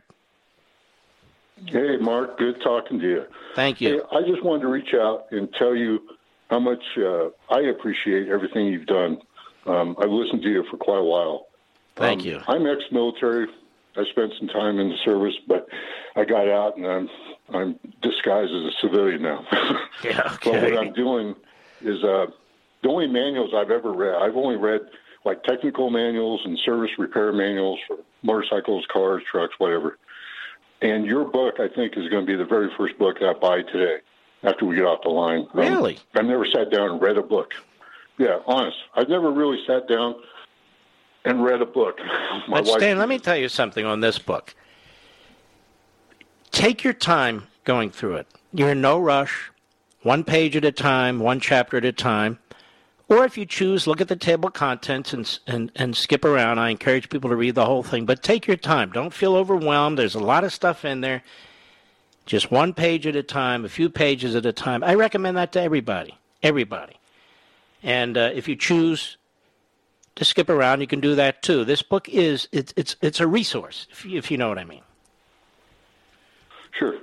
[1.65, 2.37] Hey, Mark.
[2.37, 3.23] Good talking to you.
[3.55, 4.05] Thank you.
[4.11, 6.01] Hey, I just wanted to reach out and tell you
[6.49, 9.19] how much uh, I appreciate everything you've done.
[9.65, 11.47] Um, I've listened to you for quite a while.
[11.95, 12.41] Thank Um, you.
[12.47, 13.47] I'm ex-military.
[13.95, 15.67] I spent some time in the service, but
[16.15, 17.09] I got out and I'm
[17.51, 19.45] I'm disguised as a civilian now.
[20.03, 20.51] Yeah, Okay.
[20.51, 21.35] But what I'm doing
[21.81, 22.27] is uh,
[22.83, 24.15] the only manuals I've ever read.
[24.15, 24.81] I've only read
[25.25, 29.97] like technical manuals and service repair manuals for motorcycles, cars, trucks, whatever.
[30.81, 33.63] And your book, I think, is going to be the very first book I buy
[33.63, 33.97] today
[34.43, 35.47] after we get off the line.
[35.53, 35.99] Um, Really?
[36.15, 37.53] I've never sat down and read a book.
[38.17, 38.77] Yeah, honest.
[38.95, 40.15] I've never really sat down
[41.25, 41.97] and read a book.
[42.47, 44.55] My But Stan, let me tell you something on this book.
[46.51, 48.27] Take your time going through it.
[48.53, 49.51] You're in no rush,
[50.01, 52.39] one page at a time, one chapter at a time.
[53.07, 56.59] Or if you choose, look at the table of contents and, and, and skip around.
[56.59, 58.91] I encourage people to read the whole thing, but take your time.
[58.91, 59.97] Don't feel overwhelmed.
[59.97, 61.23] There's a lot of stuff in there.
[62.29, 64.83] Just one page at a time, a few pages at a time.
[64.83, 66.15] I recommend that to everybody.
[66.43, 66.93] Everybody.
[67.81, 69.17] And uh, if you choose
[70.13, 71.65] to skip around, you can do that too.
[71.65, 74.83] This book is it's it's it's a resource, if if you know what I mean.
[76.77, 76.99] Sure.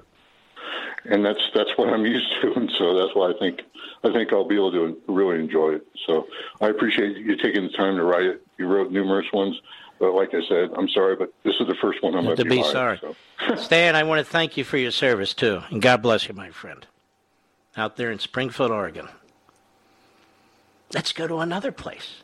[1.07, 3.63] And that's that's what I'm used to, and so that's why I think
[4.05, 5.87] I think I'll be able to really enjoy it.
[6.07, 6.29] So
[6.61, 8.47] I appreciate you taking the time to write it.
[8.59, 9.61] You wrote numerous ones,
[9.99, 12.45] but like I said, I'm sorry, but this is the first one I'm going to
[12.45, 13.01] be be sorry.
[13.01, 13.17] so.
[13.57, 16.51] Stan, I want to thank you for your service too, and God bless you, my
[16.51, 16.87] friend.
[17.77, 19.09] Out there in Springfield, Oregon.
[20.95, 22.23] Let's go to another place.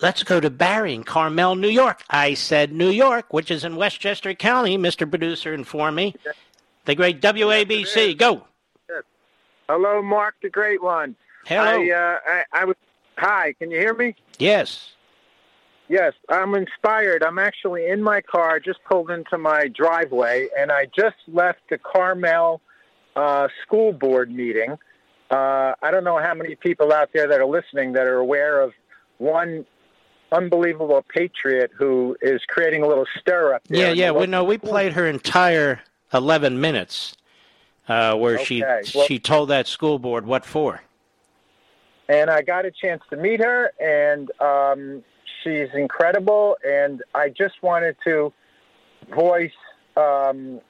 [0.00, 2.02] Let's go to Barry in Carmel, New York.
[2.08, 4.78] I said New York, which is in Westchester County.
[4.78, 5.10] Mr.
[5.10, 6.14] Producer informed me.
[6.84, 8.16] The great WABC.
[8.16, 8.44] Go.
[9.68, 11.16] Hello, Mark, the great one.
[11.46, 11.82] Hello.
[11.82, 12.76] I, uh, I, I was.
[13.18, 14.14] Hi, can you hear me?
[14.38, 14.92] Yes.
[15.88, 17.22] Yes, I'm inspired.
[17.22, 21.78] I'm actually in my car, just pulled into my driveway, and I just left the
[21.78, 22.60] Carmel
[23.16, 24.76] uh, school board meeting.
[25.30, 28.60] Uh, I don't know how many people out there that are listening that are aware
[28.60, 28.72] of
[29.18, 29.66] one
[30.30, 33.88] unbelievable patriot who is creating a little stir up there.
[33.88, 34.10] Yeah, yeah.
[34.10, 35.80] We know we played her entire
[36.12, 37.16] eleven minutes,
[37.88, 40.82] uh, where she well- she told that school board what for.
[42.10, 45.02] and I got a chance to meet her, and um,
[45.42, 46.56] she's incredible.
[46.66, 48.32] And I just wanted to
[49.14, 49.50] voice
[49.96, 50.60] um,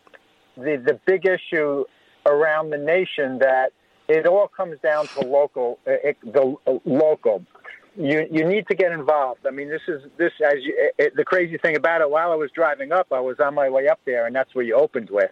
[0.57, 1.85] the the big issue
[2.27, 3.71] around the nation that
[4.09, 7.45] it all comes down to local, uh, it, the uh, local.
[7.97, 9.47] You you need to get involved.
[9.47, 12.11] I mean, this is this as you, it, it, the crazy thing about it.
[12.11, 14.65] While I was driving up, I was on my way up there, and that's where
[14.65, 15.31] you opened with.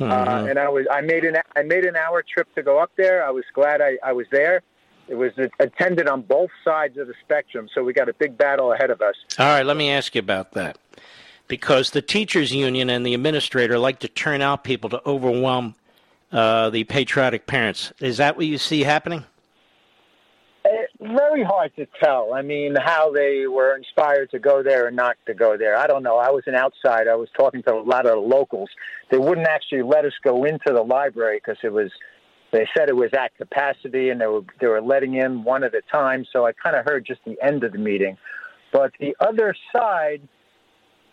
[0.00, 0.50] Uh, Mhm.
[0.50, 3.24] and I was I made an I made an hour trip to go up there.
[3.26, 4.62] I was glad I, I was there.
[5.08, 8.72] It was attended on both sides of the spectrum, so we got a big battle
[8.72, 9.14] ahead of us.
[9.38, 10.78] All right, let me ask you about that.
[11.48, 15.76] Because the teachers union and the administrator like to turn out people to overwhelm
[16.32, 17.92] uh, the patriotic parents.
[18.00, 19.24] Is that what you see happening?
[20.64, 22.34] It's very hard to tell.
[22.34, 25.76] I mean, how they were inspired to go there and not to go there.
[25.76, 26.16] I don't know.
[26.16, 27.12] I was an outsider.
[27.12, 28.70] I was talking to a lot of the locals.
[29.10, 31.92] They wouldn't actually let us go into the library because it was.
[32.56, 35.74] They said it was at capacity, and they were they were letting in one at
[35.74, 36.24] a time.
[36.32, 38.16] So I kind of heard just the end of the meeting,
[38.72, 40.26] but the other side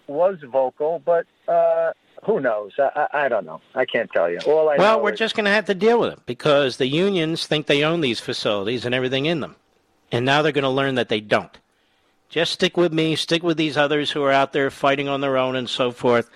[0.07, 1.02] was vocal.
[1.03, 1.91] But uh,
[2.26, 2.72] who knows?
[2.80, 3.60] I, I, I don't know.
[3.76, 4.40] I can't tell you.
[4.48, 6.88] All I well, we're is- just going to have to deal with it because the
[6.88, 9.57] unions think they own these facilities and everything in them.
[10.14, 11.60] And now they're going to learn that they don't.
[12.30, 15.38] Just stick with me, stick with these others who are out there fighting on their
[15.38, 16.30] own and so forth.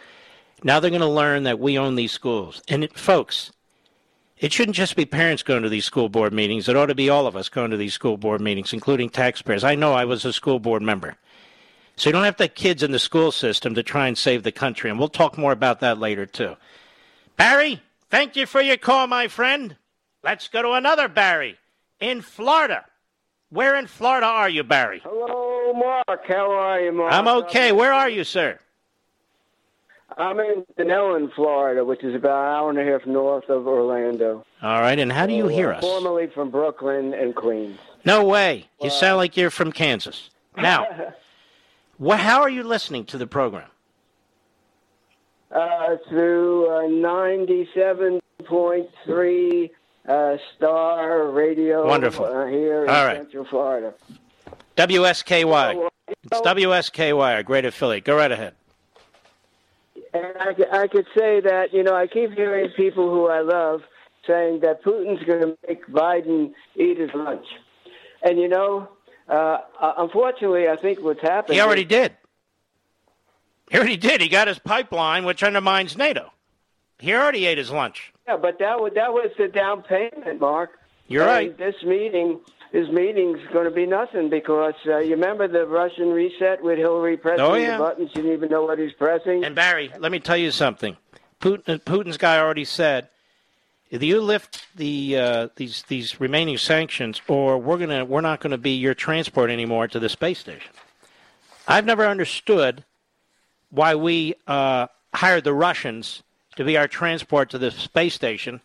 [0.64, 2.62] Now they're going to learn that we own these schools.
[2.68, 3.52] And it, folks,
[4.40, 6.70] it shouldn't just be parents going to these school board meetings.
[6.70, 9.64] It ought to be all of us going to these school board meetings, including taxpayers.
[9.64, 11.16] I know I was a school board member.
[11.96, 14.44] So you don't have to have kids in the school system to try and save
[14.44, 14.90] the country.
[14.90, 16.56] And we'll talk more about that later, too.
[17.38, 19.76] Barry, thank you for your call, my friend.
[20.24, 21.58] Let's go to another Barry
[22.00, 22.86] in Florida.
[23.50, 25.02] Where in Florida are you, Barry?
[25.04, 26.28] Hello, Mark.
[26.28, 27.14] How are you, Mark?
[27.14, 27.72] I'm okay.
[27.72, 28.60] Where are you, sir?
[30.18, 34.44] I'm in Dunnellon, Florida, which is about an hour and a half north of Orlando.
[34.64, 35.82] All right, and how do you hear Uh, us?
[35.84, 37.78] Formerly from Brooklyn and Queens.
[38.04, 38.68] No way.
[38.82, 40.32] You sound like you're from Kansas.
[40.58, 40.88] Now,
[42.00, 43.70] wha how are you listening to the program?
[45.52, 49.70] uh, through uh, 97.3
[50.08, 52.26] uh, Star Radio Wonderful.
[52.26, 53.18] Uh, here in All right.
[53.18, 53.94] Central Florida.
[54.76, 55.90] WSKY.
[56.24, 58.04] It's WSKY, a great affiliate.
[58.06, 58.54] Go right ahead.
[60.18, 63.82] And I, I could say that, you know, I keep hearing people who I love
[64.26, 67.46] saying that Putin's going to make Biden eat his lunch.
[68.22, 68.90] And you know,
[69.30, 71.56] uh, uh unfortunately, I think what's happened.
[71.56, 72.14] He already did.
[73.70, 74.22] He already did.
[74.22, 76.32] He got his pipeline, which undermines NATO.
[77.00, 78.12] He already ate his lunch.
[78.28, 80.72] Yeah, but that was that was the down payment, Mark.
[81.08, 81.58] You're and right.
[81.58, 82.40] This meeting,
[82.72, 87.18] this meeting's going to be nothing because uh, you remember the Russian reset with Hillary
[87.18, 87.78] pressing Oh, yeah.
[87.78, 88.10] the buttons.
[88.12, 89.44] She didn't even know what he's pressing.
[89.46, 90.98] And Barry, let me tell you something.
[91.42, 93.10] Putin, Putin's guy already said,
[93.90, 98.52] if you lift the uh, these these remaining sanctions, or we're gonna we're not going
[98.52, 100.74] to be your transport anymore to the space station.
[101.70, 102.84] I've never understood
[103.70, 106.24] why we uh, hired the Russians
[106.58, 108.60] to be our transport to the space station.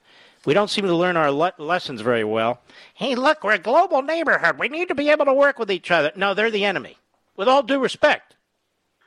[0.44, 2.60] We don't seem to learn our le- lessons very well.
[2.94, 4.58] Hey, look, we're a global neighborhood.
[4.58, 6.10] We need to be able to work with each other.
[6.16, 6.96] No, they're the enemy.
[7.36, 8.34] With all due respect.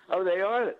[0.09, 0.73] Oh, they are.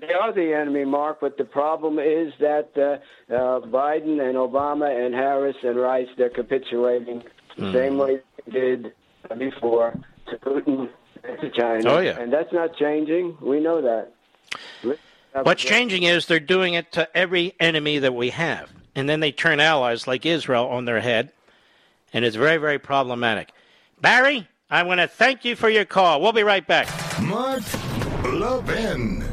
[0.00, 1.20] They are the enemy, Mark.
[1.20, 6.28] But the problem is that uh, uh, Biden and Obama and Harris and Rice they're
[6.30, 7.22] capitulating
[7.56, 7.72] the Hmm.
[7.72, 8.92] same way they did
[9.38, 9.94] before
[10.28, 10.88] to Putin
[11.22, 11.90] and to China.
[11.90, 12.18] Oh, yeah.
[12.18, 13.38] And that's not changing.
[13.40, 14.12] We know that.
[15.44, 18.70] What's changing is they're doing it to every enemy that we have.
[18.94, 21.32] And then they turn allies like Israel on their head.
[22.12, 23.50] And it's very, very problematic.
[24.00, 26.20] Barry, I want to thank you for your call.
[26.20, 26.88] We'll be right back.
[27.20, 27.62] Mark
[28.24, 29.24] Levin.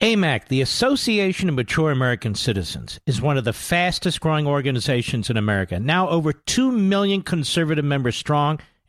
[0.00, 5.36] AMAC, the Association of Mature American Citizens, is one of the fastest growing organizations in
[5.36, 8.58] America, now over 2 million conservative members strong,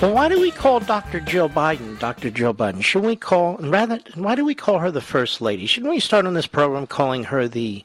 [0.00, 1.18] Well, why do we call Dr.
[1.18, 2.30] Jill Biden Dr.
[2.30, 2.84] Jill Biden?
[2.84, 5.66] Should we call, rather, why do we call her the First Lady?
[5.66, 7.84] Shouldn't we start on this program calling her the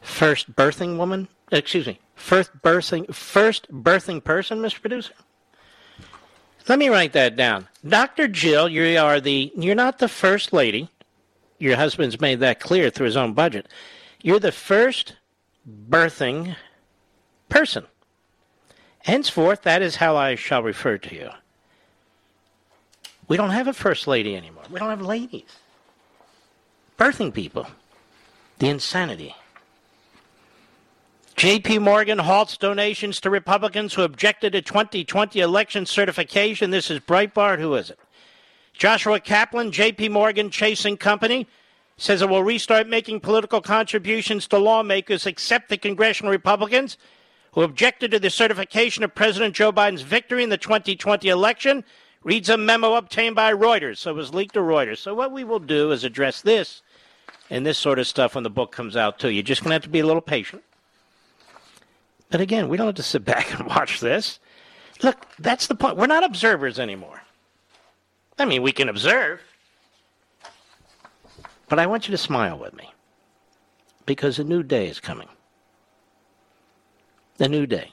[0.00, 1.26] first birthing woman?
[1.50, 4.80] Excuse me, first birthing, first birthing person, Mr.
[4.80, 5.14] Producer?
[6.68, 7.66] Let me write that down.
[7.84, 8.28] Dr.
[8.28, 10.88] Jill, you are the, you're not the First Lady.
[11.58, 13.66] Your husband's made that clear through his own budget.
[14.22, 15.16] You're the first
[15.90, 16.54] birthing
[17.48, 17.84] person.
[19.06, 21.30] Henceforth, that is how I shall refer to you.
[23.28, 24.64] We don't have a first lady anymore.
[24.68, 25.44] We don't have ladies.
[26.98, 27.68] Birthing people.
[28.58, 29.36] The insanity.
[31.36, 31.78] J.P.
[31.78, 36.72] Morgan halts donations to Republicans who objected to 2020 election certification.
[36.72, 37.60] This is Breitbart.
[37.60, 38.00] Who is it?
[38.72, 40.08] Joshua Kaplan, J.P.
[40.08, 41.46] Morgan Chasing Company,
[41.96, 46.98] says it will restart making political contributions to lawmakers except the congressional Republicans
[47.56, 51.84] who objected to the certification of President Joe Biden's victory in the 2020 election,
[52.22, 53.96] reads a memo obtained by Reuters.
[53.96, 54.98] So it was leaked to Reuters.
[54.98, 56.82] So what we will do is address this
[57.48, 59.30] and this sort of stuff when the book comes out, too.
[59.30, 60.64] You're just going to have to be a little patient.
[62.28, 64.38] But again, we don't have to sit back and watch this.
[65.02, 65.96] Look, that's the point.
[65.96, 67.22] We're not observers anymore.
[68.38, 69.40] I mean, we can observe.
[71.70, 72.92] But I want you to smile with me
[74.04, 75.28] because a new day is coming.
[77.38, 77.92] The new day.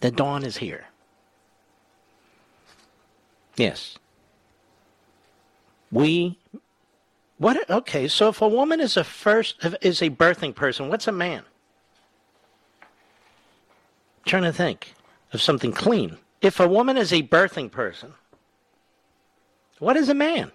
[0.00, 0.86] The dawn is here.
[3.56, 3.96] Yes.
[5.90, 6.38] We
[7.38, 11.12] what okay, so if a woman is a first is a birthing person, what's a
[11.12, 11.44] man?
[14.24, 14.94] trying to think
[15.32, 16.18] of something clean.
[16.40, 18.14] If a woman is a birthing person,
[19.78, 20.52] what is a man?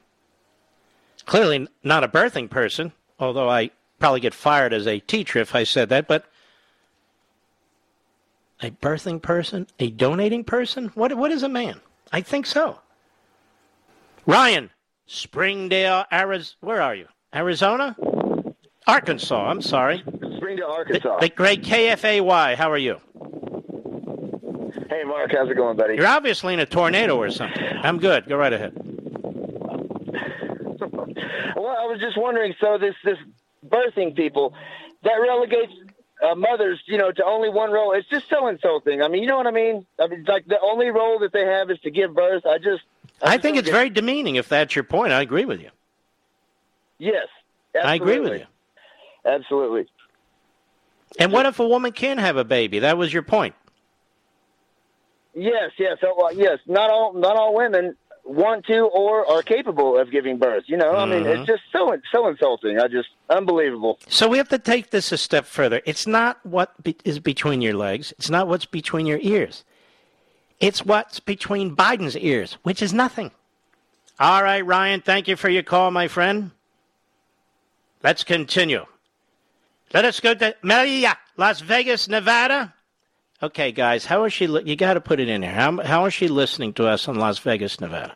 [1.25, 5.63] Clearly not a birthing person, although I probably get fired as a teacher if I
[5.63, 6.25] said that, but
[8.61, 9.67] a birthing person?
[9.79, 10.87] A donating person?
[10.95, 11.79] What, what is a man?
[12.11, 12.79] I think so.
[14.25, 14.69] Ryan,
[15.05, 16.55] Springdale, Arizona.
[16.61, 17.07] Where are you?
[17.33, 17.95] Arizona?
[18.87, 20.03] Arkansas, I'm sorry.
[20.37, 21.19] Springdale, Arkansas.
[21.19, 22.55] The, the great KFAY.
[22.55, 22.99] How are you?
[24.89, 25.95] Hey, Mark, how's it going, buddy?
[25.95, 27.63] You're obviously in a tornado or something.
[27.83, 28.27] I'm good.
[28.27, 28.73] Go right ahead.
[31.55, 32.53] Well, I was just wondering.
[32.61, 33.17] So this this
[33.67, 34.53] birthing people
[35.03, 35.73] that relegates
[36.21, 37.93] uh, mothers, you know, to only one role.
[37.93, 39.01] It's just so insulting.
[39.01, 39.85] I mean, you know what I mean?
[39.99, 42.45] I mean, like the only role that they have is to give birth.
[42.45, 42.83] I just,
[43.21, 45.13] I, just think it's very demeaning if that's your point.
[45.13, 45.69] I agree with you.
[46.99, 47.27] yes.
[47.83, 48.45] I agree with you.
[49.25, 49.87] Absolutely.
[51.19, 52.79] And what if a woman can have a baby?
[52.79, 53.55] That was your point.
[55.35, 56.57] Yes, yes, oh, yes.
[56.65, 57.95] Not all, not all women
[58.27, 60.65] want to or are capable of giving birth.
[60.67, 61.45] You know, I mean, it's mm-hmm.
[61.45, 62.79] just so so insulting.
[62.79, 63.99] I just unbelievable.
[64.07, 65.81] So we have to take this a step further.
[65.85, 68.13] It's not what be- is between your legs.
[68.17, 69.63] It's not what's between your ears.
[70.59, 73.31] It's what's between Biden's ears, which is nothing.
[74.19, 76.51] All right, Ryan, thank you for your call, my friend.
[78.03, 78.85] Let's continue.
[79.93, 82.73] Let us go to Maria, Las Vegas, Nevada.
[83.41, 84.47] Okay, guys, how is she?
[84.47, 85.51] Li- you got to put it in here.
[85.51, 88.15] How, how is she listening to us in Las Vegas, Nevada?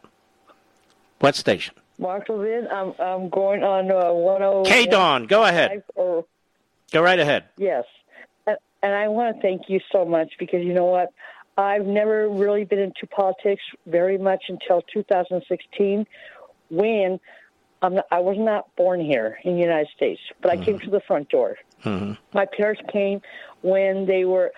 [1.19, 1.75] What station?
[1.99, 4.73] Levin, I'm I'm going on uh, 10.
[4.73, 5.83] K Dawn, go ahead.
[5.95, 6.25] Or
[6.91, 7.45] Go right ahead.
[7.57, 7.85] yes,
[8.47, 11.13] and, and I want to thank you so much because you know what,
[11.57, 16.07] I've never really been into politics very much until 2016,
[16.69, 17.19] when
[17.81, 20.89] I'm not, I was not born here in the United States, but I came to
[20.89, 21.57] the front door.
[21.85, 22.13] Mm-hmm.
[22.33, 23.21] My parents came
[23.61, 24.51] when they were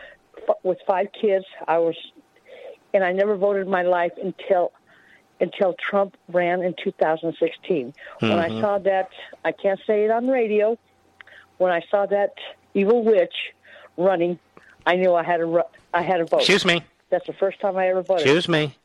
[0.64, 1.46] with five kids.
[1.68, 1.96] I was,
[2.94, 4.72] and I never voted in my life until
[5.40, 7.94] until Trump ran in 2016.
[8.20, 8.62] When I Mhm.
[8.62, 9.10] saw that,
[9.44, 10.78] I can't say it on radio.
[11.58, 12.34] When I saw that
[12.74, 13.34] evil witch
[13.98, 14.40] running,
[14.86, 15.64] I knew I had ru-
[15.94, 16.38] I had a vote.
[16.42, 16.82] Excuse me.
[17.10, 18.22] That's the first time I ever voted.
[18.24, 18.76] Excuse me.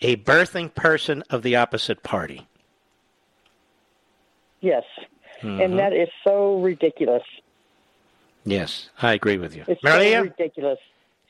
[0.00, 2.46] A birthing person of the opposite party.
[4.60, 4.84] Yes,
[5.42, 5.64] Mhm.
[5.64, 7.22] and that is so ridiculous.
[8.46, 9.64] Yes, I agree with you.
[9.66, 10.78] It's Maria, so ridiculous.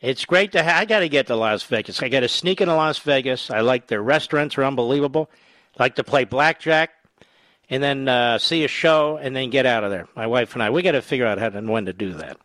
[0.02, 0.76] it's great to have.
[0.76, 2.02] I got to get to Las Vegas.
[2.02, 3.50] I got to sneak into Las Vegas.
[3.50, 5.30] I like their restaurants are unbelievable.
[5.78, 6.90] like to play blackjack,
[7.70, 10.06] and then uh, see a show, and then get out of there.
[10.14, 10.68] My wife and I.
[10.68, 12.36] We got to figure out how and when to do that.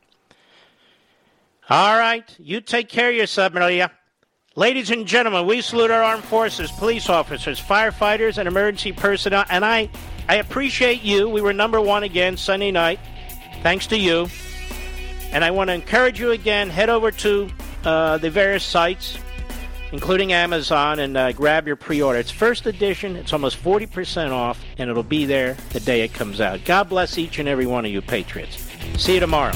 [1.70, 3.92] All right, you take care of yourself, Maria.
[4.56, 9.46] Ladies and gentlemen, we salute our armed forces, police officers, firefighters, and emergency personnel.
[9.50, 9.90] And I,
[10.28, 11.30] I appreciate you.
[11.30, 13.00] We were number one again Sunday night,
[13.64, 14.28] thanks to you.
[15.32, 16.70] And I want to encourage you again.
[16.70, 17.50] Head over to
[17.86, 19.18] uh, the various sites,
[19.92, 22.20] including Amazon, and uh, grab your pre-order.
[22.20, 23.16] It's first edition.
[23.16, 26.66] It's almost forty percent off, and it'll be there the day it comes out.
[26.66, 28.68] God bless each and every one of you, patriots.
[28.98, 29.54] See you tomorrow.